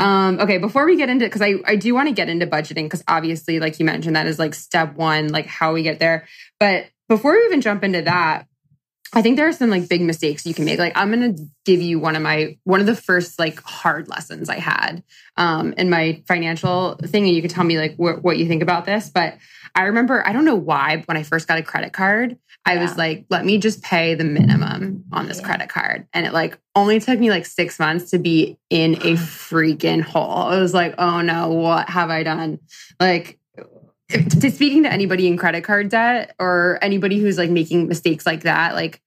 Um, 0.00 0.40
okay, 0.40 0.58
before 0.58 0.86
we 0.86 0.96
get 0.96 1.08
into 1.08 1.26
because 1.26 1.42
I, 1.42 1.54
I 1.66 1.76
do 1.76 1.94
want 1.94 2.08
to 2.08 2.14
get 2.14 2.28
into 2.28 2.46
budgeting 2.46 2.84
because 2.84 3.04
obviously, 3.06 3.60
like 3.60 3.78
you 3.78 3.84
mentioned, 3.84 4.16
that 4.16 4.26
is 4.26 4.38
like 4.38 4.54
step 4.54 4.94
one, 4.94 5.28
like 5.28 5.46
how 5.46 5.74
we 5.74 5.82
get 5.82 5.98
there. 5.98 6.26
But 6.58 6.86
before 7.08 7.32
we 7.32 7.44
even 7.46 7.60
jump 7.60 7.84
into 7.84 8.02
that, 8.02 8.46
I 9.14 9.20
think 9.20 9.36
there 9.36 9.46
are 9.46 9.52
some 9.52 9.68
like 9.68 9.88
big 9.88 10.00
mistakes 10.00 10.46
you 10.46 10.54
can 10.54 10.64
make. 10.64 10.78
Like 10.78 10.96
I'm 10.96 11.10
gonna 11.10 11.34
give 11.66 11.82
you 11.82 11.98
one 11.98 12.16
of 12.16 12.22
my 12.22 12.56
one 12.64 12.80
of 12.80 12.86
the 12.86 12.96
first 12.96 13.38
like 13.38 13.60
hard 13.62 14.08
lessons 14.08 14.48
I 14.48 14.58
had 14.58 15.02
um 15.36 15.74
in 15.74 15.90
my 15.90 16.22
financial 16.26 16.94
thing, 16.96 17.26
and 17.26 17.34
you 17.34 17.42
can 17.42 17.50
tell 17.50 17.64
me 17.64 17.78
like 17.78 17.96
wh- 17.96 18.24
what 18.24 18.38
you 18.38 18.46
think 18.46 18.62
about 18.62 18.86
this. 18.86 19.10
But 19.10 19.36
I 19.74 19.82
remember 19.84 20.26
I 20.26 20.32
don't 20.32 20.46
know 20.46 20.54
why 20.54 21.02
when 21.06 21.16
I 21.18 21.24
first 21.24 21.46
got 21.46 21.58
a 21.58 21.62
credit 21.62 21.92
card, 21.92 22.38
I 22.64 22.78
was 22.78 22.96
like, 22.96 23.26
let 23.28 23.44
me 23.44 23.58
just 23.58 23.82
pay 23.82 24.14
the 24.14 24.24
minimum 24.24 25.04
on 25.12 25.28
this 25.28 25.40
Yeah. 25.40 25.46
credit 25.46 25.68
card, 25.68 26.06
and 26.14 26.24
it 26.24 26.32
like 26.32 26.58
only 26.74 26.98
took 26.98 27.18
me 27.20 27.28
like 27.28 27.44
six 27.44 27.78
months 27.78 28.10
to 28.12 28.18
be 28.18 28.56
in 28.70 28.94
a 28.94 29.12
freaking 29.16 30.00
hole. 30.00 30.30
I 30.48 30.58
was 30.58 30.72
like, 30.72 30.94
oh 30.96 31.20
no, 31.20 31.50
what 31.50 31.90
have 31.90 32.08
I 32.08 32.22
done? 32.22 32.60
Like 32.98 33.38
to 34.08 34.50
speaking 34.50 34.84
to 34.84 34.92
anybody 34.92 35.26
in 35.26 35.36
credit 35.36 35.64
card 35.64 35.88
debt 35.88 36.34
or 36.38 36.78
anybody 36.82 37.18
who's 37.18 37.36
like 37.38 37.50
making 37.50 37.88
mistakes 37.88 38.24
like 38.24 38.42
that, 38.42 38.74
like 38.74 39.01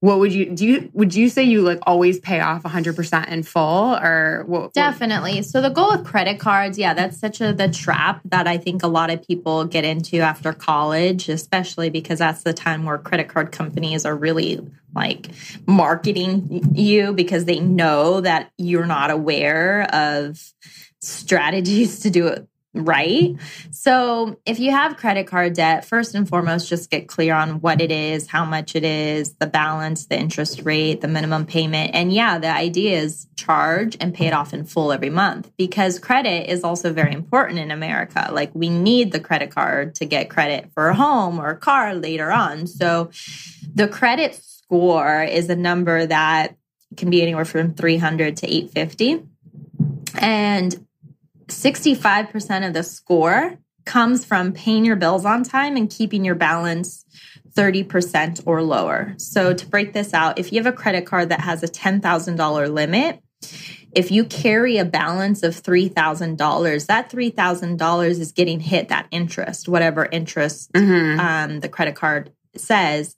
what 0.00 0.18
would 0.18 0.32
you 0.32 0.50
do 0.54 0.66
you 0.66 0.90
would 0.92 1.14
you 1.14 1.28
say 1.28 1.42
you 1.42 1.62
like 1.62 1.78
always 1.82 2.20
pay 2.20 2.40
off 2.40 2.62
100% 2.62 3.28
in 3.28 3.42
full 3.42 3.96
or 3.96 4.44
what 4.46 4.74
Definitely. 4.74 5.42
So 5.42 5.60
the 5.60 5.70
goal 5.70 5.90
with 5.90 6.04
credit 6.04 6.38
cards, 6.38 6.78
yeah, 6.78 6.92
that's 6.92 7.18
such 7.18 7.40
a 7.40 7.52
the 7.52 7.68
trap 7.68 8.20
that 8.26 8.46
I 8.46 8.58
think 8.58 8.82
a 8.82 8.88
lot 8.88 9.10
of 9.10 9.26
people 9.26 9.64
get 9.64 9.84
into 9.84 10.18
after 10.18 10.52
college, 10.52 11.28
especially 11.28 11.88
because 11.88 12.18
that's 12.18 12.42
the 12.42 12.52
time 12.52 12.84
where 12.84 12.98
credit 12.98 13.28
card 13.28 13.52
companies 13.52 14.04
are 14.04 14.16
really 14.16 14.60
like 14.94 15.28
marketing 15.66 16.74
you 16.74 17.12
because 17.12 17.46
they 17.46 17.60
know 17.60 18.20
that 18.20 18.50
you're 18.58 18.86
not 18.86 19.10
aware 19.10 19.82
of 19.94 20.52
strategies 21.00 22.00
to 22.00 22.10
do 22.10 22.26
it 22.26 22.46
right. 22.84 23.36
So 23.70 24.38
if 24.44 24.58
you 24.58 24.70
have 24.70 24.96
credit 24.96 25.26
card 25.26 25.54
debt, 25.54 25.84
first 25.84 26.14
and 26.14 26.28
foremost, 26.28 26.68
just 26.68 26.90
get 26.90 27.08
clear 27.08 27.34
on 27.34 27.60
what 27.60 27.80
it 27.80 27.90
is, 27.90 28.26
how 28.26 28.44
much 28.44 28.76
it 28.76 28.84
is, 28.84 29.34
the 29.34 29.46
balance, 29.46 30.06
the 30.06 30.18
interest 30.18 30.62
rate, 30.64 31.00
the 31.00 31.08
minimum 31.08 31.46
payment. 31.46 31.92
And 31.94 32.12
yeah, 32.12 32.38
the 32.38 32.50
idea 32.50 32.98
is 32.98 33.26
charge 33.36 33.96
and 34.00 34.14
pay 34.14 34.26
it 34.26 34.32
off 34.32 34.52
in 34.52 34.64
full 34.64 34.92
every 34.92 35.10
month 35.10 35.50
because 35.56 35.98
credit 35.98 36.50
is 36.50 36.64
also 36.64 36.92
very 36.92 37.12
important 37.12 37.58
in 37.58 37.70
America. 37.70 38.28
Like 38.32 38.54
we 38.54 38.68
need 38.68 39.12
the 39.12 39.20
credit 39.20 39.50
card 39.50 39.94
to 39.96 40.04
get 40.04 40.30
credit 40.30 40.70
for 40.72 40.88
a 40.88 40.94
home 40.94 41.38
or 41.38 41.50
a 41.50 41.56
car 41.56 41.94
later 41.94 42.30
on. 42.30 42.66
So 42.66 43.10
the 43.74 43.88
credit 43.88 44.34
score 44.34 45.22
is 45.22 45.48
a 45.48 45.56
number 45.56 46.06
that 46.06 46.56
can 46.96 47.10
be 47.10 47.22
anywhere 47.22 47.44
from 47.44 47.74
300 47.74 48.38
to 48.38 48.46
850. 48.46 49.22
And 50.18 50.85
65% 51.48 52.66
of 52.66 52.72
the 52.74 52.82
score 52.82 53.58
comes 53.84 54.24
from 54.24 54.52
paying 54.52 54.84
your 54.84 54.96
bills 54.96 55.24
on 55.24 55.44
time 55.44 55.76
and 55.76 55.88
keeping 55.88 56.24
your 56.24 56.34
balance 56.34 57.04
30% 57.54 58.42
or 58.46 58.62
lower. 58.62 59.14
So, 59.16 59.54
to 59.54 59.66
break 59.66 59.92
this 59.92 60.12
out, 60.12 60.38
if 60.38 60.52
you 60.52 60.62
have 60.62 60.72
a 60.72 60.76
credit 60.76 61.06
card 61.06 61.28
that 61.30 61.40
has 61.40 61.62
a 61.62 61.68
$10,000 61.68 62.72
limit, 62.72 63.20
if 63.92 64.10
you 64.10 64.24
carry 64.24 64.76
a 64.76 64.84
balance 64.84 65.42
of 65.42 65.54
$3,000, 65.54 66.86
that 66.86 67.10
$3,000 67.10 68.10
is 68.10 68.32
getting 68.32 68.60
hit 68.60 68.88
that 68.88 69.06
interest, 69.10 69.68
whatever 69.68 70.06
interest 70.10 70.70
Mhm. 70.72 71.18
um, 71.18 71.60
the 71.60 71.68
credit 71.68 71.94
card 71.94 72.30
says. 72.56 73.16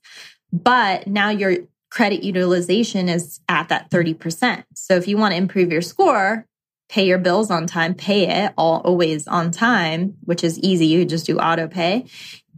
But 0.52 1.06
now 1.06 1.30
your 1.30 1.56
credit 1.90 2.22
utilization 2.22 3.08
is 3.08 3.40
at 3.48 3.68
that 3.70 3.90
30%. 3.90 4.64
So 4.74 4.94
if 4.94 5.08
you 5.08 5.16
want 5.16 5.32
to 5.32 5.38
improve 5.38 5.72
your 5.72 5.82
score, 5.82 6.46
pay 6.88 7.06
your 7.06 7.18
bills 7.18 7.50
on 7.50 7.66
time, 7.66 7.94
pay 7.94 8.44
it 8.44 8.52
all 8.56 8.80
always 8.84 9.26
on 9.26 9.50
time, 9.50 10.14
which 10.24 10.42
is 10.42 10.58
easy. 10.60 10.86
You 10.86 11.04
just 11.04 11.26
do 11.26 11.38
auto 11.38 11.68
pay 11.68 12.06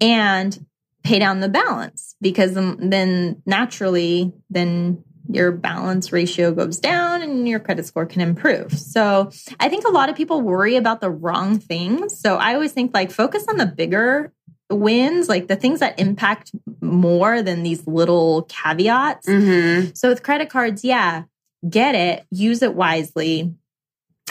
and 0.01 0.65
pay 1.03 1.19
down 1.19 1.41
the 1.41 1.49
balance 1.49 2.15
because 2.21 2.55
then- 2.55 3.43
naturally, 3.47 4.33
then 4.51 5.03
your 5.29 5.53
balance 5.53 6.13
ratio 6.13 6.53
goes 6.53 6.79
down 6.79 7.23
and 7.23 7.49
your 7.49 7.61
credit 7.61 7.87
score 7.87 8.05
can 8.07 8.21
improve. 8.21 8.73
So 8.73 9.31
I 9.61 9.69
think 9.69 9.85
a 9.87 9.91
lot 9.91 10.09
of 10.09 10.17
people 10.17 10.41
worry 10.41 10.77
about 10.77 11.01
the 11.01 11.11
wrong 11.11 11.59
things. 11.59 12.19
So 12.19 12.37
I 12.37 12.55
always 12.55 12.73
think 12.73 12.93
like 12.95 13.11
focus 13.11 13.45
on 13.49 13.57
the 13.57 13.67
bigger 13.67 14.33
wins, 14.71 15.29
like 15.29 15.49
the 15.49 15.57
things 15.57 15.81
that 15.81 15.99
impact 16.01 16.53
more 16.81 17.43
than 17.43 17.63
these 17.63 17.87
little 17.87 18.43
caveats. 18.49 19.27
Mhm. 19.29 19.97
So 19.97 20.09
with 20.09 20.23
credit 20.23 20.49
cards, 20.51 20.85
yeah, 20.85 21.25
get 21.69 21.95
it, 21.95 22.25
use 22.31 22.63
it 22.63 22.75
wisely. 22.75 23.53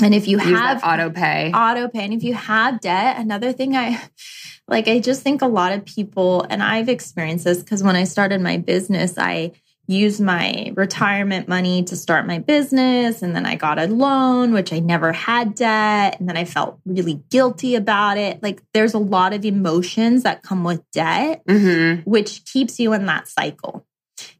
And 0.01 0.13
if 0.15 0.27
you 0.27 0.39
Use 0.39 0.57
have 0.59 0.83
auto 0.83 1.09
pay. 1.09 1.51
auto 1.53 1.87
pay 1.89 2.05
and 2.05 2.13
if 2.13 2.23
you 2.23 2.33
have 2.33 2.79
debt 2.79 3.17
another 3.19 3.51
thing 3.51 3.75
i 3.75 3.99
like 4.67 4.87
i 4.87 4.99
just 4.99 5.21
think 5.23 5.41
a 5.41 5.47
lot 5.47 5.73
of 5.73 5.83
people 5.85 6.45
and 6.49 6.63
i've 6.63 6.87
experienced 6.89 7.43
this 7.45 7.59
because 7.59 7.83
when 7.83 7.95
i 7.95 8.03
started 8.05 8.39
my 8.41 8.57
business 8.57 9.17
i 9.17 9.51
used 9.87 10.21
my 10.21 10.71
retirement 10.75 11.47
money 11.47 11.83
to 11.83 11.95
start 11.95 12.27
my 12.27 12.37
business 12.39 13.21
and 13.23 13.35
then 13.35 13.45
i 13.45 13.55
got 13.55 13.79
a 13.79 13.87
loan 13.87 14.53
which 14.53 14.71
i 14.71 14.79
never 14.79 15.11
had 15.11 15.53
debt 15.55 16.17
and 16.19 16.29
then 16.29 16.37
i 16.37 16.45
felt 16.45 16.79
really 16.85 17.21
guilty 17.29 17.75
about 17.75 18.17
it 18.17 18.41
like 18.43 18.61
there's 18.73 18.93
a 18.93 18.99
lot 18.99 19.33
of 19.33 19.43
emotions 19.43 20.23
that 20.23 20.43
come 20.43 20.63
with 20.63 20.81
debt 20.91 21.41
Mhm. 21.47 22.05
which 22.05 22.45
keeps 22.45 22.79
you 22.79 22.93
in 22.93 23.05
that 23.07 23.27
cycle. 23.27 23.85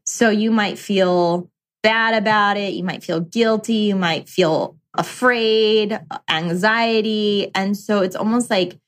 So 0.06 0.30
you 0.30 0.50
might 0.50 0.78
feel 0.78 1.50
bad 1.82 2.14
about 2.14 2.56
it. 2.56 2.74
You 2.74 2.84
might 2.84 3.02
feel 3.02 3.20
guilty. 3.20 3.74
You 3.90 3.96
might 3.96 4.28
feel 4.28 4.76
afraid, 4.94 5.98
anxiety. 6.28 7.50
And 7.54 7.76
so 7.76 8.02
it's 8.02 8.16
almost 8.16 8.50
like 8.50 8.78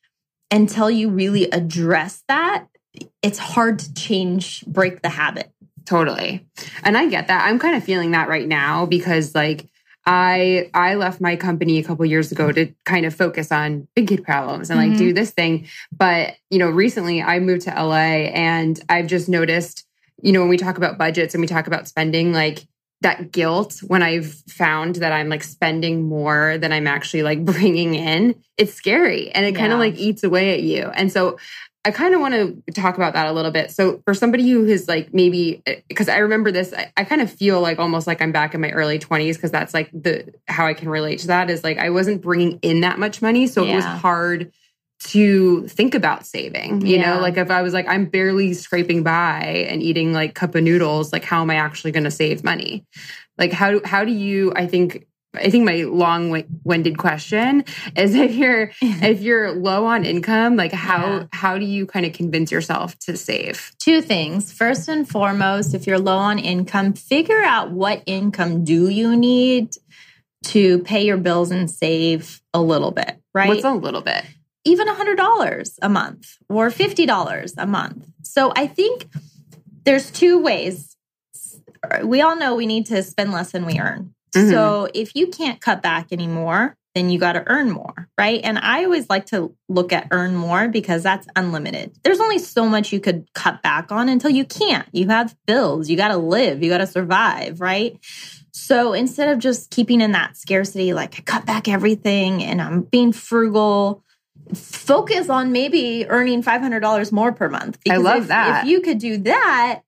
until 0.50 0.90
you 0.90 1.08
really 1.08 1.44
address 1.50 2.22
that, 2.28 2.66
it's 3.22 3.38
hard 3.38 3.78
to 3.80 3.94
change, 3.94 4.64
break 4.66 5.02
the 5.02 5.08
habit. 5.08 5.50
Totally. 5.84 6.46
And 6.84 6.96
I 6.96 7.08
get 7.08 7.28
that. 7.28 7.46
I'm 7.48 7.58
kind 7.58 7.76
of 7.76 7.82
feeling 7.84 8.12
that 8.12 8.28
right 8.28 8.46
now 8.46 8.86
because 8.86 9.34
like 9.34 9.68
I 10.04 10.68
I 10.74 10.94
left 10.94 11.20
my 11.20 11.36
company 11.36 11.78
a 11.78 11.82
couple 11.84 12.04
years 12.04 12.32
ago 12.32 12.50
to 12.52 12.72
kind 12.84 13.06
of 13.06 13.14
focus 13.14 13.50
on 13.52 13.86
big 13.94 14.08
kid 14.08 14.24
problems 14.24 14.68
and 14.70 14.78
like 14.78 14.92
Mhm. 14.92 14.98
do 14.98 15.12
this 15.12 15.30
thing. 15.30 15.66
But, 15.96 16.34
you 16.50 16.58
know, 16.58 16.68
recently 16.70 17.22
I 17.22 17.38
moved 17.40 17.62
to 17.62 17.70
LA 17.70 18.28
and 18.34 18.80
I've 18.88 19.06
just 19.06 19.28
noticed, 19.28 19.86
you 20.20 20.32
know, 20.32 20.40
when 20.40 20.48
we 20.48 20.56
talk 20.56 20.76
about 20.76 20.98
budgets 20.98 21.34
and 21.34 21.40
we 21.40 21.46
talk 21.46 21.66
about 21.66 21.88
spending 21.88 22.32
like 22.32 22.66
that 23.02 23.32
guilt 23.32 23.80
when 23.86 24.02
I've 24.02 24.32
found 24.48 24.96
that 24.96 25.12
I'm 25.12 25.28
like 25.28 25.42
spending 25.42 26.08
more 26.08 26.58
than 26.58 26.72
I'm 26.72 26.86
actually 26.86 27.22
like 27.22 27.44
bringing 27.44 27.94
in, 27.94 28.34
it's 28.56 28.74
scary 28.74 29.30
and 29.30 29.44
it 29.44 29.54
kind 29.54 29.72
of 29.72 29.78
like 29.78 29.94
eats 29.96 30.24
away 30.24 30.54
at 30.54 30.62
you. 30.62 30.90
And 30.94 31.12
so 31.12 31.38
I 31.84 31.90
kind 31.90 32.14
of 32.14 32.20
want 32.20 32.34
to 32.34 32.72
talk 32.72 32.94
about 32.96 33.14
that 33.14 33.26
a 33.26 33.32
little 33.32 33.50
bit. 33.50 33.72
So, 33.72 34.00
for 34.04 34.14
somebody 34.14 34.48
who 34.48 34.64
is 34.64 34.86
like 34.86 35.12
maybe, 35.12 35.62
eh, 35.66 35.80
because 35.88 36.08
I 36.08 36.18
remember 36.18 36.52
this, 36.52 36.72
I, 36.72 36.92
I 36.96 37.02
kind 37.02 37.20
of 37.20 37.32
feel 37.32 37.60
like 37.60 37.80
almost 37.80 38.06
like 38.06 38.22
I'm 38.22 38.30
back 38.30 38.54
in 38.54 38.60
my 38.60 38.70
early 38.70 39.00
20s 39.00 39.34
because 39.34 39.50
that's 39.50 39.74
like 39.74 39.90
the 39.92 40.32
how 40.46 40.64
I 40.64 40.74
can 40.74 40.88
relate 40.88 41.18
to 41.20 41.26
that 41.26 41.50
is 41.50 41.64
like 41.64 41.78
I 41.78 41.90
wasn't 41.90 42.22
bringing 42.22 42.60
in 42.62 42.82
that 42.82 43.00
much 43.00 43.20
money. 43.20 43.48
So, 43.48 43.64
it 43.64 43.74
was 43.74 43.84
hard 43.84 44.52
to 45.04 45.66
think 45.68 45.94
about 45.94 46.26
saving. 46.26 46.86
You 46.86 46.96
Yeah. 46.98 47.14
know, 47.14 47.20
like 47.20 47.36
if 47.36 47.50
I 47.50 47.62
was 47.62 47.72
like, 47.74 47.88
I'm 47.88 48.06
barely 48.06 48.52
scraping 48.54 49.02
by 49.02 49.66
and 49.68 49.82
eating 49.82 50.12
like 50.12 50.34
cup 50.34 50.54
of 50.54 50.62
noodles, 50.62 51.12
like 51.12 51.24
how 51.24 51.40
am 51.42 51.50
I 51.50 51.56
actually 51.56 51.92
going 51.92 52.04
to 52.04 52.10
save 52.10 52.44
money? 52.44 52.84
Like, 53.38 53.52
how, 53.52 53.70
do, 53.72 53.80
how 53.84 54.04
do 54.04 54.12
you, 54.12 54.52
I 54.54 54.66
think, 54.66 55.06
I 55.34 55.48
think 55.48 55.64
my 55.64 55.84
long-winded 55.84 56.98
question 56.98 57.64
is 57.96 58.14
if 58.26 58.34
you're 58.34 58.70
if 58.82 59.22
you're 59.22 59.50
low 59.52 59.86
on 59.86 60.04
income, 60.04 60.56
like 60.56 60.72
how 60.72 61.06
Yeah. 61.06 61.26
how 61.32 61.56
do 61.58 61.64
you 61.64 61.86
kind 61.86 62.04
of 62.04 62.12
convince 62.12 62.52
yourself 62.52 62.98
to 63.06 63.16
save? 63.16 63.72
Two 63.78 64.02
things. 64.02 64.52
First 64.52 64.88
and 64.88 65.08
foremost, 65.08 65.72
if 65.74 65.86
you're 65.86 65.98
low 65.98 66.18
on 66.18 66.38
income, 66.38 66.92
figure 66.92 67.42
out 67.42 67.70
what 67.70 68.02
income 68.04 68.62
do 68.64 68.88
you 68.90 69.16
need 69.16 69.70
to 70.48 70.80
pay 70.80 71.06
your 71.06 71.16
bills 71.16 71.50
and 71.50 71.70
save 71.70 72.42
a 72.52 72.60
little 72.60 72.90
bit, 72.90 73.16
right? 73.32 73.48
What's 73.48 73.64
a 73.64 73.72
little 73.72 74.02
bit? 74.02 74.24
Even 74.64 74.86
$100 74.86 75.78
a 75.82 75.88
month 75.88 76.36
or 76.48 76.68
$50 76.70 77.54
a 77.58 77.66
month. 77.66 78.06
So 78.22 78.52
I 78.56 78.66
think 78.66 79.08
there's 79.84 80.10
two 80.10 80.38
ways. 80.38 80.96
We 82.04 82.20
all 82.20 82.36
know 82.36 82.54
we 82.54 82.66
need 82.66 82.86
to 82.86 83.02
spend 83.02 83.32
less 83.32 83.52
than 83.52 83.66
we 83.66 83.78
earn. 83.78 84.14
Mhm. 84.34 84.50
So 84.50 84.88
if 84.94 85.14
you 85.14 85.26
can't 85.26 85.60
cut 85.60 85.82
back 85.82 86.12
anymore, 86.12 86.76
then 86.94 87.08
you 87.10 87.18
got 87.18 87.32
to 87.32 87.42
earn 87.46 87.70
more, 87.70 88.08
right? 88.18 88.40
And 88.44 88.58
I 88.58 88.84
always 88.84 89.08
like 89.08 89.26
to 89.26 89.54
look 89.68 89.92
at 89.92 90.08
earn 90.10 90.36
more 90.36 90.68
because 90.68 91.02
that's 91.02 91.26
unlimited. 91.34 91.92
There's 92.04 92.20
only 92.20 92.38
so 92.38 92.68
much 92.68 92.92
you 92.92 93.00
could 93.00 93.32
cut 93.34 93.62
back 93.62 93.90
on 93.90 94.08
until 94.10 94.30
you 94.30 94.44
can't. 94.44 94.86
You 94.92 95.08
have 95.08 95.34
bills, 95.46 95.88
you 95.88 95.96
got 95.96 96.08
to 96.08 96.18
live, 96.18 96.62
you 96.62 96.68
got 96.68 96.78
to 96.78 96.86
survive, 96.86 97.60
right? 97.60 97.98
So 98.52 98.92
instead 98.92 99.28
of 99.28 99.38
just 99.38 99.70
keeping 99.70 100.02
in 100.02 100.12
that 100.12 100.36
scarcity, 100.36 100.92
like 100.92 101.14
I 101.18 101.22
cut 101.22 101.46
back 101.46 101.66
everything 101.66 102.42
and 102.42 102.60
I'm 102.60 102.82
being 102.82 103.12
frugal, 103.12 104.04
focus 104.54 105.28
on 105.28 105.52
maybe 105.52 106.06
earning 106.08 106.42
$500 106.42 107.12
more 107.12 107.32
per 107.32 107.48
month. 107.48 107.78
I 107.88 107.96
love 107.96 108.22
if, 108.22 108.28
that. 108.28 108.64
If 108.64 108.70
you 108.70 108.80
could 108.80 108.98
do 108.98 109.16
that, 109.18 109.82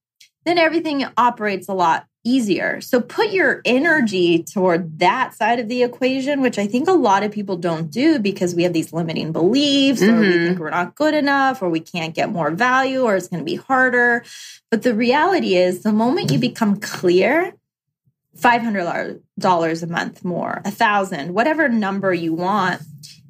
then 0.44 0.58
everything 0.58 1.04
operates 1.16 1.68
a 1.68 1.74
lot 1.74 2.06
easier. 2.26 2.80
So 2.80 3.02
put 3.02 3.32
your 3.32 3.60
energy 3.66 4.42
toward 4.42 4.98
that 5.00 5.34
side 5.34 5.60
of 5.60 5.68
the 5.68 5.82
equation, 5.82 6.40
which 6.40 6.58
I 6.58 6.66
think 6.66 6.88
a 6.88 6.92
lot 6.92 7.22
of 7.22 7.30
people 7.30 7.58
don't 7.58 7.90
do 7.90 8.18
because 8.18 8.54
we 8.54 8.62
have 8.62 8.72
these 8.72 8.94
limiting 8.94 9.30
beliefs 9.30 10.00
or 10.02 10.20
we 10.20 10.26
Mhm. 10.28 10.46
think 10.46 10.58
we're 10.58 10.70
not 10.70 10.94
good 10.94 11.12
enough 11.12 11.60
or 11.60 11.68
we 11.68 11.80
can't 11.80 12.14
get 12.14 12.32
more 12.32 12.50
value 12.50 13.02
or 13.02 13.14
it's 13.14 13.28
going 13.28 13.40
to 13.40 13.44
be 13.44 13.56
harder. 13.56 14.24
But 14.70 14.82
the 14.82 14.94
reality 14.94 15.54
is 15.54 15.82
the 15.82 15.92
moment 15.92 16.32
you 16.32 16.38
become 16.38 16.76
clear, 16.76 17.52
$500 18.40 19.82
a 19.82 19.86
month 19.86 20.24
more, 20.24 20.62
a 20.64 20.70
thousand, 20.70 21.34
whatever 21.34 21.68
number 21.68 22.12
you 22.12 22.32
want, 22.32 22.80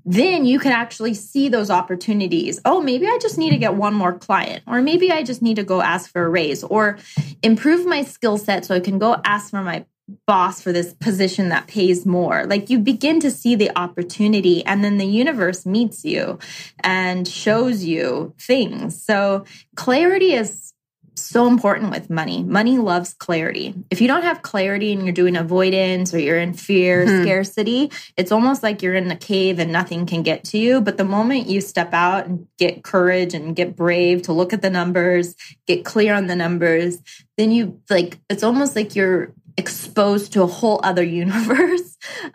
then 0.05 0.45
you 0.45 0.59
can 0.59 0.73
actually 0.73 1.15
see 1.15 1.49
those 1.49 1.71
opportunities. 1.71 2.61
Oh, 2.65 2.81
maybe 2.81 3.07
I 3.07 3.19
just 3.21 3.39
need 3.39 3.51
to 3.51 3.57
get 3.57 3.75
one 3.75 3.95
more 3.95 4.13
client, 4.13 4.63
or 4.67 4.83
maybe 4.83 5.11
I 5.11 5.23
just 5.23 5.43
need 5.43 5.57
to 5.57 5.65
go 5.65 5.81
ask 5.81 6.11
for 6.11 6.25
a 6.25 6.29
raise, 6.29 6.63
or 6.63 6.99
improve 7.43 7.87
my 7.87 8.03
skill 8.03 8.39
set 8.39 8.65
so 8.65 8.75
I 8.75 8.81
can 8.81 8.99
go 8.99 9.21
ask 9.25 9.51
for 9.51 9.63
my 9.63 9.87
boss 10.27 10.61
for 10.61 10.71
this 10.71 10.93
position 10.93 11.49
that 11.49 11.67
pays 11.67 12.05
more. 12.05 12.45
Like 12.45 12.69
you 12.69 12.79
begin 12.79 13.21
to 13.21 13.31
see 13.31 13.55
the 13.55 13.77
opportunity, 13.79 14.65
and 14.67 14.85
then 14.85 14.99
the 14.99 15.07
universe 15.07 15.65
meets 15.65 16.05
you 16.05 16.39
and 16.81 17.27
shows 17.27 17.85
you 17.85 18.35
things. 18.39 19.03
So, 19.03 19.45
clarity 19.77 20.35
is 20.35 20.74
so 21.17 21.47
important 21.47 21.91
with 21.91 22.11
money. 22.11 22.43
Money 22.43 22.79
loves 22.79 23.15
clarity. 23.15 23.75
If 23.91 24.01
you 24.01 24.09
don't 24.09 24.23
have 24.23 24.43
clarity 24.43 24.93
and 24.93 25.05
you're 25.05 25.13
doing 25.13 25.37
avoidance 25.37 26.13
or 26.13 26.19
you're 26.19 26.39
in 26.39 26.55
fear, 26.55 27.07
Hmm. 27.07 27.23
scarcity, 27.23 27.91
it's 28.17 28.33
almost 28.33 28.63
like 28.63 28.83
you're 28.83 28.95
in 28.95 29.11
a 29.11 29.17
cave 29.17 29.59
and 29.59 29.71
nothing 29.73 30.07
can 30.07 30.23
get 30.23 30.45
to 30.45 30.59
you. 30.59 30.81
But 30.81 30.97
the 30.97 31.05
moment 31.05 31.49
you 31.49 31.61
step 31.61 31.93
out 31.93 32.27
and 32.27 32.47
get 32.59 32.83
courage 32.83 33.35
and 33.35 33.55
get 33.55 33.77
brave 33.77 34.23
to 34.23 34.33
look 34.33 34.53
at 34.53 34.63
the 34.63 34.71
numbers, 34.71 35.35
get 35.67 35.85
clear 35.85 36.15
on 36.15 36.27
the 36.27 36.37
numbers, 36.37 36.99
then 37.37 37.51
you 37.51 37.81
like 37.91 38.19
it's 38.29 38.43
almost 38.43 38.75
like 38.77 38.97
you're 38.97 39.33
exposed 39.57 40.33
to 40.33 40.43
a 40.43 40.47
whole 40.49 40.81
other 40.83 41.05
universe 41.23 41.84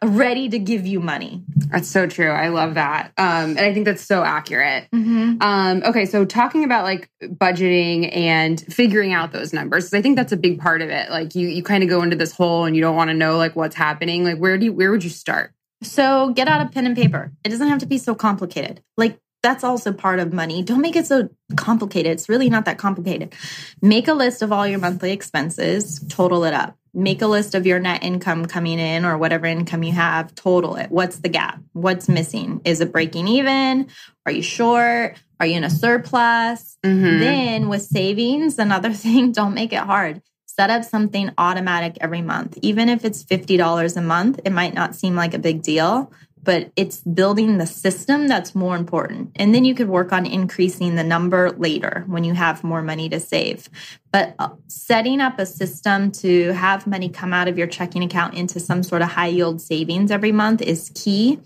ready 0.04 0.50
to 0.50 0.60
give 0.60 0.86
you 0.86 1.00
money. 1.00 1.44
That's 1.72 1.88
so 1.88 2.08
true. 2.08 2.30
I 2.30 2.50
love 2.50 2.76
that. 2.76 3.12
Um, 3.18 3.52
and 3.52 3.60
I 3.60 3.74
think 3.74 3.86
that's 3.86 4.04
so 4.04 4.24
accurate. 4.24 4.88
Mm-hmm. 4.94 5.42
Um, 5.42 5.84
okay, 5.86 6.06
so 6.06 6.26
talking 6.26 6.64
about 6.64 6.84
like 6.84 7.10
budgeting 7.22 8.16
and 8.16 8.60
figuring 8.74 9.14
out 9.14 9.32
those 9.32 9.54
numbers, 9.54 9.94
I 9.94 10.02
think 10.02 10.16
that's 10.16 10.32
a 10.32 10.38
big 10.38 10.60
part 10.60 10.82
of 10.82 10.90
it. 10.90 11.10
Like 11.10 11.36
you, 11.36 11.48
you 11.48 11.64
kind 11.64 11.84
of 11.84 11.90
go 11.90 12.02
into 12.02 12.16
this 12.16 12.32
hole 12.32 12.66
and 12.66 12.76
you 12.76 12.82
don't 12.82 12.96
want 12.96 13.10
to 13.10 13.14
know 13.14 13.38
like 13.38 13.56
what's 13.56 13.76
happening. 13.76 14.24
Like 14.24 14.38
where 14.38 14.58
do 14.58 14.66
you, 14.66 14.74
where 14.74 14.92
would 14.92 15.04
you 15.04 15.10
start? 15.10 15.54
So 15.82 16.32
get 16.32 16.48
out 16.48 16.66
a 16.66 16.70
pen 16.70 16.86
and 16.86 16.96
paper. 16.96 17.32
It 17.44 17.50
doesn't 17.50 17.68
have 17.68 17.80
to 17.80 17.86
be 17.86 17.98
so 17.98 18.16
complicated. 18.16 18.82
Like 18.98 19.20
that's 19.42 19.64
also 19.64 19.94
part 19.94 20.20
of 20.20 20.34
money. 20.34 20.64
Don't 20.64 20.82
make 20.82 20.96
it 20.96 21.06
so 21.06 21.30
complicated. 21.56 22.12
It's 22.12 22.28
really 22.28 22.50
not 22.50 22.66
that 22.66 22.78
complicated. 22.78 23.34
Make 23.82 24.08
a 24.08 24.14
list 24.14 24.42
of 24.42 24.52
all 24.52 24.68
your 24.68 24.80
monthly 24.80 25.12
expenses, 25.12 26.04
total 26.10 26.44
it 26.44 26.54
up. 26.54 26.76
Make 27.00 27.22
a 27.22 27.28
list 27.28 27.56
of 27.56 27.66
your 27.66 27.80
net 27.80 28.04
income 28.04 28.46
coming 28.46 28.78
in 28.78 29.06
or 29.06 29.18
whatever 29.18 29.46
income 29.46 29.84
you 29.84 29.94
have, 29.94 30.36
total 30.36 30.76
it. 30.76 30.92
What's 30.92 31.20
the 31.20 31.30
gap? 31.30 31.62
What's 31.72 32.10
missing? 32.10 32.60
Is 32.66 32.82
it 32.82 32.92
breaking 32.92 33.30
even? 33.30 33.88
Are 34.26 34.34
you 34.34 34.42
short? 34.42 35.18
Are 35.40 35.46
you 35.46 35.56
in 35.56 35.64
a 35.64 35.70
surplus? 35.70 36.78
Mhm. 36.86 37.20
Then 37.20 37.70
with 37.70 37.84
savings, 37.84 38.60
another 38.60 38.92
thing, 39.04 39.32
don't 39.32 39.54
make 39.54 39.72
it 39.72 39.80
hard. 39.80 40.22
Set 40.46 40.70
up 40.70 40.84
something 40.84 41.32
automatic 41.38 41.98
every 42.02 42.22
month. 42.22 42.58
Even 42.62 42.90
if 42.90 43.06
it's 43.06 43.24
$50 43.24 43.96
a 43.96 44.02
month, 44.02 44.42
it 44.44 44.52
might 44.52 44.74
not 44.74 44.94
seem 44.94 45.16
like 45.16 45.34
a 45.34 45.40
big 45.40 45.62
deal, 45.62 46.12
but 46.44 46.72
it's 46.76 47.02
building 47.02 47.58
the 47.58 47.68
system 47.68 48.28
that's 48.28 48.56
more 48.56 48.76
important. 48.76 49.32
And 49.36 49.54
then 49.54 49.66
you 49.66 49.76
could 49.76 49.90
work 49.90 50.14
on 50.14 50.26
increasing 50.26 50.96
the 50.96 51.04
number 51.04 51.52
later 51.52 52.04
when 52.08 52.24
you 52.24 52.34
have 52.34 52.64
more 52.64 52.82
money 52.82 53.10
to 53.10 53.20
save. 53.20 53.70
But 54.12 54.36
uh, 54.40 54.50
setting 54.68 55.22
up 55.22 55.38
a 55.38 55.46
system 55.46 56.12
to 56.14 56.54
have 56.54 56.88
money 56.88 57.10
come 57.10 57.34
out 57.34 57.48
of 57.48 57.58
your 57.58 57.68
checking 57.68 58.04
account 58.04 58.36
into 58.36 58.60
some 58.60 58.84
sort 58.84 59.02
of 59.02 59.10
high 59.10 59.28
yield 59.28 59.62
savings 59.62 60.12
every 60.12 60.32
month 60.32 60.62
is 60.62 60.92
key. 60.96 61.40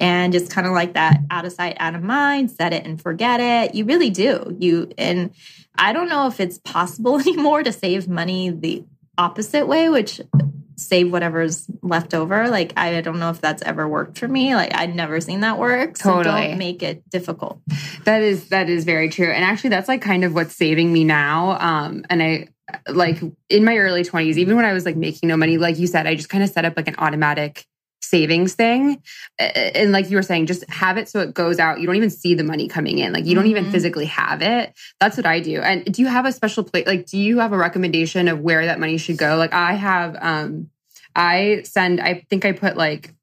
And 0.00 0.34
it's 0.34 0.52
kind 0.52 0.66
of 0.66 0.72
like 0.72 0.94
that 0.94 1.20
out 1.30 1.44
of 1.44 1.52
sight, 1.52 1.76
out 1.78 1.94
of 1.94 2.02
mind, 2.02 2.50
set 2.50 2.72
it 2.72 2.84
and 2.84 3.00
forget 3.00 3.40
it. 3.40 3.74
You 3.74 3.84
really 3.84 4.10
do. 4.10 4.56
You, 4.58 4.90
and 4.98 5.32
I 5.76 5.92
don't 5.92 6.08
know 6.08 6.26
if 6.26 6.40
it's 6.40 6.58
possible 6.58 7.18
anymore 7.20 7.62
to 7.62 7.72
save 7.72 8.08
money 8.08 8.50
the 8.50 8.84
opposite 9.16 9.66
way, 9.66 9.88
which 9.88 10.20
save 10.76 11.12
whatever's 11.12 11.66
left 11.82 12.14
over. 12.14 12.48
Like 12.48 12.72
I 12.76 13.00
don't 13.00 13.18
know 13.18 13.30
if 13.30 13.40
that's 13.40 13.62
ever 13.62 13.88
worked 13.88 14.18
for 14.18 14.28
me. 14.28 14.54
Like 14.54 14.74
I'd 14.74 14.94
never 14.94 15.20
seen 15.20 15.40
that 15.40 15.58
work. 15.58 15.96
So 15.96 16.10
Totally. 16.10 16.48
don't 16.48 16.58
make 16.58 16.82
it 16.82 17.08
difficult. 17.10 17.60
That 18.04 18.22
is 18.22 18.48
that 18.48 18.68
is 18.68 18.84
very 18.84 19.08
true. 19.08 19.30
And 19.30 19.44
actually 19.44 19.70
that's 19.70 19.88
like 19.88 20.02
kind 20.02 20.24
of 20.24 20.34
what's 20.34 20.54
saving 20.54 20.92
me 20.92 21.04
now. 21.04 21.58
Um 21.60 22.04
and 22.10 22.22
I 22.22 22.48
like 22.88 23.20
in 23.48 23.64
my 23.64 23.76
early 23.76 24.02
20s 24.02 24.36
even 24.36 24.56
when 24.56 24.64
I 24.64 24.72
was 24.72 24.86
like 24.86 24.96
making 24.96 25.28
no 25.28 25.36
money 25.36 25.58
like 25.58 25.78
you 25.78 25.86
said 25.86 26.06
I 26.06 26.14
just 26.14 26.30
kind 26.30 26.42
of 26.42 26.48
set 26.48 26.64
up 26.64 26.74
like 26.76 26.88
an 26.88 26.94
automatic 26.96 27.66
savings 28.12 28.52
thing 28.54 29.02
and 29.38 29.90
like 29.90 30.10
you 30.10 30.16
were 30.18 30.22
saying 30.22 30.44
just 30.44 30.68
have 30.68 30.98
it 30.98 31.08
so 31.08 31.20
it 31.20 31.32
goes 31.32 31.58
out 31.58 31.80
you 31.80 31.86
don't 31.86 31.96
even 31.96 32.10
see 32.10 32.34
the 32.34 32.44
money 32.44 32.68
coming 32.68 32.98
in 32.98 33.10
like 33.14 33.24
you 33.24 33.34
don't 33.34 33.46
even 33.46 33.64
Mhm. 33.64 33.72
physically 33.72 34.04
have 34.04 34.42
it 34.42 34.74
that's 35.00 35.16
what 35.16 35.24
I 35.24 35.40
do 35.40 35.62
and 35.62 35.84
do 35.92 36.02
you 36.02 36.08
have 36.08 36.26
a 36.26 36.32
special 36.32 36.62
place 36.62 36.86
like 36.86 37.06
do 37.06 37.16
you 37.16 37.38
have 37.38 37.52
a 37.52 37.56
recommendation 37.56 38.28
of 38.28 38.40
where 38.40 38.66
that 38.66 38.78
money 38.78 38.98
should 38.98 39.16
go 39.16 39.36
like 39.36 39.54
I 39.54 39.72
have 39.72 40.14
um 40.20 40.68
I 41.16 41.62
send 41.64 42.00
I 42.02 42.26
think 42.28 42.44
I 42.44 42.52
put 42.52 42.76
like 42.76 43.14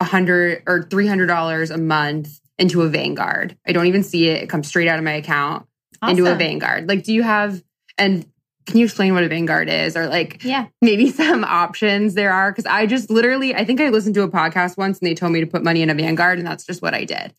a 0.00 0.04
hundred 0.04 0.62
or 0.68 0.84
three 0.84 1.08
hundred 1.08 1.26
dollars 1.26 1.70
a 1.72 1.78
month 1.78 2.28
into 2.58 2.82
a 2.82 2.88
Vanguard. 2.88 3.56
I 3.66 3.72
don't 3.72 3.86
even 3.86 4.02
see 4.02 4.28
it. 4.28 4.42
It 4.44 4.48
comes 4.48 4.68
straight 4.68 4.88
out 4.88 4.98
of 4.98 5.04
my 5.04 5.12
account 5.12 5.66
into 6.08 6.26
a 6.26 6.34
Vanguard. 6.36 6.88
Like, 6.88 7.02
do 7.02 7.12
you 7.12 7.22
have 7.22 7.62
and 7.98 8.24
can 8.66 8.78
you 8.78 8.84
explain 8.84 9.14
what 9.14 9.22
a 9.24 9.28
Vanguard 9.28 9.68
is 9.68 9.96
or 9.96 10.08
like 10.08 10.42
Yeah. 10.44 10.66
maybe 10.82 11.10
some 11.12 11.44
options 11.44 12.14
there 12.14 12.32
are? 12.32 12.50
Because 12.50 12.66
I 12.66 12.86
just 12.86 13.10
literally 13.10 13.54
I 13.54 13.64
think 13.64 13.80
I 13.80 13.88
listened 13.88 14.14
to 14.16 14.22
a 14.22 14.28
podcast 14.28 14.76
once 14.76 14.98
and 14.98 15.06
they 15.08 15.14
told 15.14 15.32
me 15.32 15.40
to 15.40 15.46
put 15.46 15.62
money 15.62 15.82
in 15.82 15.90
a 15.90 15.94
Vanguard 15.94 16.38
and 16.38 16.46
that's 16.46 16.66
just 16.66 16.82
what 16.82 16.92
I 16.94 17.04
did. 17.04 17.32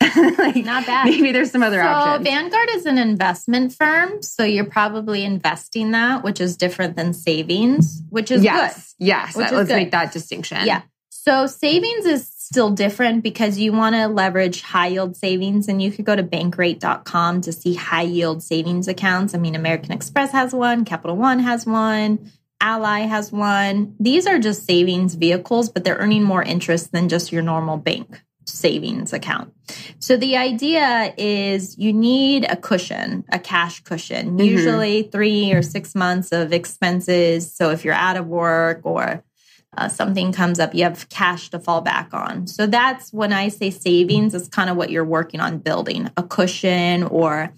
like, 0.38 0.56
Not 0.56 0.86
bad. 0.86 1.06
Maybe 1.06 1.32
there's 1.32 1.50
some 1.50 1.62
other 1.62 1.80
so 1.82 1.88
options. 1.88 2.28
Vanguard 2.28 2.68
is 2.72 2.84
an 2.86 2.98
investment 2.98 3.72
firm, 3.72 4.22
so 4.22 4.44
you're 4.44 4.64
probably 4.64 5.24
investing 5.24 5.92
that, 5.92 6.22
which 6.22 6.40
is 6.40 6.56
different 6.56 6.96
than 6.96 7.12
savings, 7.14 8.02
which 8.10 8.30
is 8.30 8.42
yes. 8.44 8.94
Yes. 8.98 9.36
Which 9.36 9.46
is 9.46 9.52
Let's 9.52 9.68
good. 9.68 9.76
make 9.76 9.90
that 9.92 10.12
distinction. 10.12 10.58
Yeah. 10.64 10.82
So 11.10 11.46
savings 11.46 12.04
is 12.04 12.28
still 12.54 12.70
different 12.70 13.24
because 13.24 13.58
you 13.58 13.72
want 13.72 13.96
to 13.96 14.06
leverage 14.06 14.62
high 14.62 14.86
yield 14.86 15.16
savings 15.16 15.66
and 15.66 15.82
you 15.82 15.90
could 15.90 16.04
go 16.04 16.14
to 16.14 16.22
bankrate.com 16.22 17.40
to 17.40 17.52
see 17.52 17.74
high 17.74 18.02
yield 18.02 18.44
savings 18.44 18.86
accounts. 18.86 19.34
I 19.34 19.38
mean, 19.38 19.56
American 19.56 19.90
Express 19.90 20.30
has 20.30 20.52
one, 20.52 20.84
Capital 20.84 21.16
One 21.16 21.40
has 21.40 21.66
one, 21.66 22.30
Ally 22.60 23.00
has 23.00 23.32
one. 23.32 23.96
These 23.98 24.28
are 24.28 24.38
just 24.38 24.66
savings 24.66 25.14
vehicles, 25.14 25.68
but 25.68 25.82
they're 25.82 25.96
earning 25.96 26.22
more 26.22 26.44
interest 26.44 26.92
than 26.92 27.08
just 27.08 27.32
your 27.32 27.42
normal 27.42 27.76
bank 27.76 28.22
savings 28.46 29.12
account. 29.12 29.52
So 29.98 30.16
the 30.16 30.36
idea 30.36 31.12
is 31.18 31.76
you 31.76 31.92
need 31.92 32.46
a 32.48 32.54
cushion, 32.54 33.24
a 33.32 33.40
cash 33.40 33.82
cushion, 33.82 34.38
Mhm. 34.38 34.46
usually 34.46 35.02
three 35.10 35.50
or 35.50 35.62
six 35.62 35.96
months 35.96 36.30
of 36.30 36.52
expenses. 36.52 37.52
So 37.52 37.70
if 37.70 37.84
you're 37.84 37.94
out 37.94 38.16
of 38.16 38.28
work 38.28 38.82
or 38.84 39.24
uh, 39.76 39.88
something 39.88 40.32
comes 40.32 40.58
up, 40.58 40.74
you 40.74 40.84
have 40.84 41.08
cash 41.08 41.50
to 41.50 41.58
fall 41.58 41.80
back 41.80 42.12
on. 42.12 42.46
So 42.46 42.66
that's 42.66 43.12
when 43.12 43.32
I 43.32 43.48
say 43.48 43.70
savings, 43.70 44.34
is 44.34 44.48
kind 44.48 44.70
of 44.70 44.76
what 44.76 44.90
you're 44.90 45.04
working 45.04 45.40
on 45.40 45.58
building 45.58 46.10
a 46.16 46.22
cushion, 46.22 47.04
or 47.04 47.52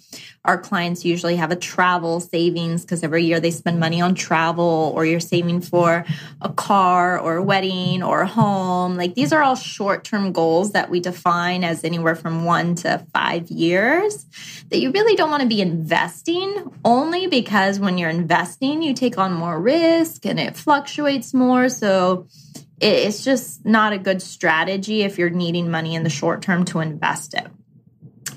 our 0.46 0.58
clients 0.58 1.04
usually 1.04 1.36
have 1.36 1.50
a 1.50 1.56
travel 1.56 2.20
savings 2.20 2.82
because 2.82 3.02
every 3.02 3.24
year 3.24 3.40
they 3.40 3.50
spend 3.50 3.80
money 3.80 4.00
on 4.00 4.14
travel, 4.14 4.92
or 4.94 5.04
you're 5.04 5.20
saving 5.20 5.60
for 5.60 6.04
a 6.40 6.48
car 6.48 7.18
or 7.18 7.36
a 7.36 7.42
wedding 7.42 8.02
or 8.02 8.22
a 8.22 8.26
home. 8.26 8.96
Like 8.96 9.14
these 9.14 9.32
are 9.32 9.42
all 9.42 9.56
short 9.56 10.04
term 10.04 10.32
goals 10.32 10.72
that 10.72 10.88
we 10.88 11.00
define 11.00 11.64
as 11.64 11.84
anywhere 11.84 12.14
from 12.14 12.44
one 12.44 12.76
to 12.76 13.04
five 13.12 13.50
years 13.50 14.24
that 14.70 14.78
you 14.78 14.90
really 14.90 15.16
don't 15.16 15.30
want 15.30 15.42
to 15.42 15.48
be 15.48 15.60
investing 15.60 16.72
only 16.84 17.26
because 17.26 17.78
when 17.78 17.98
you're 17.98 18.10
investing, 18.10 18.82
you 18.82 18.94
take 18.94 19.18
on 19.18 19.32
more 19.32 19.60
risk 19.60 20.26
and 20.26 20.40
it 20.40 20.56
fluctuates 20.56 21.34
more. 21.34 21.68
So 21.68 22.28
it's 22.80 23.24
just 23.24 23.64
not 23.64 23.92
a 23.92 23.98
good 23.98 24.20
strategy 24.20 25.02
if 25.02 25.18
you're 25.18 25.30
needing 25.30 25.70
money 25.70 25.94
in 25.94 26.02
the 26.02 26.10
short 26.10 26.42
term 26.42 26.64
to 26.66 26.80
invest 26.80 27.34
it. 27.34 27.46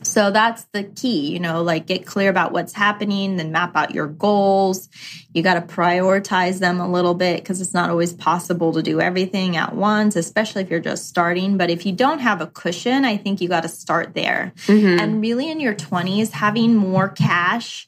So 0.10 0.32
that's 0.32 0.64
the 0.74 0.84
key, 0.84 1.32
you 1.32 1.40
know, 1.40 1.62
like 1.62 1.86
get 1.86 2.06
clear 2.06 2.30
about 2.30 2.52
what's 2.52 2.74
happening, 2.74 3.38
then 3.38 3.52
map 3.52 3.76
out 3.76 3.94
your 3.94 4.08
goals. 4.08 4.90
You 5.34 5.44
got 5.44 5.54
to 5.54 5.62
prioritize 5.62 6.60
them 6.60 6.80
a 6.80 6.90
little 6.90 7.14
bit 7.14 7.42
because 7.42 7.62
it's 7.62 7.74
not 7.74 7.90
always 7.90 8.12
possible 8.12 8.74
to 8.74 8.82
do 8.82 9.00
everything 9.00 9.56
at 9.56 9.76
once, 9.76 10.16
especially 10.16 10.64
if 10.64 10.72
you're 10.72 10.80
just 10.80 11.08
starting. 11.08 11.58
But 11.58 11.70
if 11.70 11.86
you 11.86 11.92
don't 11.92 12.20
have 12.20 12.42
a 12.42 12.48
cushion, 12.48 13.06
I 13.06 13.18
think 13.18 13.40
you 13.40 13.48
got 13.48 13.64
to 13.64 13.70
start 13.70 14.16
there. 14.16 14.52
Mhm. 14.66 15.00
And 15.00 15.22
really, 15.22 15.50
in 15.50 15.60
your 15.60 15.76
20s, 15.76 16.32
having 16.32 16.76
more 16.76 17.10
cash 17.10 17.88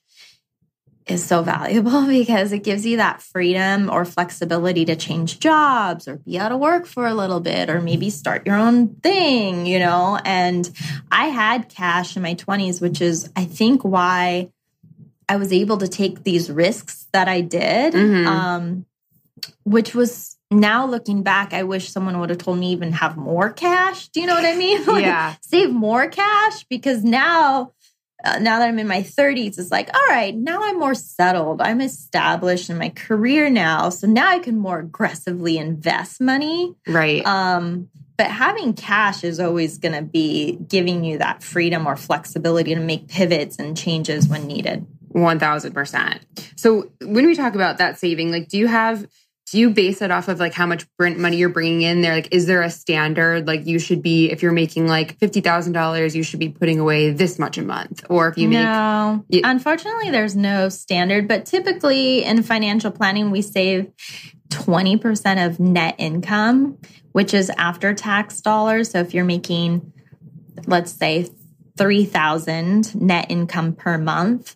is 1.11 1.23
so 1.25 1.43
valuable 1.55 2.07
because 2.07 2.51
it 2.51 2.63
gives 2.63 2.85
you 2.85 2.97
that 2.97 3.21
freedom 3.21 3.89
or 3.89 4.05
flexibility 4.05 4.85
to 4.85 4.95
change 4.95 5.39
jobs 5.39 6.07
or 6.07 6.17
be 6.17 6.39
out 6.39 6.51
of 6.51 6.59
work 6.59 6.85
for 6.85 7.05
a 7.05 7.13
little 7.13 7.39
bit 7.39 7.69
or 7.69 7.81
maybe 7.81 8.09
start 8.09 8.45
your 8.45 8.55
own 8.55 8.95
thing, 8.95 9.65
you 9.65 9.79
know. 9.79 10.19
And 10.25 10.69
I 11.11 11.25
had 11.27 11.69
cash 11.69 12.15
in 12.15 12.23
my 12.23 12.33
20s, 12.35 12.81
which 12.81 13.01
is, 13.01 13.29
I 13.35 13.45
think, 13.45 13.83
why 13.83 14.49
I 15.29 15.37
was 15.37 15.53
able 15.53 15.77
to 15.77 15.87
take 15.87 16.23
these 16.23 16.49
risks 16.51 17.07
that 17.13 17.27
I 17.29 17.41
did, 17.41 17.93
Mhm. 17.93 18.25
um, 18.27 18.85
which 19.63 19.95
was 19.95 20.37
now 20.49 20.85
looking 20.85 21.23
back, 21.23 21.53
I 21.53 21.63
wish 21.63 21.89
someone 21.89 22.19
would 22.19 22.29
have 22.29 22.39
told 22.39 22.59
me 22.59 22.71
even 22.73 22.91
have 22.91 23.15
more 23.15 23.49
cash. 23.49 24.09
Do 24.09 24.19
you 24.19 24.27
know 24.27 24.35
what 24.35 24.45
I 24.45 24.55
mean? 24.55 24.83
Like, 24.87 25.03
Yeah. 25.05 25.35
Save 25.41 25.71
more 25.71 26.07
cash 26.07 26.65
because 26.69 27.03
now, 27.05 27.71
now 28.23 28.59
that 28.59 28.67
I'm 28.67 28.79
in 28.79 28.87
my 28.87 29.01
30s, 29.01 29.57
it's 29.57 29.71
like, 29.71 29.89
all 29.93 30.07
right, 30.09 30.35
now 30.35 30.59
I'm 30.63 30.79
more 30.79 30.95
settled. 30.95 31.61
I'm 31.61 31.81
established 31.81 32.69
in 32.69 32.77
my 32.77 32.89
career 32.89 33.49
now. 33.49 33.89
So 33.89 34.07
now 34.07 34.29
I 34.29 34.39
can 34.39 34.57
more 34.57 34.79
aggressively 34.79 35.57
invest 35.57 36.21
money. 36.21 36.75
Right. 36.87 37.25
Um, 37.25 37.89
but 38.17 38.27
having 38.27 38.73
cash 38.73 39.23
is 39.23 39.39
always 39.39 39.79
going 39.79 39.95
to 39.95 40.03
be 40.03 40.59
giving 40.67 41.03
you 41.03 41.17
that 41.17 41.41
freedom 41.41 41.87
or 41.87 41.95
flexibility 41.95 42.75
to 42.75 42.79
make 42.79 43.07
pivots 43.07 43.57
and 43.57 43.75
changes 43.75 44.27
when 44.27 44.45
needed. 44.45 44.85
1000%. 45.15 46.19
So 46.55 46.91
when 47.01 47.25
we 47.25 47.35
talk 47.35 47.55
about 47.55 47.79
that 47.79 47.99
saving, 47.99 48.31
like, 48.31 48.47
do 48.47 48.57
you 48.57 48.67
have, 48.67 49.07
do 49.51 49.59
you 49.59 49.69
base 49.69 50.01
it 50.01 50.11
off 50.11 50.29
of 50.29 50.39
like 50.39 50.53
how 50.53 50.65
much 50.65 50.85
rent 50.97 51.19
money 51.19 51.35
you're 51.35 51.49
bringing 51.49 51.81
in 51.81 51.99
there? 52.01 52.13
Like, 52.13 52.29
is 52.31 52.45
there 52.45 52.61
a 52.61 52.69
standard? 52.69 53.47
Like, 53.47 53.65
you 53.65 53.79
should 53.79 54.01
be, 54.01 54.31
if 54.31 54.41
you're 54.41 54.53
making 54.53 54.87
like 54.87 55.19
$50,000, 55.19 56.15
you 56.15 56.23
should 56.23 56.39
be 56.39 56.47
putting 56.47 56.79
away 56.79 57.11
this 57.11 57.37
much 57.37 57.57
a 57.57 57.61
month. 57.61 58.05
Or 58.09 58.29
if 58.29 58.37
you 58.37 58.47
make, 58.47 58.59
no, 58.59 59.25
You- 59.27 59.41
unfortunately, 59.43 60.09
there's 60.09 60.37
no 60.37 60.69
standard, 60.69 61.27
but 61.27 61.45
typically 61.45 62.23
in 62.23 62.43
financial 62.43 62.91
planning, 62.91 63.29
we 63.29 63.41
save 63.41 63.91
20% 64.51 65.45
of 65.45 65.59
net 65.59 65.95
income, 65.97 66.77
which 67.11 67.33
is 67.33 67.51
after 67.57 67.93
tax 67.93 68.39
dollars. 68.39 68.91
So 68.91 68.99
if 68.99 69.13
you're 69.13 69.25
making, 69.25 69.91
let's 70.65 70.93
say, 70.93 71.27
3000 71.77 72.95
net 72.95 73.25
income 73.29 73.73
per 73.73 73.97
month, 73.97 74.55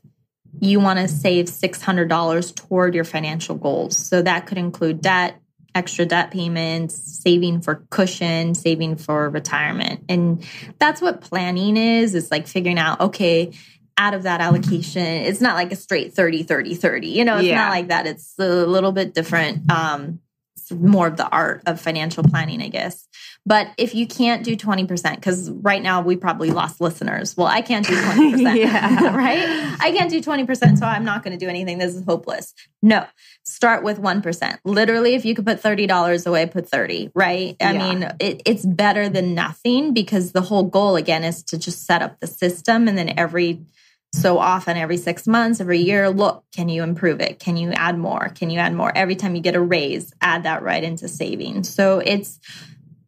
you 0.60 0.80
want 0.80 0.99
to 0.99 1.08
save 1.08 1.45
$600 1.45 2.56
toward 2.56 2.95
your 2.95 3.03
financial 3.03 3.56
goals. 3.56 3.97
So 3.97 4.22
that 4.22 4.45
could 4.47 4.58
include 4.58 5.01
debt, 5.01 5.39
extra 5.74 6.06
debt 6.06 6.32
payments, 6.32 6.95
saving 7.22 7.62
for 7.62 7.86
cushion, 7.89 8.56
saving 8.56 8.95
for 8.97 9.30
retirement. 9.30 10.03
And 10.10 10.45
that's 10.80 11.01
what 11.01 11.22
planning 11.22 11.78
is. 11.78 12.16
It's 12.16 12.32
like 12.32 12.47
figuring 12.47 12.80
out, 12.80 12.99
okay, 13.01 13.51
out 13.97 14.14
of 14.14 14.24
that 14.24 14.41
allocation, 14.41 15.03
it's 15.06 15.41
not 15.41 15.56
like 15.56 15.72
a 15.72 15.76
straight 15.76 16.14
30, 16.14 16.43
30, 16.43 16.76
30. 16.76 17.08
You 17.08 17.26
know, 17.26 17.38
it's 17.38 17.45
Yeah. 17.45 17.56
not 17.56 17.70
like 17.70 17.88
that. 17.89 18.08
It's 18.08 18.34
a 18.39 18.66
little 18.66 18.91
bit 18.91 19.14
different. 19.14 19.72
Um, 19.72 20.20
it's 20.58 20.72
more 20.72 21.08
of 21.08 21.18
the 21.18 21.28
art 21.30 21.62
of 21.66 21.80
financial 21.80 22.24
planning, 22.24 22.62
I 22.62 22.68
guess. 22.70 23.08
But 23.48 23.68
if 23.78 23.93
you 23.93 24.08
can't 24.08 24.43
do 24.43 24.58
20%, 24.58 25.16
because 25.16 25.52
right 25.52 25.82
now 25.82 26.02
we 26.02 26.16
probably 26.16 26.50
lost 26.50 26.82
listeners. 26.82 27.38
Well, 27.38 27.46
I 27.46 27.62
can't 27.62 27.86
do 27.86 27.93
20%. 28.02 28.56
Yeah. 28.58 29.16
right? 29.16 29.76
I 29.80 29.91
can't 29.91 30.10
do 30.10 30.20
20%, 30.22 30.80
so 30.80 30.86
I'm 30.86 31.06
not 31.06 31.24
going 31.24 31.38
to 31.38 31.43
do 31.46 31.48
anything. 31.50 31.78
This 31.78 31.96
is 31.96 32.04
hopeless. 32.06 32.54
No, 32.82 33.06
start 33.43 33.84
with 33.84 34.00
1%. 34.00 34.58
Literally, 34.66 35.14
if 35.14 35.26
you 35.26 35.36
could 35.36 35.46
put 35.46 35.62
$30 35.62 36.26
away, 36.26 36.48
put 36.48 36.68
30, 36.68 37.12
right? 37.14 37.56
I 37.62 37.74
Yeah. 37.74 37.78
mean, 37.93 38.04
it, 38.20 38.41
it's 38.46 38.66
better 38.66 39.10
than 39.10 39.36
nothing 39.36 39.93
because 39.93 40.32
the 40.32 40.41
whole 40.41 40.64
goal, 40.64 40.96
again, 40.96 41.24
is 41.24 41.43
to 41.43 41.58
just 41.60 41.86
set 41.86 42.02
up 42.02 42.20
the 42.20 42.28
system 42.28 42.88
and 42.88 42.98
then 42.98 43.14
every 43.18 43.62
so 44.14 44.38
often 44.39 44.78
every 44.78 44.96
six 44.96 45.28
months 45.28 45.60
every 45.60 45.80
year 45.80 46.10
look 46.10 46.46
can 46.56 46.70
you 46.70 46.84
improve 46.84 47.20
it 47.20 47.38
can 47.38 47.58
you 47.58 47.72
add 47.74 47.98
more 47.98 48.30
can 48.30 48.50
you 48.50 48.60
add 48.60 48.74
more 48.74 48.89
every 48.96 49.16
time 49.16 49.36
you 49.36 49.41
get 49.41 49.56
a 49.56 49.60
raise 49.60 50.14
add 50.22 50.43
that 50.43 50.64
right 50.64 50.86
into 50.86 51.10
savings 51.10 51.68
so 51.68 52.00
it's 52.00 52.39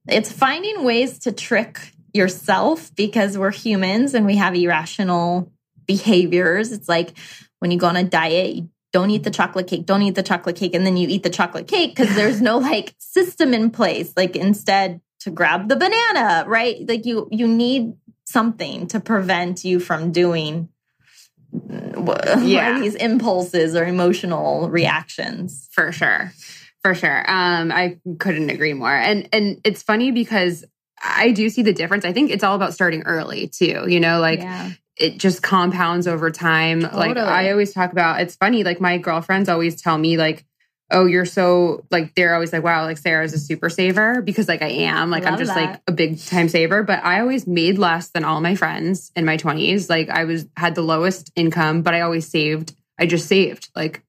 it's 0.07 0.31
finding 0.31 0.83
ways 0.83 1.19
to 1.19 1.31
trick 1.31 1.79
yourself 2.13 2.93
because 2.95 3.37
we're 3.37 3.51
humans 3.51 4.13
and 4.13 4.25
we 4.25 4.37
have 4.37 4.55
irrational 4.55 5.51
behaviors. 5.85 6.71
It's 6.71 6.89
like 6.89 7.13
when 7.59 7.71
you 7.71 7.77
go 7.77 7.87
on 7.87 7.95
a 7.95 8.03
diet 8.03 8.55
you 8.55 8.69
don't 8.93 9.11
eat 9.11 9.23
the 9.23 9.29
chocolate 9.29 9.67
cake 9.67 9.85
don't 9.85 10.01
eat 10.01 10.15
the 10.15 10.23
chocolate 10.23 10.55
cake 10.55 10.73
and 10.73 10.85
then 10.85 10.95
you 10.97 11.07
eat 11.09 11.21
the 11.21 11.29
chocolate 11.29 11.67
cake 11.67 11.95
because 11.95 12.15
there's 12.15 12.41
no 12.41 12.57
like 12.57 12.95
system 12.97 13.53
in 13.53 13.69
place. 13.69 14.13
Like 14.15 14.35
instead 14.35 15.01
to 15.21 15.29
grab 15.31 15.67
the 15.69 15.75
banana 15.75 16.45
right? 16.47 16.87
Like 16.87 17.05
you 17.05 17.27
you 17.31 17.47
need 17.47 17.93
something 18.25 18.87
to 18.87 18.99
prevent 18.99 19.63
you 19.63 19.79
from 19.79 20.11
doing 20.11 20.69
Yeah. 22.41 22.79
these 22.79 22.95
impulses 22.95 23.75
or 23.75 23.85
emotional 23.85 24.69
reactions. 24.69 25.67
For 25.71 25.91
sure 25.91 26.31
for 26.87 26.95
sure. 26.95 27.29
Um 27.29 27.71
i 27.71 27.97
couldn't 28.19 28.49
agree 28.49 28.73
more. 28.73 28.95
And 28.95 29.27
and 29.33 29.59
it's 29.63 29.83
funny 29.83 30.11
because 30.11 30.63
i 31.01 31.31
do 31.31 31.49
see 31.49 31.61
the 31.61 31.73
difference. 31.73 32.05
I 32.05 32.13
think 32.13 32.31
it's 32.31 32.43
all 32.43 32.55
about 32.55 32.73
starting 32.73 33.03
early 33.03 33.47
too 33.47 33.85
you 33.87 33.99
know 33.99 34.19
like 34.19 34.39
yeah. 34.39 34.71
it 34.95 35.17
just 35.17 35.43
compounds 35.43 36.07
over 36.07 36.31
time. 36.31 36.81
Like 36.81 37.17
i 37.17 37.51
always 37.51 37.73
talk 37.73 37.91
about 37.91 38.21
it's 38.21 38.35
funny 38.35 38.63
like 38.63 38.79
my 38.79 38.97
girlfriends 38.97 39.49
always 39.49 39.81
tell 39.81 39.97
me 39.97 40.17
like 40.17 40.45
oh 40.89 41.05
you're 41.05 41.25
so 41.25 41.85
like 41.91 42.15
they're 42.15 42.33
always 42.33 42.53
like 42.53 42.63
wow 42.63 42.85
like 42.85 42.97
sarah's 42.97 43.33
a 43.33 43.37
super 43.37 43.69
saver 43.69 44.21
because 44.21 44.47
like 44.47 44.61
i 44.61 44.69
am. 44.69 45.11
Like 45.11 45.25
i'm 45.25 45.37
just 45.37 45.53
that. 45.53 45.71
like 45.71 45.81
a 45.87 45.91
big 45.91 46.19
time 46.25 46.47
saver. 46.47 46.83
But 46.83 47.03
i 47.03 47.19
always 47.19 47.45
made 47.45 47.77
less 47.77 48.09
than 48.09 48.23
all 48.23 48.39
my 48.39 48.55
friends 48.55 49.11
in 49.15 49.25
my 49.25 49.35
20s 49.35 49.89
like 49.89 50.09
i 50.09 50.23
was 50.23 50.45
had 50.55 50.75
the 50.75 50.81
lowest 50.81 51.31
income 51.35 51.81
but 51.81 51.93
i 51.93 52.01
always 52.01 52.27
saved. 52.27 52.73
I 52.99 53.05
just 53.05 53.27
saved. 53.27 53.69
Like 53.75 54.03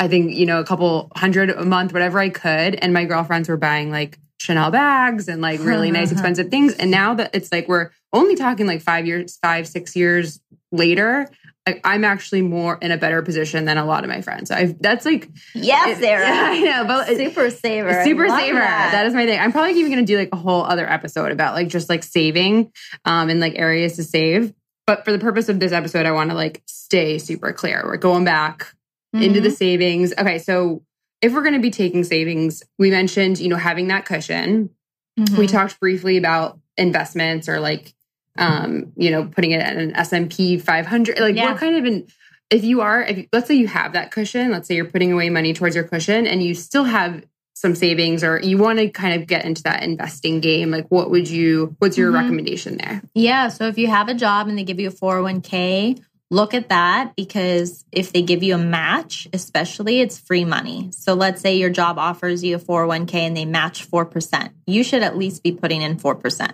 I 0.00 0.08
think, 0.08 0.32
you 0.32 0.46
know, 0.46 0.58
a 0.60 0.64
couple 0.64 1.12
hundred 1.14 1.50
a 1.50 1.64
month, 1.64 1.92
whatever 1.92 2.18
I 2.18 2.30
could. 2.30 2.74
And 2.74 2.92
my 2.92 3.04
girlfriends 3.04 3.48
were 3.48 3.58
buying 3.58 3.90
like 3.90 4.18
Chanel 4.38 4.70
bags 4.70 5.28
and 5.28 5.42
like 5.42 5.60
really 5.60 5.90
nice, 5.98 6.10
expensive 6.10 6.48
things. 6.48 6.72
And 6.72 6.90
now 6.90 7.14
that 7.14 7.30
it's 7.34 7.52
like 7.52 7.68
we're 7.68 7.90
only 8.12 8.34
talking 8.34 8.66
like 8.66 8.80
five 8.80 9.06
years, 9.06 9.38
five, 9.42 9.68
six 9.68 9.94
years 9.94 10.40
later, 10.72 11.28
like 11.66 11.82
I'm 11.84 12.04
actually 12.04 12.40
more 12.40 12.78
in 12.80 12.90
a 12.90 12.96
better 12.96 13.20
position 13.20 13.66
than 13.66 13.76
a 13.76 13.84
lot 13.84 14.02
of 14.02 14.08
my 14.08 14.22
friends. 14.22 14.50
I've 14.50 14.80
that's 14.80 15.04
like 15.04 15.28
yes 15.54 15.98
it- 15.98 16.00
sarah 16.00 16.26
Yeah, 16.26 16.44
I 16.46 16.60
know, 16.60 16.84
but 16.86 17.06
super 17.08 17.50
saver 17.50 18.02
super 18.02 18.28
saver. 18.28 18.58
that 18.58 19.04
is 19.04 19.12
my 19.12 19.26
thing. 19.26 19.38
I'm 19.38 19.52
probably 19.52 19.78
even 19.78 19.90
gonna 19.92 20.06
do 20.06 20.16
like 20.16 20.30
a 20.32 20.36
whole 20.36 20.62
other 20.62 20.90
episode 20.90 21.30
about 21.30 21.54
like 21.54 21.68
just 21.68 21.90
like 21.90 22.02
saving 22.02 22.72
um 23.04 23.28
and 23.28 23.38
like 23.38 23.58
areas 23.58 23.96
to 23.96 24.04
save. 24.04 24.54
But 24.86 25.04
for 25.04 25.12
the 25.12 25.18
purpose 25.18 25.50
of 25.50 25.60
this 25.60 25.72
episode, 25.72 26.06
I 26.06 26.12
want 26.12 26.30
to 26.30 26.36
like 26.36 26.62
stay 26.66 27.18
super 27.18 27.52
clear. 27.52 27.82
We're 27.84 27.98
going 27.98 28.24
back 28.24 28.74
into 29.12 29.40
Mhm. 29.40 29.42
the 29.42 29.50
savings. 29.50 30.12
Okay, 30.18 30.38
so 30.38 30.82
if 31.22 31.32
we're 31.32 31.42
going 31.42 31.54
to 31.54 31.60
be 31.60 31.70
taking 31.70 32.04
savings, 32.04 32.62
we 32.78 32.90
mentioned, 32.90 33.38
you 33.40 33.48
know, 33.48 33.56
having 33.56 33.88
that 33.88 34.04
cushion. 34.04 34.70
Mhm. 35.18 35.36
We 35.38 35.46
talked 35.46 35.78
briefly 35.80 36.16
about 36.16 36.58
investments 36.76 37.48
or 37.48 37.60
like 37.60 37.92
um, 38.38 38.92
you 38.96 39.10
know, 39.10 39.24
putting 39.24 39.50
it 39.50 39.60
at 39.60 39.76
an 39.76 39.94
S&P 39.96 40.56
500. 40.56 41.18
Like 41.18 41.34
Yeah. 41.36 41.50
what 41.50 41.58
kind 41.60 41.76
of 41.76 41.84
an 41.84 42.06
if 42.48 42.64
you 42.64 42.80
are 42.80 43.02
if 43.02 43.26
let's 43.32 43.48
say 43.48 43.54
you 43.54 43.66
have 43.66 43.92
that 43.92 44.12
cushion, 44.12 44.50
let's 44.52 44.66
say 44.68 44.76
you're 44.76 44.84
putting 44.86 45.12
away 45.12 45.28
money 45.30 45.52
towards 45.52 45.74
your 45.74 45.84
cushion 45.84 46.26
and 46.28 46.42
you 46.42 46.54
still 46.54 46.84
have 46.84 47.22
some 47.54 47.74
savings 47.74 48.22
or 48.24 48.40
you 48.40 48.56
want 48.56 48.78
to 48.78 48.88
kind 48.88 49.20
of 49.20 49.26
get 49.26 49.44
into 49.44 49.62
that 49.64 49.82
investing 49.82 50.40
game, 50.40 50.70
like 50.70 50.86
what 50.88 51.10
would 51.10 51.28
you 51.28 51.74
what's 51.80 51.98
your 51.98 52.10
Mhm. 52.12 52.14
recommendation 52.14 52.78
there? 52.78 53.02
Yeah. 53.14 53.48
So 53.48 53.66
if 53.66 53.76
you 53.76 53.88
have 53.88 54.08
a 54.08 54.14
job 54.14 54.46
and 54.48 54.56
they 54.56 54.64
give 54.64 54.78
you 54.80 54.88
a 54.88 54.92
401k, 54.92 55.98
look 56.30 56.54
at 56.54 56.68
that 56.68 57.16
because 57.16 57.84
if 57.90 58.12
they 58.12 58.22
give 58.22 58.42
you 58.42 58.54
a 58.54 58.58
match, 58.58 59.26
especially, 59.32 60.00
it's 60.00 60.18
free 60.18 60.44
money. 60.44 60.90
So 60.92 61.14
let's 61.14 61.40
say 61.42 61.56
your 61.56 61.70
job 61.70 61.98
offers 61.98 62.44
you 62.44 62.56
a 62.56 62.58
401k 62.58 63.14
and 63.14 63.36
they 63.36 63.44
match 63.44 63.90
4%. 63.90 64.50
You 64.66 64.84
should 64.84 65.02
at 65.02 65.16
least 65.18 65.42
be 65.42 65.52
putting 65.52 65.82
in 65.82 65.96
4% 65.96 66.52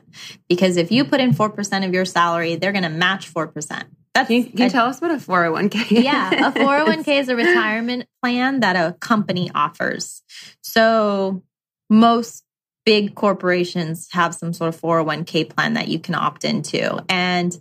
because 0.48 0.76
if 0.78 0.90
you 0.90 1.04
put 1.04 1.20
in 1.20 1.32
4% 1.32 1.86
of 1.86 1.92
your 1.92 2.06
salary, 2.06 2.56
they're 2.56 2.72
going 2.72 2.84
to 2.84 2.88
match 2.88 3.32
4%. 3.32 3.84
That's 4.14 4.28
Can 4.28 4.36
you, 4.36 4.44
can 4.44 4.58
you 4.58 4.66
a- 4.66 4.70
tell 4.70 4.86
us 4.86 5.00
what 5.00 5.10
a 5.10 5.16
401k 5.16 5.92
is? 5.92 6.04
yeah, 6.04 6.48
a 6.48 6.52
401k 6.52 7.20
is 7.20 7.28
a 7.28 7.36
retirement 7.44 8.08
plan 8.22 8.60
that 8.60 8.76
a 8.76 8.94
company 8.94 9.50
offers. 9.54 10.22
So 10.62 11.42
most 11.90 12.44
big 12.86 13.14
corporations 13.14 14.08
have 14.12 14.34
some 14.34 14.54
sort 14.54 14.74
of 14.74 14.80
401k 14.80 15.54
plan 15.54 15.74
that 15.74 15.88
you 15.88 15.98
can 15.98 16.14
opt 16.14 16.44
into. 16.46 17.04
And 17.10 17.54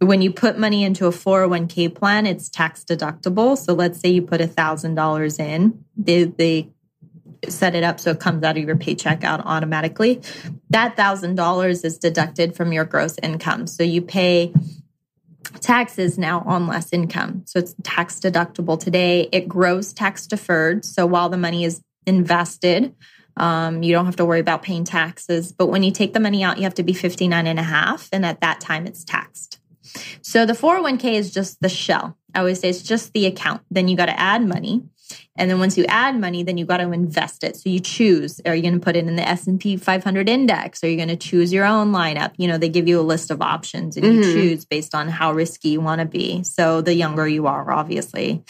when 0.00 0.22
you 0.22 0.32
put 0.32 0.58
money 0.58 0.82
into 0.82 1.06
a 1.06 1.10
401k 1.10 1.94
plan, 1.94 2.26
it's 2.26 2.48
tax 2.48 2.84
deductible. 2.84 3.56
So 3.56 3.74
let's 3.74 4.00
say 4.00 4.08
you 4.08 4.22
put 4.22 4.40
$1,000 4.40 5.40
in, 5.40 5.84
they, 5.96 6.24
they 6.24 6.70
set 7.48 7.74
it 7.74 7.84
up 7.84 8.00
so 8.00 8.12
it 8.12 8.20
comes 8.20 8.42
out 8.42 8.56
of 8.56 8.64
your 8.64 8.76
paycheck 8.76 9.24
out 9.24 9.42
automatically. 9.44 10.22
That 10.70 10.96
$1,000 10.96 11.84
is 11.84 11.98
deducted 11.98 12.56
from 12.56 12.72
your 12.72 12.84
gross 12.84 13.16
income. 13.22 13.66
So 13.66 13.82
you 13.82 14.00
pay 14.00 14.54
taxes 15.60 16.16
now 16.16 16.44
on 16.46 16.66
less 16.66 16.92
income. 16.92 17.42
So 17.46 17.58
it's 17.58 17.74
tax 17.82 18.20
deductible 18.20 18.78
today. 18.80 19.28
It 19.32 19.48
grows 19.48 19.92
tax 19.92 20.26
deferred. 20.26 20.84
So 20.84 21.06
while 21.06 21.28
the 21.28 21.36
money 21.36 21.64
is 21.64 21.82
invested, 22.06 22.94
um, 23.36 23.82
you 23.82 23.92
don't 23.92 24.06
have 24.06 24.16
to 24.16 24.24
worry 24.24 24.40
about 24.40 24.62
paying 24.62 24.84
taxes. 24.84 25.52
But 25.52 25.66
when 25.66 25.82
you 25.82 25.90
take 25.90 26.14
the 26.14 26.20
money 26.20 26.42
out, 26.42 26.56
you 26.56 26.64
have 26.64 26.74
to 26.74 26.82
be 26.82 26.92
59 26.92 27.46
and 27.46 27.58
a 27.58 27.62
half. 27.62 28.08
And 28.12 28.24
at 28.24 28.40
that 28.40 28.60
time, 28.60 28.86
it's 28.86 29.04
taxed. 29.04 29.59
So 30.22 30.46
the 30.46 30.52
401k 30.52 31.14
is 31.14 31.32
just 31.32 31.60
the 31.60 31.68
shell. 31.68 32.16
I 32.34 32.40
always 32.40 32.60
say 32.60 32.68
it's 32.70 32.82
just 32.82 33.12
the 33.12 33.26
account. 33.26 33.62
Then 33.70 33.88
you 33.88 33.96
got 33.96 34.06
to 34.06 34.18
add 34.18 34.46
money. 34.46 34.82
And 35.36 35.50
then 35.50 35.58
once 35.58 35.76
you 35.76 35.84
add 35.86 36.20
money, 36.20 36.44
then 36.44 36.56
you 36.56 36.64
got 36.64 36.76
to 36.76 36.92
invest 36.92 37.42
it. 37.42 37.56
So 37.56 37.68
you 37.68 37.80
choose, 37.80 38.40
are 38.46 38.54
you 38.54 38.62
going 38.62 38.74
to 38.74 38.80
put 38.80 38.94
it 38.94 39.08
in 39.08 39.16
the 39.16 39.26
S&P 39.28 39.76
500 39.76 40.28
index? 40.28 40.84
Are 40.84 40.88
you 40.88 40.96
going 40.96 41.08
to 41.08 41.16
choose 41.16 41.52
your 41.52 41.64
own 41.64 41.92
lineup? 41.92 42.32
You 42.36 42.46
know, 42.46 42.58
they 42.58 42.68
give 42.68 42.86
you 42.86 43.00
a 43.00 43.02
list 43.02 43.30
of 43.32 43.42
options 43.42 43.96
and 43.96 44.06
you 44.06 44.20
Mhm. 44.20 44.32
choose 44.34 44.64
based 44.64 44.94
on 44.94 45.08
how 45.08 45.32
risky 45.32 45.70
you 45.70 45.80
want 45.80 46.00
to 46.00 46.04
be. 46.04 46.44
So 46.44 46.80
the 46.80 46.94
younger 46.94 47.26
you 47.26 47.46
are, 47.48 47.72
obviously, 47.72 48.44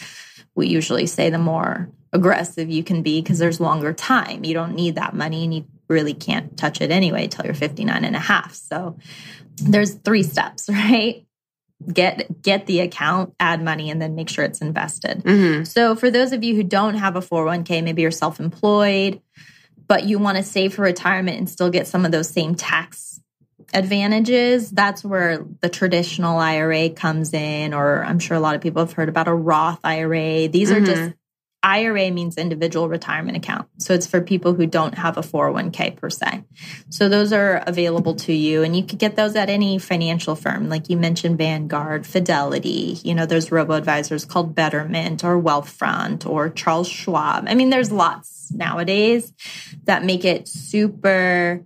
we 0.53 0.67
usually 0.67 1.07
say 1.07 1.29
the 1.31 1.39
more 1.39 1.89
aggressive 2.13 2.69
you 2.69 2.83
can 2.83 3.01
be 3.01 3.21
because 3.21 3.39
there's 3.39 3.59
longer 3.59 3.93
time. 3.93 4.43
You 4.43 4.53
don't 4.53 4.75
need 4.75 4.95
that 4.95 5.15
money 5.15 5.45
and 5.45 5.53
you 5.53 5.65
really 5.87 6.13
can't 6.13 6.55
touch 6.57 6.81
it 6.81 6.91
anyway 6.91 7.27
till 7.27 7.45
you're 7.45 7.53
59 7.53 8.03
and 8.05 8.15
a 8.15 8.19
half. 8.19 8.53
So 8.53 8.97
there's 9.55 9.95
three 9.95 10.23
steps, 10.23 10.69
right? 10.69 11.25
Get 11.91 12.41
get 12.41 12.67
the 12.67 12.81
account, 12.81 13.33
add 13.39 13.63
money 13.63 13.89
and 13.89 14.01
then 14.01 14.13
make 14.15 14.29
sure 14.29 14.45
it's 14.45 14.61
invested. 14.61 15.23
Mhm. 15.23 15.65
So 15.65 15.95
for 15.95 16.11
those 16.11 16.31
of 16.31 16.43
you 16.43 16.55
who 16.55 16.63
don't 16.63 16.95
have 16.95 17.15
a 17.15 17.21
401k, 17.21 17.81
maybe 17.81 18.01
you're 18.03 18.11
self-employed, 18.11 19.19
but 19.87 20.05
you 20.05 20.19
want 20.19 20.37
to 20.37 20.43
save 20.43 20.75
for 20.75 20.83
retirement 20.83 21.37
and 21.37 21.49
still 21.49 21.69
get 21.69 21.87
some 21.87 22.05
of 22.05 22.11
those 22.11 22.29
same 22.29 22.55
tax 22.55 23.19
advantages, 23.73 24.69
that's 24.69 25.03
where 25.03 25.45
the 25.61 25.69
traditional 25.69 26.37
IRA 26.37 26.89
comes 26.89 27.33
in 27.33 27.73
or 27.73 28.03
I'm 28.03 28.19
sure 28.19 28.35
a 28.35 28.39
lot 28.39 28.55
of 28.55 28.61
people 28.61 28.81
have 28.81 28.93
heard 28.93 29.09
about 29.09 29.27
a 29.27 29.33
Roth 29.33 29.79
IRA. 29.83 30.47
These 30.47 30.71
are 30.71 30.81
just 30.81 31.13
IRA 31.63 32.09
means 32.11 32.37
individual 32.37 32.89
retirement 32.89 33.37
account. 33.37 33.67
So 33.77 33.93
it's 33.93 34.07
for 34.07 34.21
people 34.21 34.53
who 34.53 34.65
don't 34.65 34.95
have 34.95 35.17
a 35.17 35.21
401k 35.21 35.95
per 35.95 36.09
se. 36.09 36.43
So 36.89 37.07
those 37.07 37.31
are 37.31 37.63
available 37.67 38.15
to 38.15 38.33
you 38.33 38.63
and 38.63 38.75
you 38.75 38.83
could 38.83 38.99
get 38.99 39.15
those 39.15 39.35
at 39.35 39.49
any 39.49 39.77
financial 39.77 40.35
firm. 40.35 40.69
Like 40.69 40.89
you 40.89 40.97
mentioned 40.97 41.37
Vanguard, 41.37 42.07
Fidelity, 42.07 42.99
you 43.03 43.13
know, 43.13 43.25
there's 43.25 43.51
robo 43.51 43.73
advisors 43.73 44.25
called 44.25 44.55
Betterment 44.55 45.23
or 45.23 45.41
Wealthfront 45.41 46.25
or 46.25 46.49
Charles 46.49 46.87
Schwab. 46.87 47.45
I 47.47 47.53
mean, 47.53 47.69
there's 47.69 47.91
lots 47.91 48.51
nowadays 48.51 49.31
that 49.83 50.03
make 50.03 50.25
it 50.25 50.47
super 50.47 51.65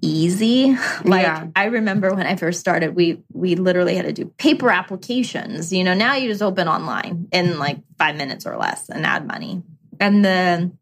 easy. 0.00 0.76
Like 1.04 1.22
Yeah. 1.22 1.46
I 1.54 1.66
remember 1.66 2.14
when 2.14 2.26
I 2.26 2.36
first 2.36 2.60
started, 2.60 2.94
we 2.94 3.22
we 3.32 3.54
literally 3.54 3.96
had 3.96 4.06
to 4.06 4.12
do 4.12 4.26
paper 4.38 4.70
applications. 4.70 5.72
You 5.72 5.84
know, 5.84 5.94
now 5.94 6.14
you 6.14 6.28
just 6.28 6.42
open 6.42 6.68
online 6.68 7.28
in 7.32 7.58
like 7.58 7.78
five 7.98 8.16
minutes 8.16 8.46
or 8.46 8.56
less 8.56 8.88
and 8.88 9.04
add 9.06 9.26
money. 9.26 9.62
And 9.98 10.24
then 10.24 10.78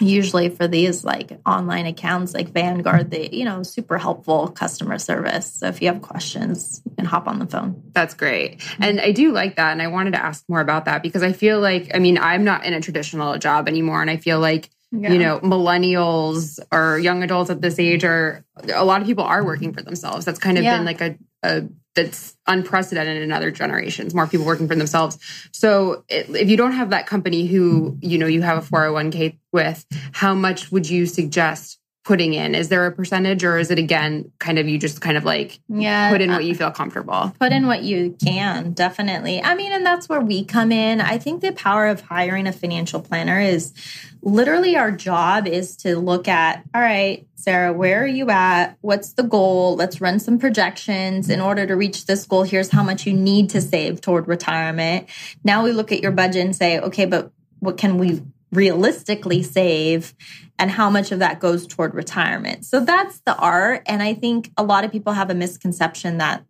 usually 0.00 0.50
for 0.50 0.68
these 0.68 1.04
like 1.04 1.40
online 1.46 1.86
accounts 1.86 2.34
like 2.34 2.50
Vanguard, 2.50 3.10
they, 3.10 3.30
you 3.30 3.44
know, 3.44 3.62
super 3.62 3.96
helpful 3.96 4.48
customer 4.48 4.98
service. 4.98 5.50
So 5.50 5.68
if 5.68 5.80
you 5.80 5.88
have 5.88 6.02
questions, 6.02 6.82
you 6.84 6.94
can 6.96 7.06
hop 7.06 7.26
on 7.26 7.38
the 7.38 7.46
phone. 7.46 7.82
That's 7.92 8.12
great. 8.14 8.62
And 8.78 9.00
I 9.00 9.12
do 9.12 9.32
like 9.32 9.56
that. 9.56 9.72
And 9.72 9.80
I 9.80 9.86
wanted 9.86 10.12
to 10.12 10.22
ask 10.22 10.44
more 10.48 10.60
about 10.60 10.84
that 10.84 11.02
because 11.02 11.22
I 11.22 11.32
feel 11.32 11.60
like, 11.60 11.92
I 11.94 11.98
mean, 11.98 12.18
I'm 12.18 12.44
not 12.44 12.66
in 12.66 12.74
a 12.74 12.80
traditional 12.80 13.38
job 13.38 13.68
anymore. 13.68 14.02
And 14.02 14.10
I 14.10 14.18
feel 14.18 14.38
like, 14.38 14.68
you 14.92 15.18
know, 15.18 15.40
millennials 15.40 16.58
or 16.72 16.98
young 16.98 17.22
adults 17.22 17.50
at 17.50 17.60
this 17.60 17.78
age 17.78 18.04
are, 18.04 18.44
a 18.72 18.84
lot 18.84 19.00
of 19.00 19.06
people 19.06 19.24
are 19.24 19.44
working 19.44 19.72
for 19.72 19.82
themselves. 19.82 20.24
That's 20.24 20.38
kind 20.38 20.58
of 20.58 20.64
Yeah. 20.64 20.76
been 20.76 20.84
like 20.86 21.00
a, 21.00 21.18
a, 21.42 21.62
that's 21.94 22.36
unprecedented 22.46 23.22
in 23.22 23.32
other 23.32 23.50
generations, 23.50 24.14
more 24.14 24.26
people 24.26 24.44
working 24.46 24.68
for 24.68 24.74
themselves. 24.74 25.18
So 25.52 26.04
it, 26.08 26.28
if 26.30 26.48
you 26.48 26.56
don't 26.56 26.72
have 26.72 26.90
that 26.90 27.06
company 27.06 27.46
who, 27.46 27.98
you 28.00 28.18
know, 28.18 28.26
you 28.26 28.42
have 28.42 28.58
a 28.58 28.60
401k 28.60 29.38
with, 29.52 29.84
how 30.12 30.34
much 30.34 30.70
would 30.70 30.88
you 30.88 31.06
suggest 31.06 31.78
putting 32.06 32.34
in? 32.34 32.54
Is 32.54 32.68
there 32.68 32.86
a 32.86 32.92
percentage 32.92 33.42
or 33.42 33.58
is 33.58 33.72
it 33.72 33.80
again, 33.80 34.30
kind 34.38 34.60
of, 34.60 34.68
you 34.68 34.78
just 34.78 35.00
kind 35.00 35.16
of 35.16 35.24
like 35.24 35.58
yeah, 35.68 36.10
put 36.10 36.20
in 36.20 36.30
what 36.30 36.38
uh, 36.38 36.44
you 36.44 36.54
feel 36.54 36.70
comfortable? 36.70 37.34
put 37.38 37.52
in 37.52 37.66
what 37.66 37.82
you 37.82 38.16
can 38.24 38.72
definitely. 38.72 39.42
I 39.42 39.56
mean 39.56 39.72
and 39.72 39.84
that's 39.84 40.08
where 40.08 40.20
we 40.20 40.44
come 40.44 40.70
in. 40.70 41.00
I 41.00 41.18
think 41.18 41.42
the 41.42 41.52
power 41.52 41.88
of 41.88 42.00
hiring 42.00 42.46
a 42.46 42.52
financial 42.52 43.00
planner 43.00 43.40
is 43.40 43.74
literally 44.22 44.76
our 44.76 44.92
job 44.92 45.46
is 45.48 45.76
to 45.76 45.98
look 45.98 46.26
at 46.26 46.64
all 46.74 46.80
right 46.80 47.28
sarah 47.34 47.72
where 47.72 48.02
are 48.02 48.06
you 48.06 48.30
at? 48.30 48.76
What's 48.80 49.14
the 49.14 49.24
goal? 49.24 49.74
Let's 49.74 50.00
run 50.00 50.20
some 50.20 50.38
projections. 50.38 51.28
In 51.28 51.40
order 51.40 51.66
to 51.66 51.74
reach 51.74 52.06
this 52.06 52.24
goal 52.24 52.44
here's 52.44 52.70
how 52.70 52.84
much 52.84 53.04
you 53.04 53.14
need 53.14 53.50
to 53.50 53.60
save 53.60 54.00
toward 54.00 54.28
retirement. 54.28 55.08
Now 55.42 55.64
we 55.64 55.72
look 55.72 55.90
at 55.90 56.00
your 56.00 56.12
budget 56.12 56.44
and 56.44 56.54
say 56.54 56.78
okay 56.78 57.04
but 57.04 57.32
what 57.58 57.78
can 57.78 57.98
we 57.98 58.22
realistically 58.52 59.42
save 59.42 60.14
and 60.58 60.70
how 60.70 60.88
much 60.88 61.12
of 61.12 61.18
that 61.18 61.40
goes 61.40 61.66
toward 61.66 61.94
retirement. 61.94 62.64
So 62.64 62.80
that's 62.80 63.20
the 63.20 63.36
art. 63.36 63.82
And 63.86 64.02
I 64.02 64.14
think 64.14 64.52
a 64.56 64.62
lot 64.62 64.84
of 64.84 64.92
people 64.92 65.12
have 65.12 65.30
a 65.30 65.34
misconception 65.34 66.18
that, 66.18 66.44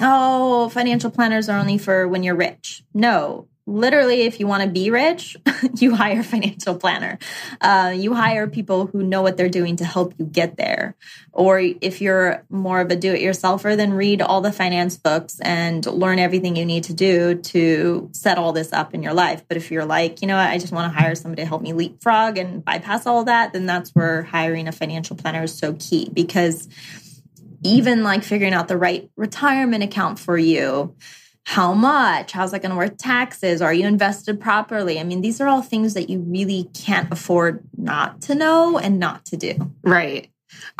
oh, 0.00 0.68
financial 0.70 1.10
planners 1.10 1.48
are 1.48 1.58
only 1.58 1.76
for 1.76 2.08
when 2.08 2.22
you're 2.22 2.36
rich. 2.36 2.82
No, 2.94 3.48
literally, 3.70 4.22
if 4.22 4.40
you 4.40 4.46
want 4.46 4.64
to 4.64 4.68
be 4.68 4.90
rich, 4.90 5.36
you 5.76 5.94
hire 5.94 6.20
a 6.20 6.24
financial 6.24 6.74
planner. 6.74 7.18
Uh, 7.60 7.94
you 7.96 8.14
hire 8.14 8.46
people 8.48 8.86
who 8.86 9.02
know 9.02 9.22
what 9.22 9.36
they're 9.36 9.48
doing 9.48 9.76
to 9.76 9.84
help 9.84 10.12
you 10.18 10.26
get 10.26 10.56
there. 10.56 10.96
Or 11.32 11.60
if 11.60 12.00
you're 12.00 12.44
more 12.50 12.80
of 12.80 12.90
a 12.90 12.96
do 12.96 13.12
it 13.12 13.20
yourselfer, 13.20 13.76
then 13.76 13.92
read 13.92 14.20
all 14.20 14.40
the 14.40 14.52
finance 14.52 14.96
books 14.96 15.38
and 15.40 15.86
learn 15.86 16.18
everything 16.18 16.56
you 16.56 16.66
need 16.66 16.84
to 16.84 16.94
do 16.94 17.36
to 17.36 18.10
set 18.12 18.38
all 18.38 18.52
this 18.52 18.72
up 18.72 18.92
in 18.92 19.02
your 19.02 19.14
life. 19.14 19.44
But 19.46 19.56
if 19.56 19.70
you're 19.70 19.84
like, 19.84 20.20
you 20.20 20.28
know 20.28 20.36
what, 20.36 20.48
I 20.48 20.58
just 20.58 20.72
want 20.72 20.92
to 20.92 20.98
hire 20.98 21.14
somebody 21.14 21.42
to 21.42 21.48
help 21.48 21.62
me 21.62 21.72
leapfrog 21.72 22.36
and 22.38 22.64
bypass 22.64 23.06
all 23.06 23.24
that, 23.24 23.52
then 23.52 23.66
that's 23.66 23.90
where 23.90 24.24
hiring 24.24 24.66
a 24.66 24.72
financial 24.72 25.16
planner 25.16 25.44
is 25.44 25.56
so 25.56 25.74
key 25.74 26.10
because 26.12 26.68
even 27.62 28.02
like 28.02 28.24
figuring 28.24 28.54
out 28.54 28.68
the 28.68 28.76
right 28.76 29.10
retirement 29.16 29.84
account 29.84 30.18
for 30.18 30.36
you 30.36 30.96
how 31.46 31.72
much 31.72 32.32
how's 32.32 32.50
that 32.52 32.62
going 32.62 32.70
to 32.70 32.76
work 32.76 32.94
taxes 32.98 33.60
are 33.62 33.72
you 33.72 33.86
invested 33.86 34.40
properly 34.40 35.00
i 35.00 35.02
mean 35.02 35.20
these 35.20 35.40
are 35.40 35.48
all 35.48 35.62
things 35.62 35.94
that 35.94 36.08
you 36.10 36.20
really 36.20 36.68
can't 36.74 37.10
afford 37.12 37.62
not 37.76 38.20
to 38.20 38.34
know 38.34 38.78
and 38.78 38.98
not 38.98 39.24
to 39.24 39.36
do 39.36 39.54
Right. 39.82 40.30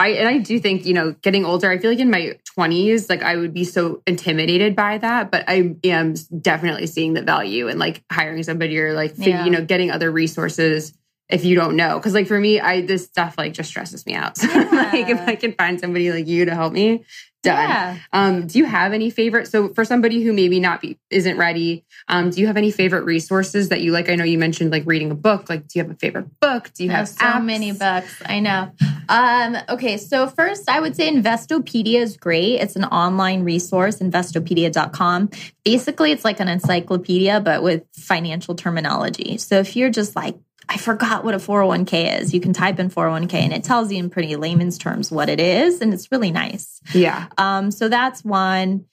I 0.00 0.08
and 0.08 0.28
I 0.28 0.38
do 0.38 0.58
think, 0.58 0.84
you 0.84 0.92
know, 0.94 1.12
getting 1.22 1.44
older, 1.44 1.70
I 1.70 1.78
feel 1.78 1.90
like 1.92 2.00
in 2.00 2.10
my 2.10 2.36
20s, 2.58 3.08
like 3.08 3.22
I 3.22 3.36
would 3.36 3.54
be 3.54 3.62
so 3.62 4.02
intimidated 4.04 4.74
by 4.74 4.98
that, 4.98 5.30
but 5.30 5.44
I 5.46 5.76
am 5.84 6.14
definitely 6.40 6.88
seeing 6.88 7.12
the 7.14 7.22
value 7.22 7.68
in 7.68 7.78
like 7.78 8.02
hiring 8.10 8.42
somebody 8.42 8.78
or 8.80 8.94
like 8.94 9.14
Yeah. 9.16 9.44
you 9.44 9.50
know, 9.52 9.64
getting 9.64 9.92
other 9.92 10.10
resources 10.10 10.92
if 11.28 11.44
you 11.44 11.54
don't 11.54 11.76
know. 11.76 12.00
Cause 12.00 12.14
like 12.14 12.26
for 12.26 12.40
me, 12.40 12.58
I 12.58 12.80
this 12.82 13.04
stuff 13.04 13.36
like 13.38 13.52
just 13.52 13.68
stresses 13.70 14.04
me 14.06 14.14
out. 14.14 14.36
So 14.38 14.48
like 14.48 15.08
if 15.08 15.20
I 15.20 15.36
can 15.36 15.52
find 15.52 15.78
somebody 15.78 16.10
like 16.10 16.26
you 16.26 16.44
to 16.46 16.54
help 16.54 16.72
me, 16.72 17.04
done. 17.42 17.56
yeah 17.68 17.98
Um, 18.12 18.46
do 18.46 18.58
you 18.58 18.64
have 18.64 18.92
any 18.92 19.10
favorite? 19.10 19.46
So 19.48 19.72
for 19.74 19.84
somebody 19.84 20.22
who 20.22 20.32
maybe 20.32 20.60
not 20.60 20.80
be 20.80 20.98
isn't 21.10 21.36
ready, 21.36 21.84
um, 22.08 22.30
do 22.30 22.40
you 22.40 22.46
have 22.46 22.56
any 22.56 22.70
favorite 22.70 23.04
resources 23.04 23.68
that 23.70 23.80
you 23.80 23.92
like? 23.92 24.08
I 24.10 24.14
know 24.14 24.24
you 24.24 24.38
mentioned 24.38 24.70
like 24.70 24.82
reading 24.86 25.10
a 25.10 25.14
book. 25.14 25.48
Like, 25.48 25.66
do 25.68 25.78
you 25.78 25.82
have 25.84 25.90
a 25.90 25.96
favorite 25.96 26.26
book? 26.40 26.70
Do 26.74 26.84
you 26.84 26.90
have 26.90 27.06
There's 27.06 27.18
so 27.18 27.24
apps? 27.24 27.44
many 27.44 27.72
books. 27.72 28.22
I 28.24 28.40
know. 28.40 28.72
Um, 29.08 29.56
okay, 29.68 29.96
so 29.96 30.28
first 30.28 30.68
I 30.68 30.80
would 30.80 30.94
say 30.96 31.10
Investopedia 31.10 32.00
is 32.00 32.16
great. 32.16 32.60
It's 32.60 32.76
an 32.76 32.84
online 32.84 33.42
resource, 33.44 33.96
investopedia.com. 33.96 35.30
Basically, 35.64 36.12
it's 36.12 36.24
like 36.24 36.40
an 36.40 36.48
encyclopedia, 36.48 37.40
but 37.40 37.62
with 37.62 37.82
financial 37.96 38.54
terminology. 38.54 39.38
So 39.38 39.58
if 39.58 39.76
you're 39.76 39.90
just 39.90 40.14
like, 40.16 40.36
I 40.68 40.76
forgot 40.76 41.24
what 41.24 41.34
a 41.34 41.38
401k 41.38 42.20
is, 42.20 42.32
you 42.32 42.40
can 42.40 42.52
type 42.52 42.78
in 42.78 42.90
401k 42.90 43.34
and 43.34 43.52
it 43.52 43.64
tells 43.64 43.90
you 43.90 43.98
in 43.98 44.10
pretty 44.10 44.36
layman's 44.36 44.78
terms 44.78 45.10
what 45.10 45.28
it 45.28 45.40
is. 45.40 45.80
And 45.80 45.92
it's 45.92 46.12
really 46.12 46.30
nice. 46.30 46.80
Yeah. 46.94 47.26
Um, 47.38 47.70
so 47.70 47.88
that's 47.88 48.24
one. 48.24 48.86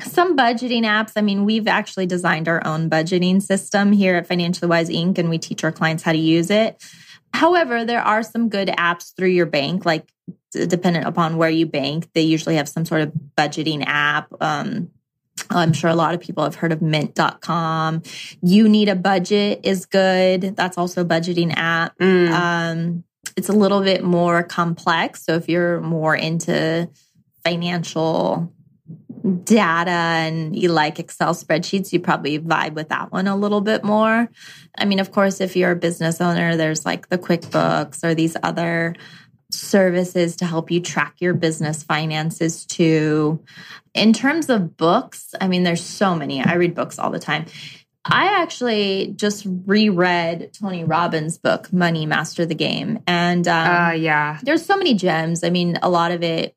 Some 0.00 0.36
budgeting 0.36 0.82
apps. 0.82 1.12
I 1.16 1.20
mean, 1.20 1.44
we've 1.44 1.68
actually 1.68 2.06
designed 2.06 2.48
our 2.48 2.64
own 2.66 2.90
budgeting 2.90 3.40
system 3.40 3.92
here 3.92 4.16
at 4.16 4.26
Financially 4.26 4.68
Wise 4.68 4.88
Inc., 4.88 5.18
and 5.18 5.30
we 5.30 5.38
teach 5.38 5.62
our 5.62 5.70
clients 5.70 6.02
how 6.02 6.12
to 6.12 6.18
use 6.18 6.50
it. 6.50 6.82
However, 7.32 7.84
there 7.84 8.02
are 8.02 8.22
some 8.22 8.48
good 8.48 8.68
apps 8.68 9.14
through 9.16 9.28
your 9.28 9.46
bank, 9.46 9.84
like 9.84 10.10
dependent 10.52 11.06
upon 11.06 11.36
where 11.36 11.50
you 11.50 11.66
bank, 11.66 12.08
they 12.14 12.22
usually 12.22 12.56
have 12.56 12.68
some 12.68 12.84
sort 12.84 13.02
of 13.02 13.12
budgeting 13.36 13.84
app. 13.86 14.28
Um, 14.40 14.90
I'm 15.50 15.72
sure 15.72 15.90
a 15.90 15.94
lot 15.94 16.14
of 16.14 16.20
people 16.20 16.44
have 16.44 16.54
heard 16.54 16.72
of 16.72 16.80
mint.com. 16.80 18.02
You 18.42 18.68
need 18.68 18.88
a 18.88 18.96
budget 18.96 19.60
is 19.62 19.86
good. 19.86 20.56
That's 20.56 20.78
also 20.78 21.02
a 21.02 21.04
budgeting 21.04 21.52
app. 21.56 21.98
Mm. 21.98 22.30
Um, 22.30 23.04
it's 23.36 23.48
a 23.48 23.52
little 23.52 23.82
bit 23.82 24.04
more 24.04 24.42
complex. 24.42 25.24
So 25.24 25.34
if 25.34 25.48
you're 25.48 25.80
more 25.80 26.14
into 26.14 26.88
financial 27.44 28.52
data 29.44 29.90
and 29.90 30.54
you 30.54 30.70
like 30.70 30.98
Excel 30.98 31.34
spreadsheets, 31.34 31.92
you 31.92 32.00
probably 32.00 32.38
vibe 32.38 32.74
with 32.74 32.90
that 32.90 33.10
one 33.10 33.26
a 33.26 33.36
little 33.36 33.60
bit 33.60 33.82
more. 33.82 34.28
I 34.76 34.84
mean, 34.84 35.00
of 35.00 35.12
course, 35.12 35.40
if 35.40 35.56
you're 35.56 35.72
a 35.72 35.76
business 35.76 36.20
owner, 36.20 36.56
there's 36.56 36.84
like 36.84 37.08
the 37.08 37.18
QuickBooks 37.18 38.04
or 38.04 38.14
these 38.14 38.36
other 38.42 38.94
services 39.54 40.36
to 40.36 40.44
help 40.44 40.70
you 40.70 40.80
track 40.80 41.14
your 41.20 41.34
business 41.34 41.82
finances 41.82 42.64
too. 42.66 43.42
In 43.94 44.12
terms 44.12 44.50
of 44.50 44.76
books, 44.76 45.34
I 45.40 45.48
mean, 45.48 45.62
there's 45.62 45.84
so 45.84 46.14
many. 46.16 46.42
I 46.42 46.54
read 46.54 46.74
books 46.74 46.98
all 46.98 47.10
the 47.10 47.18
time. 47.18 47.46
I 48.04 48.42
actually 48.42 49.14
just 49.16 49.46
reread 49.46 50.52
Tony 50.52 50.84
Robbins' 50.84 51.38
book, 51.38 51.72
Money 51.72 52.04
Master 52.04 52.44
the 52.44 52.54
Game. 52.54 52.98
And 53.06 53.48
um, 53.48 53.70
Uh, 53.70 53.90
yeah. 53.92 54.38
there's 54.42 54.64
so 54.66 54.76
many 54.76 54.94
gems. 54.94 55.42
I 55.42 55.48
mean, 55.50 55.78
a 55.80 55.88
lot 55.88 56.12
of 56.12 56.22
it 56.22 56.54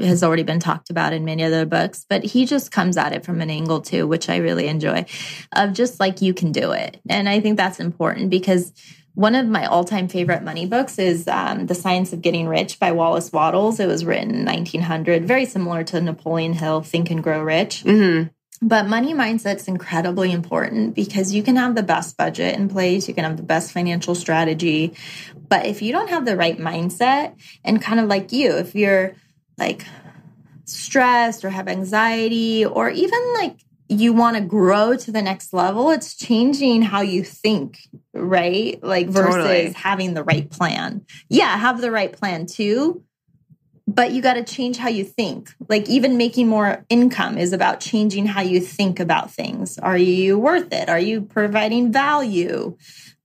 has 0.00 0.24
already 0.24 0.42
been 0.42 0.58
talked 0.58 0.90
about 0.90 1.12
in 1.12 1.24
many 1.24 1.44
other 1.44 1.66
books, 1.66 2.04
but 2.08 2.24
he 2.24 2.46
just 2.46 2.72
comes 2.72 2.96
at 2.96 3.12
it 3.12 3.24
from 3.24 3.40
an 3.40 3.50
angle 3.50 3.80
too, 3.80 4.06
which 4.08 4.28
I 4.28 4.36
really 4.38 4.66
enjoy 4.66 5.06
of 5.54 5.72
just 5.72 6.00
like 6.00 6.20
you 6.20 6.34
can 6.34 6.50
do 6.52 6.72
it. 6.72 7.00
And 7.08 7.28
I 7.28 7.40
think 7.40 7.56
that's 7.56 7.78
important 7.78 8.30
because 8.30 8.72
one 9.16 9.34
of 9.34 9.46
my 9.46 9.64
all-time 9.64 10.08
favorite 10.08 10.42
money 10.42 10.66
books 10.66 10.98
is 10.98 11.26
um, 11.26 11.64
the 11.66 11.74
science 11.74 12.12
of 12.12 12.20
getting 12.20 12.46
rich 12.46 12.78
by 12.78 12.92
wallace 12.92 13.32
wattles 13.32 13.80
it 13.80 13.88
was 13.88 14.04
written 14.04 14.30
in 14.34 14.44
1900 14.44 15.26
very 15.26 15.46
similar 15.46 15.82
to 15.82 16.00
napoleon 16.00 16.52
hill 16.52 16.82
think 16.82 17.10
and 17.10 17.22
grow 17.22 17.42
rich. 17.42 17.82
Mm-hmm. 17.82 18.28
but 18.60 18.86
money 18.86 19.14
mindset's 19.14 19.68
incredibly 19.68 20.30
important 20.32 20.94
because 20.94 21.32
you 21.32 21.42
can 21.42 21.56
have 21.56 21.74
the 21.74 21.82
best 21.82 22.18
budget 22.18 22.54
in 22.56 22.68
place 22.68 23.08
you 23.08 23.14
can 23.14 23.24
have 23.24 23.38
the 23.38 23.42
best 23.42 23.72
financial 23.72 24.14
strategy. 24.14 24.94
But 25.48 25.64
if 25.64 25.80
you 25.80 25.92
don't 25.92 26.10
have 26.10 26.26
the 26.26 26.36
right 26.36 26.58
mindset 26.58 27.40
and 27.64 27.80
kind 27.80 28.00
of 28.00 28.06
like 28.06 28.32
you 28.32 28.56
if 28.56 28.74
you're 28.74 29.14
like 29.56 29.86
stressed 30.66 31.44
or 31.44 31.50
have 31.50 31.68
anxiety 31.68 32.66
or 32.66 32.90
even 32.90 33.32
like 33.34 33.56
you 33.88 34.12
want 34.12 34.36
to 34.36 34.42
grow 34.42 34.96
to 34.96 35.12
the 35.12 35.22
next 35.22 35.52
level, 35.52 35.90
it's 35.90 36.16
changing 36.16 36.82
how 36.82 37.02
you 37.02 37.22
think, 37.22 37.78
right? 38.12 38.82
Like 38.82 39.08
versus 39.08 39.36
Totally. 39.36 39.72
having 39.72 40.14
the 40.14 40.24
right 40.24 40.48
plan. 40.50 41.04
Yeah, 41.28 41.56
have 41.56 41.80
the 41.80 41.90
right 41.92 42.12
plan 42.12 42.46
too, 42.46 43.04
but 43.86 44.10
you 44.10 44.22
got 44.22 44.34
to 44.34 44.44
change 44.44 44.76
how 44.76 44.88
you 44.88 45.04
think. 45.04 45.50
Like 45.68 45.88
even 45.88 46.16
making 46.16 46.48
more 46.48 46.84
income 46.88 47.38
is 47.38 47.52
about 47.52 47.78
changing 47.80 48.26
how 48.26 48.40
you 48.42 48.60
think 48.60 48.98
about 48.98 49.30
things. 49.30 49.78
Are 49.78 49.98
you 49.98 50.38
worth 50.38 50.72
it? 50.72 50.88
Are 50.88 50.98
you 51.00 51.22
providing 51.22 51.92
value? 51.92 52.76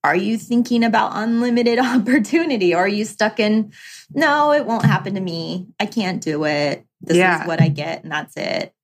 Are 0.04 0.16
you 0.16 0.38
thinking 0.38 0.84
about 0.84 1.12
unlimited 1.16 1.80
opportunity? 1.80 2.76
Or 2.76 2.80
are 2.84 2.88
you 2.88 3.06
stuck 3.06 3.40
in, 3.40 3.72
no, 4.14 4.52
it 4.52 4.66
won't 4.66 4.86
happen 4.86 5.16
to 5.16 5.22
me. 5.22 5.68
I 5.80 5.88
can't 5.88 6.22
do 6.22 6.44
it. 6.46 6.86
This 7.02 7.18
Yeah. 7.18 7.42
is 7.42 7.48
what 7.48 7.60
I 7.60 7.70
get, 7.70 8.04
and 8.04 8.12
that's 8.12 8.38
it 8.38 8.76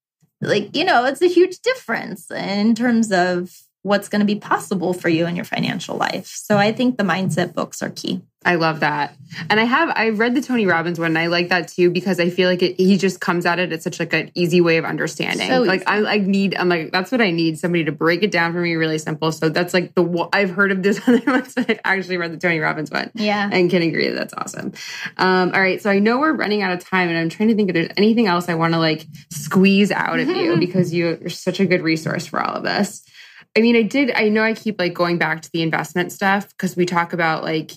like 0.42 0.76
you 0.76 0.84
know 0.84 1.06
it's 1.06 1.22
a 1.22 1.28
huge 1.28 1.60
difference 1.60 2.30
in 2.32 2.76
terms 2.76 3.12
of 3.12 3.56
what's 3.84 4.10
going 4.10 4.20
to 4.20 4.26
be 4.26 4.36
possible 4.36 4.94
for 4.94 5.08
you 5.08 5.26
in 5.26 5.36
your 5.36 5.46
financial 5.46 5.96
life. 5.96 6.28
So 6.28 6.58
i 6.58 6.72
think 6.72 6.98
the 6.98 7.04
mindset 7.04 7.54
books 7.54 7.82
are 7.82 7.90
key 7.90 8.22
I 8.48 8.56
love 8.56 8.80
that. 8.80 9.14
And 9.50 9.60
I 9.60 9.66
have 9.66 9.90
I 9.94 10.10
read 10.10 10.34
the 10.34 10.42
Tony 10.42 10.66
Robbins 10.66 10.98
one 10.98 11.08
and 11.08 11.18
I 11.18 11.28
like 11.28 11.50
that 11.50 11.68
too 11.68 11.92
because 11.92 12.20
I 12.20 12.30
feel 12.30 12.50
like 12.50 12.64
it, 12.64 12.78
he 12.78 12.98
just 12.98 13.20
comes 13.20 13.46
at 13.46 13.60
it 13.60 13.74
at 13.74 13.84
such 13.84 14.00
like 14.00 14.14
an 14.14 14.32
easy 14.36 14.62
way 14.62 14.78
of 14.78 14.86
understanding. 14.86 15.50
So 15.50 15.64
like. 15.64 15.84
I 15.86 16.00
like 16.00 16.22
need 16.22 16.56
I'm 16.56 16.70
like 16.70 16.92
that's 16.92 17.12
what 17.12 17.20
I 17.22 17.32
need 17.32 17.60
somebody 17.60 17.84
to 17.84 17.92
break 17.92 18.24
it 18.24 18.32
down 18.32 18.54
for 18.54 18.62
me 18.62 18.76
really 18.76 18.98
simple. 18.98 19.34
So 19.34 19.50
that's 19.50 19.74
like 19.74 19.94
the 19.96 20.30
I've 20.32 20.52
heard 20.52 20.72
of 20.72 20.82
this 20.82 21.02
other 21.08 21.22
ones 21.28 21.54
but 21.56 21.70
I've 21.70 21.80
actually 21.84 22.18
read 22.18 22.32
the 22.32 22.38
Tony 22.38 22.60
Robbins 22.60 22.90
one. 22.90 23.12
yeah 23.16 23.50
And 23.52 23.70
can 23.70 23.82
agree 23.82 24.08
that's 24.10 24.34
awesome. 24.34 24.74
Um, 25.18 25.52
all 25.54 25.62
right, 25.62 25.82
so 25.82 25.90
I 25.90 26.00
know 26.00 26.20
we're 26.20 26.34
running 26.34 26.62
out 26.62 26.72
of 26.72 26.84
time, 26.84 27.10
and 27.10 27.18
I'm 27.18 27.30
trying 27.30 27.50
to 27.50 27.56
think 27.56 27.70
if 27.70 27.74
there's 27.74 27.90
anything 27.98 28.28
else 28.28 28.50
I 28.50 28.56
want 28.56 28.74
to 28.74 28.80
like 28.80 29.06
squeeze 29.30 29.92
out 29.92 30.20
of 30.20 30.30
you 30.30 30.58
because 30.60 30.94
you're 30.94 31.30
such 31.30 31.60
a 31.60 31.66
good 31.66 31.82
resource 31.82 32.26
for 32.26 32.42
all 32.42 32.56
of 32.56 32.64
this. 32.64 33.04
I 33.56 33.62
mean, 33.62 33.76
I 33.76 33.82
did. 33.82 34.12
I 34.12 34.30
know 34.30 34.44
I 34.44 34.54
keep 34.54 34.80
like 34.80 34.94
going 34.94 35.18
back 35.18 35.42
to 35.42 35.52
the 35.52 35.62
investment 35.62 36.12
stuff 36.12 36.50
because 36.50 36.76
we 36.76 36.86
talk 36.86 37.14
about 37.14 37.44
like, 37.44 37.72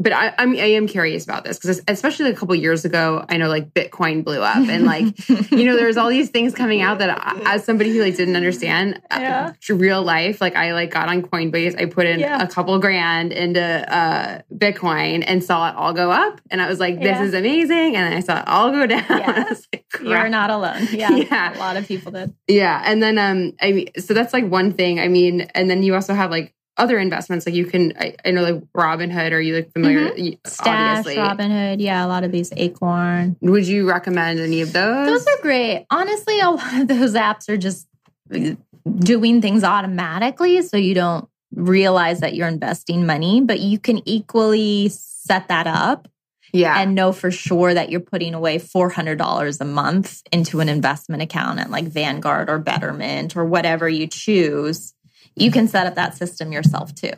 but 0.00 0.12
I, 0.12 0.34
I'm 0.38 0.52
I 0.56 0.72
am 0.72 0.86
curious 0.88 1.22
about 1.24 1.44
this 1.44 1.58
because 1.58 1.80
especially 1.86 2.30
a 2.30 2.34
couple 2.34 2.54
years 2.56 2.84
ago, 2.84 3.24
I 3.28 3.36
know 3.36 3.48
like 3.48 3.72
Bitcoin 3.72 4.24
blew 4.24 4.40
up 4.40 4.56
and 4.68 4.84
like 4.84 5.28
you 5.52 5.64
know 5.64 5.76
there's 5.76 5.96
all 5.96 6.08
these 6.08 6.30
things 6.30 6.54
coming 6.54 6.80
out 6.82 6.98
that 6.98 7.10
I, 7.10 7.54
as 7.54 7.64
somebody 7.64 7.92
who 7.96 8.02
like 8.02 8.16
didn't 8.16 8.34
understand 8.34 9.00
uh, 9.10 9.52
real 9.68 10.02
life, 10.02 10.40
like 10.40 10.56
I 10.56 10.72
like 10.72 10.90
got 10.90 11.08
on 11.08 11.22
Coinbase, 11.22 11.80
I 11.80 11.86
put 11.86 12.06
in 12.06 12.18
Yeah. 12.20 12.42
a 12.42 12.48
couple 12.48 12.78
grand 12.80 13.32
into 13.32 13.60
uh, 13.62 14.40
Bitcoin 14.52 15.22
and 15.26 15.44
saw 15.44 15.68
it 15.70 15.76
all 15.76 15.92
go 15.92 16.10
up, 16.10 16.40
and 16.50 16.60
I 16.60 16.68
was 16.68 16.80
like, 16.80 16.96
this 16.96 17.04
Yeah. 17.18 17.22
is 17.22 17.34
amazing, 17.34 17.94
and 17.96 18.06
then 18.06 18.12
I 18.14 18.20
saw 18.20 18.40
it 18.40 18.48
all 18.48 18.70
go 18.72 18.86
down. 18.94 19.04
Yeah. 19.08 19.44
Like, 19.72 19.84
you're 20.02 20.28
not 20.28 20.50
alone 20.50 20.88
yeah. 20.92 21.10
Yeah. 21.10 21.56
a 21.56 21.58
lot 21.58 21.76
of 21.76 21.86
people 21.86 22.10
did 22.12 22.34
Yeah, 22.48 22.82
and 22.84 23.02
then 23.02 23.18
um, 23.18 23.52
I 23.60 23.72
mean, 23.72 23.88
so 23.98 24.14
that's 24.14 24.32
like 24.32 24.46
one 24.48 24.72
thing. 24.72 24.98
I 24.98 25.08
mean, 25.08 25.42
and 25.54 25.70
then 25.70 25.82
you 25.82 25.94
also 25.94 26.14
have 26.14 26.30
like 26.30 26.54
other 26.76 26.98
investments, 26.98 27.46
like 27.46 27.54
you 27.54 27.66
can, 27.66 27.92
I, 27.98 28.16
I 28.24 28.30
know 28.30 28.42
like 28.42 28.62
Robinhood. 28.76 29.32
Are 29.32 29.40
you 29.40 29.56
like 29.56 29.72
familiar? 29.72 30.10
Mm-hmm. 30.10 30.34
stash 30.46 30.98
Obviously, 30.98 31.16
robinhood 31.16 31.80
yeah 31.80 32.04
a 32.04 32.08
lot 32.08 32.24
of 32.24 32.32
these 32.32 32.52
acorn 32.56 33.36
would 33.40 33.66
you 33.66 33.88
recommend 33.88 34.40
any 34.40 34.60
of 34.60 34.72
those? 34.72 35.06
those 35.06 35.26
are 35.26 35.42
great 35.42 35.86
honestly 35.90 36.40
a 36.40 36.50
lot 36.50 36.80
of 36.80 36.88
those 36.88 37.14
apps 37.14 37.48
are 37.48 37.56
just 37.56 37.86
doing 38.98 39.40
things 39.40 39.64
automatically 39.64 40.62
so 40.62 40.76
you 40.76 40.94
don't 40.94 41.28
realize 41.54 42.20
that 42.20 42.34
you're 42.34 42.48
investing 42.48 43.06
money 43.06 43.40
but 43.40 43.60
you 43.60 43.78
can 43.78 44.06
equally 44.08 44.88
set 44.88 45.48
that 45.48 45.66
up 45.66 46.08
yeah, 46.52 46.78
and 46.78 46.94
know 46.94 47.12
for 47.12 47.30
sure 47.30 47.72
that 47.72 47.90
you're 47.90 48.00
putting 48.00 48.34
away 48.34 48.58
$400 48.58 49.60
a 49.60 49.64
month 49.64 50.22
into 50.30 50.60
an 50.60 50.68
investment 50.68 51.22
account 51.22 51.58
at 51.60 51.70
like 51.70 51.86
Vanguard 51.86 52.50
or 52.50 52.58
Betterment 52.58 53.36
or 53.36 53.46
whatever 53.46 53.88
you 53.88 54.06
choose. 54.06 54.92
You 55.36 55.50
can 55.50 55.68
set 55.68 55.86
up 55.86 55.94
that 55.94 56.16
system 56.16 56.52
yourself 56.52 56.94
too. 56.94 57.12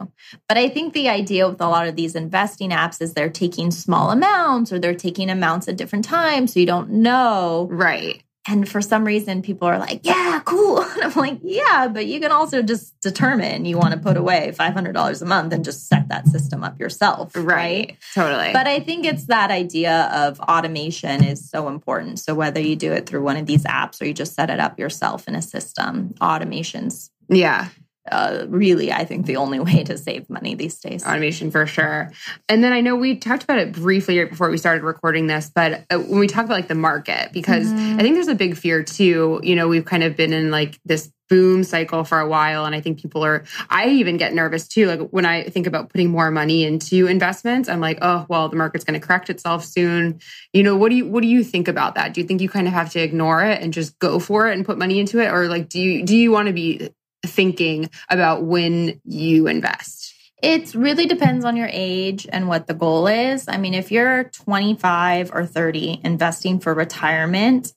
But 0.49 0.59
I 0.59 0.69
think 0.69 0.93
the 0.93 1.09
idea 1.09 1.49
with 1.49 1.61
a 1.61 1.69
lot 1.69 1.89
of 1.89 1.97
these 1.97 2.15
investing 2.15 2.71
apps 2.71 3.01
is 3.01 3.15
they're 3.15 3.31
taking 3.31 3.71
small 3.71 4.11
amounts 4.11 4.73
or 4.73 4.79
they're 4.79 4.95
taking 4.95 5.31
amounts 5.31 5.69
at 5.69 5.77
different 5.77 6.05
times. 6.05 6.55
So 6.55 6.61
you 6.61 6.67
don't 6.67 6.91
know. 6.91 7.69
right. 7.71 8.23
And 8.47 8.69
for 8.69 8.83
some 8.83 9.05
reason, 9.05 9.41
people 9.41 9.67
are 9.67 9.79
like, 9.79 10.01
yeah, 10.03 10.43
cool. 10.45 10.85
And 10.95 11.05
I'm 11.05 11.15
like, 11.15 11.39
yeah, 11.43 11.89
but 11.89 12.07
you 12.07 12.21
can 12.21 12.31
also 12.31 12.63
just 12.63 12.99
determine 13.01 13.65
you 13.65 13.79
want 13.79 13.95
to 13.95 14.01
put 14.01 14.17
away 14.17 14.53
$500 14.57 15.23
a 15.23 15.25
month 15.25 15.53
and 15.53 15.65
just 15.65 15.89
set 15.89 16.09
that 16.09 16.27
system 16.29 16.63
up 16.63 16.79
yourself. 16.79 17.33
right? 17.35 17.97
Totally. 18.15 18.53
But 18.53 18.67
I 18.67 18.81
think 18.81 19.07
it's 19.07 19.27
that 19.27 19.51
idea 19.51 20.11
of 20.13 20.41
automation 20.41 21.25
is 21.25 21.49
so 21.49 21.69
important. 21.69 22.19
So 22.19 22.35
whether 22.35 22.61
you 22.61 22.77
do 22.77 22.93
it 22.93 23.07
through 23.07 23.23
one 23.23 23.39
of 23.39 23.47
these 23.47 23.65
apps 23.65 24.01
or 24.03 24.05
you 24.05 24.13
just 24.13 24.35
set 24.35 24.51
it 24.51 24.61
up 24.61 24.79
yourself 24.79 25.27
in 25.27 25.35
a 25.35 25.43
system, 25.43 26.15
automation's 26.21 27.11
yeah, 27.29 27.69
uh, 28.11 28.47
really, 28.49 28.93
I 28.93 29.05
think, 29.05 29.27
the 29.27 29.37
only 29.37 29.61
way 29.69 29.85
to 29.85 29.99
save 29.99 30.29
money 30.31 30.55
these 30.55 30.79
days. 30.79 31.05
automation 31.07 31.51
for 31.51 31.67
sure. 31.67 32.11
And 32.49 32.63
then 32.63 32.73
I 32.73 32.81
know 32.81 32.97
we 32.97 33.17
talked 33.17 33.43
about 33.45 33.59
it 33.59 33.73
briefly 33.73 34.19
right 34.19 34.31
before 34.31 34.51
we 34.51 34.59
started 34.59 34.83
recording 34.85 35.27
this, 35.27 35.51
but 35.55 35.85
uh, 35.91 35.99
when 35.99 36.19
we 36.21 36.27
talk 36.27 36.45
about 36.45 36.55
like 36.55 36.69
the 36.69 36.75
market, 36.75 37.33
because 37.33 37.65
Mm-hmm. 37.75 37.99
I 37.99 38.03
think 38.03 38.15
there's 38.15 38.29
a 38.29 38.35
big 38.35 38.57
fear 38.57 38.83
too. 38.83 39.41
You 39.43 39.57
know, 39.57 39.69
we've 39.69 39.85
kind 39.85 40.03
of 40.03 40.17
been 40.17 40.33
in 40.33 40.51
like 40.51 40.79
this 40.85 41.11
boom 41.29 41.65
cycle 41.65 42.05
for 42.05 42.21
a 42.21 42.29
while, 42.29 42.65
and 42.65 42.75
I 42.75 42.81
think 42.81 43.01
people 43.01 43.25
are. 43.25 43.45
I 43.71 43.89
even 43.89 44.17
get 44.17 44.35
nervous 44.35 44.69
too. 44.69 44.87
Like 44.87 45.09
when 45.11 45.25
I 45.27 45.45
think 45.45 45.67
about 45.67 45.89
putting 45.91 46.11
more 46.11 46.31
money 46.31 46.65
into 46.65 47.07
investments, 47.07 47.69
I'm 47.69 47.81
like, 47.81 47.99
oh 48.03 48.27
well, 48.29 48.49
the 48.49 48.57
market's 48.57 48.85
going 48.85 48.99
to 49.01 49.05
correct 49.05 49.31
itself 49.31 49.65
soon. 49.65 50.21
You 50.53 50.63
know, 50.63 50.77
what 50.77 50.91
do 50.91 50.97
you 50.97 51.07
what 51.07 51.23
do 51.23 51.29
you 51.29 51.43
think 51.43 51.69
about 51.69 51.95
that? 51.97 52.15
Do 52.15 52.21
you 52.21 52.27
think 52.27 52.41
you 52.41 52.49
kind 52.49 52.67
of 52.67 52.73
have 52.75 52.91
to 52.93 53.01
ignore 53.01 53.43
it 53.45 53.63
and 53.63 53.73
just 53.73 53.99
go 53.99 54.19
for 54.19 54.49
it 54.49 54.57
and 54.57 54.65
put 54.65 54.79
money 54.79 54.99
into 55.01 55.21
it, 55.21 55.29
or 55.29 55.49
like 55.49 55.69
do 55.69 55.81
you 55.81 56.05
do 56.05 56.17
you 56.17 56.31
want 56.31 56.47
to 56.49 56.53
be 56.53 56.91
thinking 57.25 57.91
about 58.09 58.45
when 58.45 59.01
you 59.05 59.47
invest? 59.47 60.15
It 60.43 60.75
really 60.75 61.07
depends 61.07 61.45
on 61.45 61.57
your 61.57 61.71
age 61.73 62.27
and 62.31 62.49
what 62.49 62.67
the 62.67 62.75
goal 62.75 63.07
is. 63.07 63.47
I 63.49 63.57
mean, 63.57 63.73
if 63.73 63.91
you're 63.91 64.25
25 64.25 65.31
or 65.33 65.47
30 65.47 66.01
investing 66.05 66.61
for 66.61 66.75
retirement, 66.75 67.73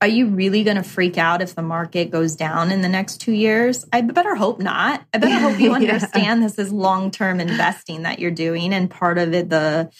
are 0.00 0.08
you 0.08 0.26
really 0.26 0.64
going 0.64 0.76
to 0.76 0.82
freak 0.82 1.16
out 1.16 1.40
if 1.40 1.54
the 1.54 1.62
market 1.62 2.10
goes 2.10 2.36
down 2.36 2.70
in 2.70 2.82
the 2.82 2.88
next 2.88 3.22
two 3.22 3.32
years? 3.32 3.86
I 3.92 4.02
better 4.02 4.34
hope 4.34 4.60
not. 4.60 5.02
I 5.14 5.18
better 5.18 5.38
hope 5.38 5.58
you 5.58 5.70
Yeah. 5.70 5.76
understand 5.76 6.42
this 6.42 6.58
is 6.58 6.72
long 6.72 7.10
term 7.10 7.40
investing 7.40 8.02
that 8.02 8.18
you're 8.18 8.30
doing. 8.30 8.74
And 8.74 8.90
part 8.90 9.16
of 9.16 9.32
it, 9.32 9.48
the 9.48 9.90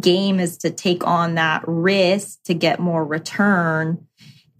game 0.00 0.40
is 0.40 0.58
to 0.58 0.70
take 0.70 1.06
on 1.06 1.36
that 1.36 1.62
risk 1.66 2.42
to 2.44 2.52
get 2.54 2.78
more 2.78 3.04
return. 3.04 4.06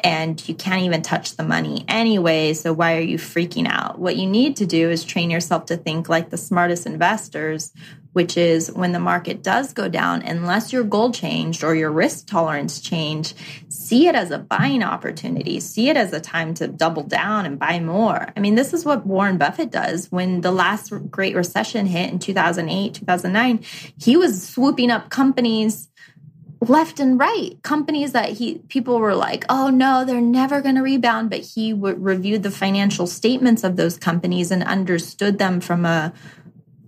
And 0.01 0.47
you 0.49 0.55
can't 0.55 0.83
even 0.83 1.03
touch 1.03 1.37
the 1.37 1.45
money 1.45 1.85
anyway. 1.89 2.53
So 2.53 2.73
why 2.73 2.97
are 2.97 3.01
you 3.01 3.17
freaking 3.17 3.67
out? 3.67 3.99
What 3.99 4.17
you 4.17 4.27
need 4.27 4.57
to 4.57 4.67
do 4.67 4.91
is 4.91 5.05
train 5.05 5.31
yourself 5.31 5.67
to 5.67 5.77
think 5.77 6.09
like 6.09 6.31
the 6.31 6.37
smartest 6.37 6.85
investors, 6.85 7.73
which 8.13 8.37
is 8.37 8.71
when 8.71 8.93
the 8.93 9.01
market 9.01 9.43
does 9.43 9.73
go 9.73 9.89
down, 9.89 10.23
unless 10.23 10.73
your 10.73 10.85
goal 10.85 11.11
changed 11.11 11.65
or 11.65 11.75
your 11.75 11.91
risk 11.91 12.27
tolerance 12.27 12.81
changed, 12.81 13.35
see 13.69 14.07
it 14.07 14.15
as 14.15 14.31
a 14.31 14.39
buying 14.39 14.83
opportunity. 14.83 15.59
See 15.59 15.89
it 15.89 15.97
as 15.97 16.13
a 16.13 16.21
time 16.21 16.55
to 16.55 16.69
double 16.69 17.03
down 17.03 17.45
and 17.47 17.59
buy 17.59 17.81
more. 17.81 18.33
I 18.37 18.41
mean, 18.41 18.55
this 18.57 18.73
is 18.73 18.85
what 18.85 19.07
Warren 19.07 19.39
Buffett 19.39 19.71
does. 19.71 20.13
When 20.13 20.43
the 20.43 20.53
last 20.53 20.93
great 21.11 21.35
recession 21.35 21.87
hit 21.87 22.13
in 22.13 22.19
2008, 22.19 22.95
2009, 22.95 23.65
he 23.99 24.17
was 24.17 24.47
swooping 24.49 24.91
up 24.91 25.11
companies 25.11 25.89
left 26.69 27.01
and 27.01 27.19
right 27.19 27.59
companies 27.63 28.13
that 28.13 28.31
he 28.31 28.59
people 28.69 28.99
were 28.99 29.15
like 29.15 29.45
oh 29.49 29.69
no 29.71 30.05
they're 30.05 30.21
never 30.21 30.61
going 30.61 30.75
to 30.75 30.83
rebound 30.83 31.31
but 31.31 31.41
he 31.41 31.73
w- 31.73 31.97
reviewed 31.97 32.43
the 32.43 32.51
financial 32.51 33.07
statements 33.07 33.65
of 33.65 33.77
those 33.77 33.97
companies 33.99 34.51
and 34.51 34.63
understood 34.65 35.39
them 35.39 35.61
from 35.61 35.85
a 35.85 36.13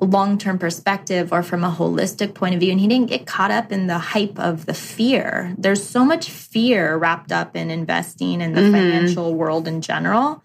long-term 0.01 0.59
perspective 0.59 1.33
or 1.33 1.43
from 1.43 1.65
a 1.65 1.71
holistic 1.71 2.35
point 2.35 2.55
of 2.55 2.61
view 2.61 2.71
and 2.71 2.81
he 2.81 2.87
didn't 2.87 3.09
get 3.09 3.27
caught 3.27 3.51
up 3.51 3.73
in 3.73 3.87
the 3.87 3.99
hype 3.99 4.39
of 4.39 4.67
the 4.67 4.75
fear 4.75 5.55
there's 5.59 5.83
so 5.83 6.05
much 6.05 6.29
fear 6.31 6.97
wrapped 6.97 7.33
up 7.33 7.57
in 7.57 7.71
investing 7.71 8.41
in 8.43 8.53
the 8.53 8.61
Mhm. 8.61 8.73
financial 8.73 9.35
world 9.35 9.67
in 9.67 9.81
general 9.81 10.43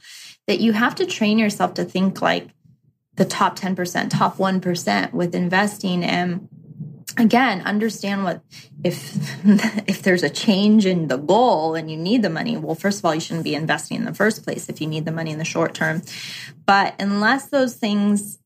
that 0.48 0.62
you 0.62 0.72
have 0.74 0.96
to 0.96 1.06
train 1.06 1.38
yourself 1.38 1.74
to 1.76 1.84
think 1.84 2.22
like 2.22 2.50
the 3.16 3.26
top 3.26 3.58
10% 3.60 4.10
top 4.10 4.38
1% 4.38 5.14
with 5.14 5.36
investing 5.36 6.04
and 6.04 6.48
again 7.18 7.62
understand 7.62 8.24
what 8.24 8.42
if 8.84 9.16
if 9.88 10.02
there's 10.02 10.24
a 10.24 10.30
change 10.30 10.86
in 10.86 11.08
the 11.08 11.18
goal 11.18 11.76
and 11.76 11.90
you 11.92 11.98
need 11.98 12.22
the 12.22 12.30
money 12.30 12.58
well 12.58 12.76
first 12.76 13.00
of 13.00 13.06
all 13.06 13.14
you 13.14 13.22
shouldn't 13.22 13.44
be 13.44 13.56
investing 13.56 13.98
in 13.98 14.06
the 14.06 14.14
first 14.14 14.44
place 14.44 14.70
if 14.70 14.82
you 14.82 14.88
need 14.88 15.06
the 15.06 15.12
money 15.12 15.32
in 15.32 15.38
the 15.38 15.46
short 15.46 15.74
term. 15.74 16.02
But 16.66 16.96
unless 17.00 17.48
those 17.48 17.76
things 17.76 18.40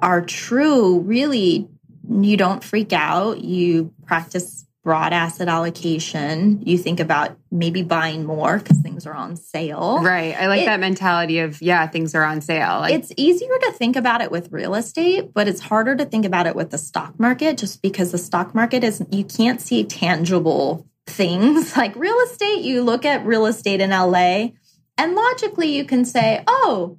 are 0.00 0.20
true 0.22 1.00
really 1.00 1.68
you 2.08 2.36
don't 2.36 2.64
freak 2.64 2.92
out. 2.92 3.40
You 3.40 3.92
practice 4.06 4.57
broad 4.84 5.12
asset 5.12 5.48
allocation. 5.48 6.62
You 6.64 6.78
think 6.78 7.00
about 7.00 7.36
maybe 7.50 7.82
buying 7.82 8.24
more 8.24 8.58
because 8.58 8.78
things 8.78 9.06
are 9.06 9.12
on 9.14 9.36
sale. 9.36 10.00
Right. 10.02 10.34
I 10.38 10.46
like 10.46 10.62
It- 10.62 10.66
that 10.66 10.80
mentality 10.80 11.40
of, 11.40 11.60
yeah, 11.60 11.86
things 11.86 12.14
are 12.14 12.24
on 12.24 12.40
sale. 12.40 12.80
Like, 12.80 12.94
it's 12.94 13.12
easier 13.16 13.58
to 13.62 13.72
think 13.72 13.96
about 13.96 14.20
it 14.22 14.30
with 14.30 14.50
real 14.52 14.74
estate, 14.74 15.34
but 15.34 15.48
it's 15.48 15.60
harder 15.60 15.94
to 15.96 16.04
think 16.04 16.24
about 16.24 16.46
it 16.46 16.56
with 16.56 16.70
the 16.70 16.78
stock 16.78 17.18
market 17.18 17.58
just 17.58 17.82
because 17.82 18.12
the 18.12 18.18
stock 18.18 18.54
market 18.54 18.84
is, 18.84 19.02
you 19.10 19.24
can't 19.24 19.60
see 19.60 19.84
tangible 19.84 20.86
things. 21.06 21.76
Like 21.76 21.94
real 21.96 22.18
estate, 22.26 22.60
you 22.62 22.82
look 22.82 23.04
at 23.04 23.26
real 23.26 23.46
estate 23.46 23.80
in 23.80 23.90
LA 23.90 24.50
and 24.96 25.14
logically 25.14 25.76
you 25.76 25.84
can 25.84 26.04
say, 26.04 26.42
oh, 26.46 26.98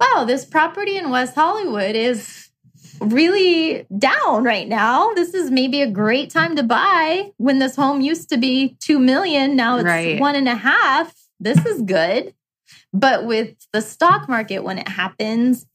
wow, 0.00 0.24
this 0.24 0.44
property 0.44 0.96
in 0.96 1.10
West 1.10 1.34
Hollywood 1.34 1.96
is 1.96 2.47
really 3.00 3.86
down 3.96 4.44
right 4.44 4.68
now. 4.68 5.12
This 5.14 5.34
is 5.34 5.50
maybe 5.50 5.82
a 5.82 5.90
great 5.90 6.30
time 6.30 6.56
to 6.56 6.62
buy 6.62 7.32
when 7.36 7.58
this 7.58 7.76
home 7.76 8.00
used 8.00 8.28
to 8.30 8.36
be 8.36 8.76
two 8.80 8.98
million. 8.98 9.56
Now 9.56 9.76
it's 9.78 9.84
Right. 9.84 10.20
one 10.20 10.34
and 10.36 10.48
a 10.48 10.54
half. 10.54 11.14
This 11.40 11.64
is 11.64 11.82
good. 11.82 12.34
But 12.92 13.24
with 13.26 13.54
the 13.72 13.80
stock 13.82 14.28
market, 14.28 14.60
when 14.64 14.78
it 14.78 14.88
happens, 14.88 15.66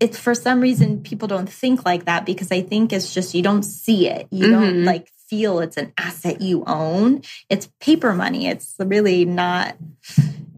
it's 0.00 0.18
for 0.18 0.34
some 0.34 0.60
reason 0.60 1.02
people 1.02 1.28
don't 1.28 1.48
think 1.48 1.84
like 1.84 2.04
that 2.06 2.24
because 2.26 2.50
I 2.52 2.62
think 2.62 2.92
it's 2.92 3.12
just 3.12 3.34
you 3.34 3.42
don't 3.42 3.62
see 3.62 4.08
it. 4.08 4.28
You 4.30 4.50
don't 4.50 4.82
Mhm. 4.82 4.84
like 4.86 5.08
feel 5.28 5.60
it's 5.60 5.76
an 5.78 5.92
asset 5.96 6.40
you 6.42 6.62
own. 6.66 7.22
It's 7.48 7.68
paper 7.80 8.12
money. 8.12 8.48
It's 8.48 8.74
really 8.78 9.24
not 9.24 9.76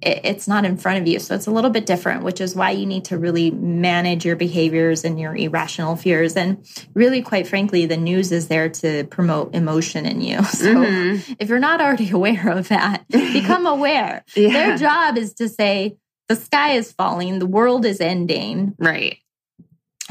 it- 0.05 0.21
it's 0.25 0.47
not 0.47 0.65
in 0.65 0.77
front 0.77 1.01
of 1.01 1.07
you. 1.09 1.19
So 1.19 1.35
it's 1.35 1.47
a 1.47 1.51
little 1.51 1.71
bit 1.71 1.87
different, 1.87 2.23
which 2.25 2.41
is 2.41 2.55
why 2.55 2.71
you 2.73 2.87
need 2.87 3.05
to 3.07 3.19
really 3.19 3.51
manage 3.51 4.25
your 4.25 4.37
behaviors 4.37 5.05
and 5.05 5.19
your 5.19 5.35
irrational 5.37 5.97
fears. 5.97 6.37
And 6.37 6.59
really, 6.95 7.23
quite 7.23 7.47
frankly, 7.47 7.87
the 7.87 7.97
news 7.97 8.31
is 8.33 8.49
there 8.49 8.69
to 8.69 9.05
promote 9.05 9.55
emotion 9.55 10.07
in 10.07 10.21
you. 10.21 10.39
So 10.45 10.75
Mhm. 10.75 11.37
if 11.39 11.49
you're 11.49 11.59
not 11.59 11.81
already 11.81 12.11
aware 12.21 12.49
of 12.51 12.69
that, 12.69 13.05
become 13.09 13.67
aware. 13.67 14.25
Yeah. 14.37 14.53
Their 14.53 14.77
job 14.79 15.17
is 15.19 15.35
to 15.35 15.49
say, 15.49 15.97
the 16.29 16.37
sky 16.37 16.73
is 16.73 16.93
falling, 16.93 17.39
the 17.39 17.47
world 17.47 17.85
is 17.85 18.01
ending, 18.01 18.75
right. 18.79 19.19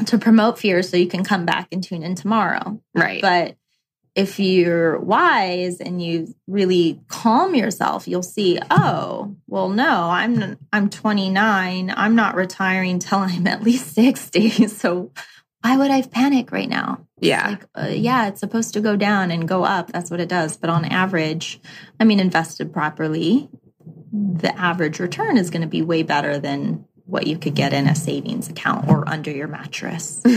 to 0.06 0.18
promote 0.18 0.58
fear 0.58 0.82
so 0.82 0.96
you 0.96 1.06
can 1.06 1.22
come 1.24 1.44
back 1.46 1.68
and 1.70 1.82
tune 1.82 2.02
in 2.02 2.14
tomorrow. 2.16 2.80
Right. 2.94 3.22
But 3.22 3.56
if 4.14 4.38
you're 4.38 4.98
wise 5.00 5.80
and 5.80 6.02
you 6.02 6.34
really 6.46 7.00
calm 7.08 7.54
yourself, 7.54 8.06
you'll 8.06 8.22
see, 8.22 8.58
oh, 8.70 9.34
well, 9.48 9.68
no, 9.68 10.08
I'm 10.10 10.56
I'm 10.72 10.88
29. 10.88 11.92
I'm 11.96 12.14
not 12.14 12.36
retiring 12.36 13.00
till 13.00 13.18
I'm 13.18 13.46
at 13.46 13.62
least 13.62 13.94
60. 13.94 14.68
So 14.68 15.10
why 15.62 15.76
would 15.78 15.90
I 15.90 16.02
panic 16.02 16.52
right 16.52 16.68
now? 16.68 17.06
yeah. 17.20 17.48
Like, 17.48 17.64
uh, 17.74 17.88
yeah, 17.88 18.28
it's 18.28 18.40
supposed 18.40 18.74
to 18.74 18.80
go 18.80 18.96
down 18.96 19.30
and 19.30 19.48
go 19.48 19.64
up. 19.64 19.90
That's 19.90 20.10
what 20.10 20.20
it 20.20 20.28
does. 20.28 20.56
But 20.56 20.68
on 20.68 20.84
average, 20.84 21.58
I 21.98 22.04
mean, 22.04 22.20
invested 22.20 22.72
properly, 22.72 23.48
the 24.12 24.56
average 24.58 25.00
return 25.00 25.38
is 25.38 25.50
going 25.50 25.62
to 25.62 25.68
be 25.68 25.82
way 25.82 26.02
better 26.02 26.38
than 26.38 26.84
what 27.06 27.26
you 27.26 27.36
could 27.36 27.54
get 27.54 27.72
in 27.72 27.86
a 27.86 27.94
savings 27.94 28.48
account 28.48 28.88
or 28.88 29.06
under 29.08 29.30
your 29.30 29.48
mattress. 29.48 30.22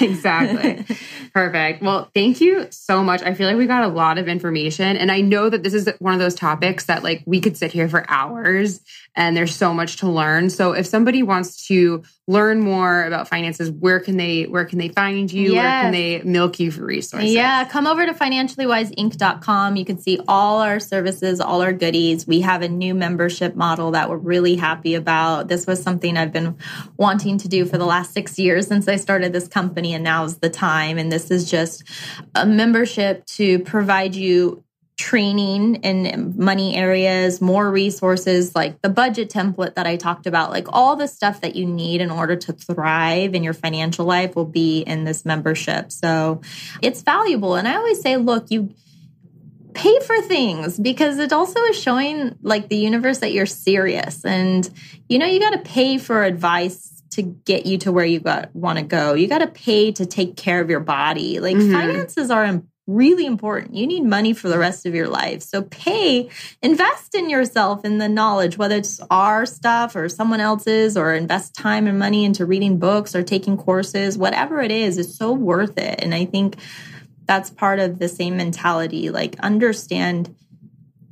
Exactly. 0.00 0.96
Perfect. 1.34 1.82
Well, 1.82 2.10
thank 2.14 2.40
you 2.40 2.68
so 2.70 3.02
much. 3.02 3.22
I 3.22 3.34
feel 3.34 3.46
like 3.48 3.56
we 3.56 3.66
got 3.66 3.84
a 3.84 3.88
lot 3.88 4.18
of 4.18 4.28
information. 4.28 4.96
And 4.96 5.10
I 5.10 5.20
know 5.20 5.48
that 5.48 5.62
this 5.62 5.74
is 5.74 5.88
one 5.98 6.14
of 6.14 6.20
those 6.20 6.34
topics 6.34 6.86
that 6.86 7.02
like 7.02 7.22
we 7.26 7.40
could 7.40 7.56
sit 7.56 7.72
here 7.72 7.88
for 7.88 8.08
hours 8.08 8.80
and 9.14 9.36
there's 9.36 9.54
so 9.54 9.74
much 9.74 9.96
to 9.98 10.08
learn. 10.08 10.50
So 10.50 10.72
if 10.72 10.86
somebody 10.86 11.22
wants 11.22 11.66
to 11.66 12.02
learn 12.30 12.60
more 12.60 13.04
about 13.04 13.26
finances, 13.26 13.70
where 13.70 13.98
can 13.98 14.16
they 14.16 14.44
where 14.44 14.64
can 14.64 14.78
they 14.78 14.88
find 14.88 15.32
you? 15.32 15.54
Where 15.54 15.82
can 15.82 15.92
they 15.92 16.22
milk 16.22 16.60
you 16.60 16.70
for 16.70 16.84
resources? 16.84 17.32
Yeah, 17.32 17.64
come 17.64 17.88
over 17.88 18.06
to 18.06 18.14
financiallywiseinc.com. 18.14 19.76
You 19.76 19.84
can 19.84 19.98
see 19.98 20.20
all 20.28 20.60
our 20.60 20.78
services, 20.78 21.40
all 21.40 21.60
our 21.60 21.72
goodies. 21.72 22.28
We 22.28 22.40
have 22.42 22.62
a 22.62 22.68
new 22.68 22.94
membership 22.94 23.56
model 23.56 23.90
that 23.92 24.08
we're 24.08 24.16
really 24.16 24.54
happy 24.54 24.94
about. 24.94 25.48
This 25.48 25.66
was 25.66 25.82
something 25.82 26.16
I've 26.16 26.32
been 26.32 26.56
wanting 26.96 27.38
to 27.38 27.48
do 27.48 27.64
for 27.64 27.78
the 27.78 27.86
last 27.86 28.12
six 28.12 28.38
years 28.38 28.68
since 28.68 28.86
I 28.86 28.94
started 28.96 29.32
this 29.32 29.48
company, 29.48 29.92
and 29.92 30.04
now's 30.04 30.38
the 30.38 30.50
time. 30.50 30.98
And 30.98 31.10
this 31.10 31.32
is 31.32 31.50
just 31.50 31.82
a 32.36 32.46
membership 32.46 33.26
to 33.26 33.58
provide 33.58 34.14
you 34.14 34.62
training 35.00 35.76
in 35.76 36.34
money 36.36 36.76
areas, 36.76 37.40
more 37.40 37.70
resources 37.70 38.54
like 38.54 38.82
the 38.82 38.90
budget 38.90 39.30
template 39.30 39.74
that 39.76 39.86
I 39.86 39.96
talked 39.96 40.26
about, 40.26 40.50
like 40.50 40.66
all 40.68 40.94
the 40.94 41.08
stuff 41.08 41.40
that 41.40 41.56
you 41.56 41.64
need 41.64 42.02
in 42.02 42.10
order 42.10 42.36
to 42.36 42.52
thrive 42.52 43.34
in 43.34 43.42
your 43.42 43.54
financial 43.54 44.04
life 44.04 44.36
will 44.36 44.44
be 44.44 44.80
in 44.80 45.04
this 45.04 45.24
membership. 45.24 45.90
So 45.90 46.42
it's 46.82 47.00
valuable. 47.00 47.54
And 47.54 47.66
I 47.66 47.76
always 47.76 47.98
say, 48.02 48.18
look, 48.18 48.50
you 48.50 48.74
pay 49.72 49.98
for 50.00 50.20
things 50.20 50.78
because 50.78 51.18
it 51.18 51.32
also 51.32 51.60
is 51.64 51.80
showing 51.80 52.36
like 52.42 52.68
the 52.68 52.76
universe 52.76 53.20
that 53.20 53.32
you're 53.32 53.46
serious. 53.46 54.22
And 54.22 54.68
you 55.08 55.18
know, 55.18 55.24
you 55.26 55.40
got 55.40 55.52
to 55.52 55.60
pay 55.60 55.96
for 55.96 56.24
advice 56.24 57.02
to 57.12 57.22
get 57.22 57.64
you 57.64 57.78
to 57.78 57.90
where 57.90 58.04
you 58.04 58.20
got 58.20 58.54
want 58.54 58.78
to 58.78 58.84
go. 58.84 59.14
You 59.14 59.28
got 59.28 59.38
to 59.38 59.46
pay 59.46 59.92
to 59.92 60.04
take 60.04 60.36
care 60.36 60.60
of 60.60 60.68
your 60.68 60.80
body. 60.80 61.40
Like 61.40 61.56
Mhm. 61.56 61.72
finances 61.72 62.30
are 62.30 62.44
im- 62.44 62.68
really 62.86 63.26
important. 63.26 63.74
You 63.74 63.86
need 63.86 64.04
money 64.04 64.32
for 64.32 64.48
the 64.48 64.58
rest 64.58 64.86
of 64.86 64.94
your 64.94 65.08
life. 65.08 65.42
So 65.42 65.62
pay, 65.62 66.28
invest 66.62 67.14
in 67.14 67.30
yourself 67.30 67.84
in 67.84 67.98
the 67.98 68.08
knowledge, 68.08 68.58
whether 68.58 68.76
it's 68.76 69.00
our 69.10 69.46
stuff 69.46 69.94
or 69.94 70.08
someone 70.08 70.40
else's, 70.40 70.96
or 70.96 71.14
invest 71.14 71.54
time 71.54 71.86
and 71.86 71.98
money 71.98 72.24
into 72.24 72.46
reading 72.46 72.78
books 72.78 73.14
or 73.14 73.22
taking 73.22 73.56
courses, 73.56 74.18
whatever 74.18 74.60
it 74.60 74.70
is, 74.70 74.98
it's 74.98 75.16
so 75.16 75.32
worth 75.32 75.78
it. 75.78 76.00
And 76.02 76.14
I 76.14 76.24
think 76.24 76.56
that's 77.26 77.50
part 77.50 77.78
of 77.78 77.98
the 77.98 78.08
same 78.08 78.36
mentality. 78.36 79.10
Like 79.10 79.38
understand 79.40 80.34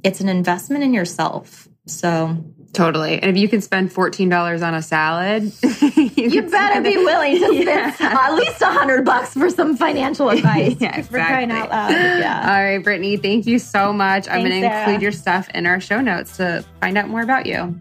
it's 0.03 0.21
an 0.21 0.29
investment 0.29 0.83
in 0.83 0.93
yourself. 0.93 1.69
So 1.87 2.45
Totally. 2.75 3.21
And 3.21 3.35
if 3.35 3.41
you 3.41 3.49
can 3.49 3.61
spend 3.61 3.91
$14 3.91 4.65
on 4.67 4.75
a 4.75 4.83
salad, 4.83 5.53
you 6.17 6.43
better 6.43 6.81
be 6.81 6.97
willing 6.97 7.39
to 7.39 7.45
spend 7.63 7.65
Yeah. 7.65 7.97
at 8.01 8.35
least 8.35 8.61
a 8.63 8.67
hundred 8.67 9.05
bucks 9.05 9.33
for 9.33 9.51
some 9.51 9.77
financial 9.77 10.29
advice. 10.31 10.77
Yeah, 10.79 11.01
For 11.03 11.15
crying 11.19 11.51
out 11.51 11.65
exactly. 11.67 11.97
Yeah. 12.21 12.41
All 12.55 12.63
right, 12.63 12.79
Brittany, 12.85 13.17
thank 13.17 13.47
you 13.47 13.59
so 13.59 13.93
much. 13.93 14.29
I'm 14.29 14.47
going 14.47 14.61
to 14.63 14.79
include 14.81 15.03
your 15.03 15.13
stuff 15.13 15.49
in 15.55 15.67
our 15.67 15.81
show 15.81 16.01
notes 16.01 16.37
to 16.37 16.65
find 16.81 16.97
out 16.99 17.09
more 17.09 17.23
about 17.23 17.47
you. 17.47 17.81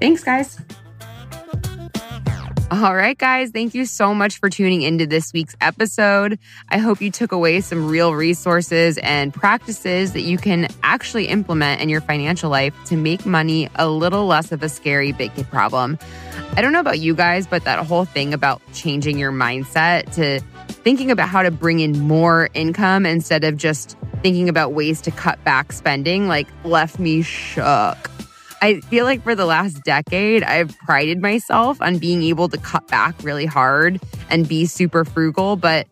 Thanks, 0.00 0.22
guys. 0.22 0.60
All 2.70 2.94
right, 2.94 3.16
guys, 3.16 3.50
thank 3.50 3.72
you 3.72 3.86
so 3.86 4.12
much 4.14 4.38
for 4.38 4.50
tuning 4.50 4.82
into 4.82 5.06
this 5.06 5.32
week's 5.32 5.56
episode. 5.58 6.38
I 6.68 6.76
hope 6.76 7.00
you 7.00 7.10
took 7.10 7.32
away 7.32 7.62
some 7.62 7.88
real 7.88 8.12
resources 8.14 8.98
and 8.98 9.32
practices 9.32 10.12
that 10.12 10.20
you 10.20 10.36
can 10.36 10.68
actually 10.82 11.28
implement 11.28 11.80
in 11.80 11.88
your 11.88 12.02
financial 12.02 12.50
life 12.50 12.74
to 12.84 12.96
make 12.96 13.24
money 13.24 13.70
a 13.76 13.88
little 13.88 14.26
less 14.26 14.52
of 14.52 14.62
a 14.62 14.68
scary 14.68 15.12
big 15.12 15.34
kid 15.34 15.48
problem. 15.48 15.98
I 16.58 16.60
don't 16.60 16.74
know 16.74 16.80
about 16.80 16.98
you 16.98 17.14
guys, 17.14 17.46
but 17.46 17.64
that 17.64 17.86
whole 17.86 18.04
thing 18.04 18.34
about 18.34 18.60
changing 18.74 19.16
your 19.16 19.32
mindset 19.32 20.12
to 20.16 20.40
thinking 20.68 21.10
about 21.10 21.30
how 21.30 21.42
to 21.42 21.50
bring 21.50 21.80
in 21.80 21.98
more 21.98 22.50
income 22.52 23.06
instead 23.06 23.44
of 23.44 23.56
just 23.56 23.96
thinking 24.22 24.50
about 24.50 24.74
ways 24.74 25.00
to 25.00 25.10
cut 25.10 25.42
back 25.42 25.72
spending 25.72 26.28
like 26.28 26.46
left 26.64 26.98
me 26.98 27.22
shook. 27.22 28.10
I 28.60 28.80
feel 28.80 29.04
like 29.04 29.22
for 29.22 29.34
the 29.34 29.46
last 29.46 29.82
decade, 29.84 30.42
I've 30.42 30.76
prided 30.78 31.20
myself 31.20 31.80
on 31.80 31.98
being 31.98 32.22
able 32.22 32.48
to 32.48 32.58
cut 32.58 32.86
back 32.88 33.14
really 33.22 33.46
hard 33.46 34.00
and 34.30 34.48
be 34.48 34.66
super 34.66 35.04
frugal, 35.04 35.56
but 35.56 35.86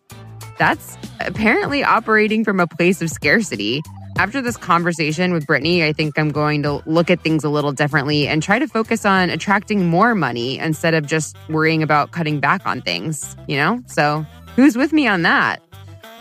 that's 0.57 0.97
apparently 1.19 1.83
operating 1.83 2.43
from 2.43 2.59
a 2.59 2.67
place 2.67 3.01
of 3.01 3.09
scarcity. 3.09 3.81
After 4.17 4.41
this 4.41 4.57
conversation 4.57 5.31
with 5.31 5.45
Brittany, 5.45 5.83
I 5.83 5.93
think 5.93 6.17
I'm 6.17 6.31
going 6.31 6.63
to 6.63 6.81
look 6.87 7.11
at 7.11 7.21
things 7.21 7.43
a 7.43 7.49
little 7.49 7.71
differently 7.71 8.27
and 8.27 8.41
try 8.41 8.57
to 8.57 8.67
focus 8.67 9.05
on 9.05 9.29
attracting 9.29 9.87
more 9.87 10.15
money 10.15 10.57
instead 10.57 10.95
of 10.95 11.05
just 11.05 11.37
worrying 11.49 11.83
about 11.83 12.11
cutting 12.11 12.39
back 12.39 12.65
on 12.65 12.81
things, 12.81 13.35
you 13.47 13.57
know? 13.57 13.79
So, 13.85 14.25
who's 14.55 14.75
with 14.75 14.91
me 14.91 15.07
on 15.07 15.21
that? 15.21 15.61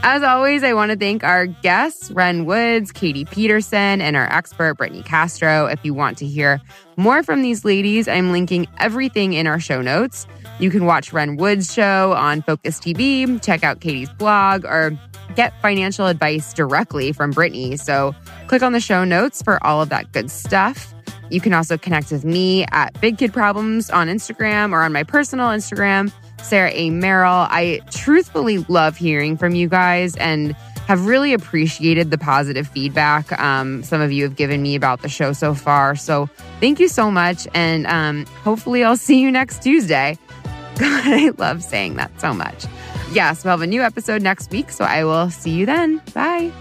As 0.03 0.23
always, 0.23 0.63
I 0.63 0.73
want 0.73 0.93
to 0.93 0.97
thank 0.97 1.25
our 1.25 1.47
guests, 1.47 2.11
Ren 2.13 2.45
Woods, 2.45 2.93
Katie 2.93 3.25
Peterson, 3.25 4.01
and 4.01 4.17
our 4.17 4.31
expert, 4.33 4.75
Brittany 4.75 5.03
Castro. 5.03 5.67
If 5.67 5.85
you 5.85 5.95
want 5.95 6.19
to 6.19 6.27
hear 6.27 6.61
more 6.97 7.23
from 7.23 7.43
these 7.43 7.65
ladies, 7.65 8.07
I'm 8.07 8.31
linking 8.31 8.67
everything 8.79 9.33
in 9.33 9.47
our 9.47 9.59
show 9.59 9.83
notes. 9.83 10.27
You 10.61 10.71
can 10.71 10.85
watch 10.87 11.13
Ren 11.13 11.37
Woods' 11.37 11.73
show 11.73 12.13
on 12.13 12.43
Focus 12.43 12.79
TV, 12.79 13.43
check 13.43 13.65
out 13.65 13.81
Katie's 13.81 14.11
blog, 14.11 14.65
or 14.65 14.99
get 15.35 15.53
financial 15.61 16.07
advice 16.07 16.53
directly 16.53 17.13
from 17.13 17.33
Brittany. 17.33 17.77
So 17.77 18.15
click 18.47 18.63
on 18.63 18.73
the 18.73 18.81
show 18.81 19.05
notes 19.05 19.43
for 19.43 19.65
all 19.67 19.83
of 19.83 19.89
that 19.89 20.13
good 20.13 20.31
stuff. 20.31 20.95
You 21.31 21.41
can 21.41 21.53
also 21.53 21.77
connect 21.77 22.13
with 22.13 22.25
me 22.25 22.65
at 22.71 22.99
Big 23.01 23.19
Kid 23.19 23.33
Problems 23.33 23.91
on 23.91 24.09
Instagram 24.09 24.73
or 24.73 24.83
on 24.83 24.93
my 24.93 25.03
personal 25.03 25.49
Instagram, 25.49 26.13
Sarah 26.43 26.71
A. 26.73 26.91
Merrill. 26.91 27.47
I 27.51 27.81
truthfully 27.91 28.59
love 28.69 28.97
hearing 28.97 29.37
from 29.37 29.55
you 29.55 29.69
guys 29.69 30.17
and 30.17 30.55
have 30.87 31.07
really 31.07 31.33
appreciated 31.33 32.11
the 32.11 32.19
positive 32.19 32.69
feedback 32.69 33.37
um, 33.41 33.83
some 33.83 34.01
of 34.01 34.13
you 34.13 34.23
have 34.23 34.37
given 34.37 34.63
me 34.63 34.77
about 34.77 35.03
the 35.03 35.09
show 35.09 35.33
so 35.33 35.53
far. 35.55 35.97
So 35.97 36.29
thank 36.61 36.79
you 36.79 36.89
so 36.89 37.11
much. 37.11 37.49
And 37.55 37.87
um, 37.87 38.25
hopefully, 38.45 38.85
I'll 38.85 38.97
see 38.97 39.21
you 39.21 39.31
next 39.31 39.63
Tuesday. 39.63 40.17
God, 40.79 41.07
I 41.07 41.31
love 41.39 41.63
saying 41.63 41.97
that 41.97 42.21
so 42.21 42.35
much. 42.35 42.67
Yes, 43.13 43.45
we'll 43.45 43.53
have 43.53 43.63
a 43.63 43.67
new 43.67 43.83
episode 43.83 44.23
next 44.23 44.51
week. 44.51 44.71
So 44.71 44.85
I 44.85 45.05
will 45.05 45.31
see 45.31 45.51
you 45.51 45.67
then. 45.67 46.03
Bye. 46.15 46.53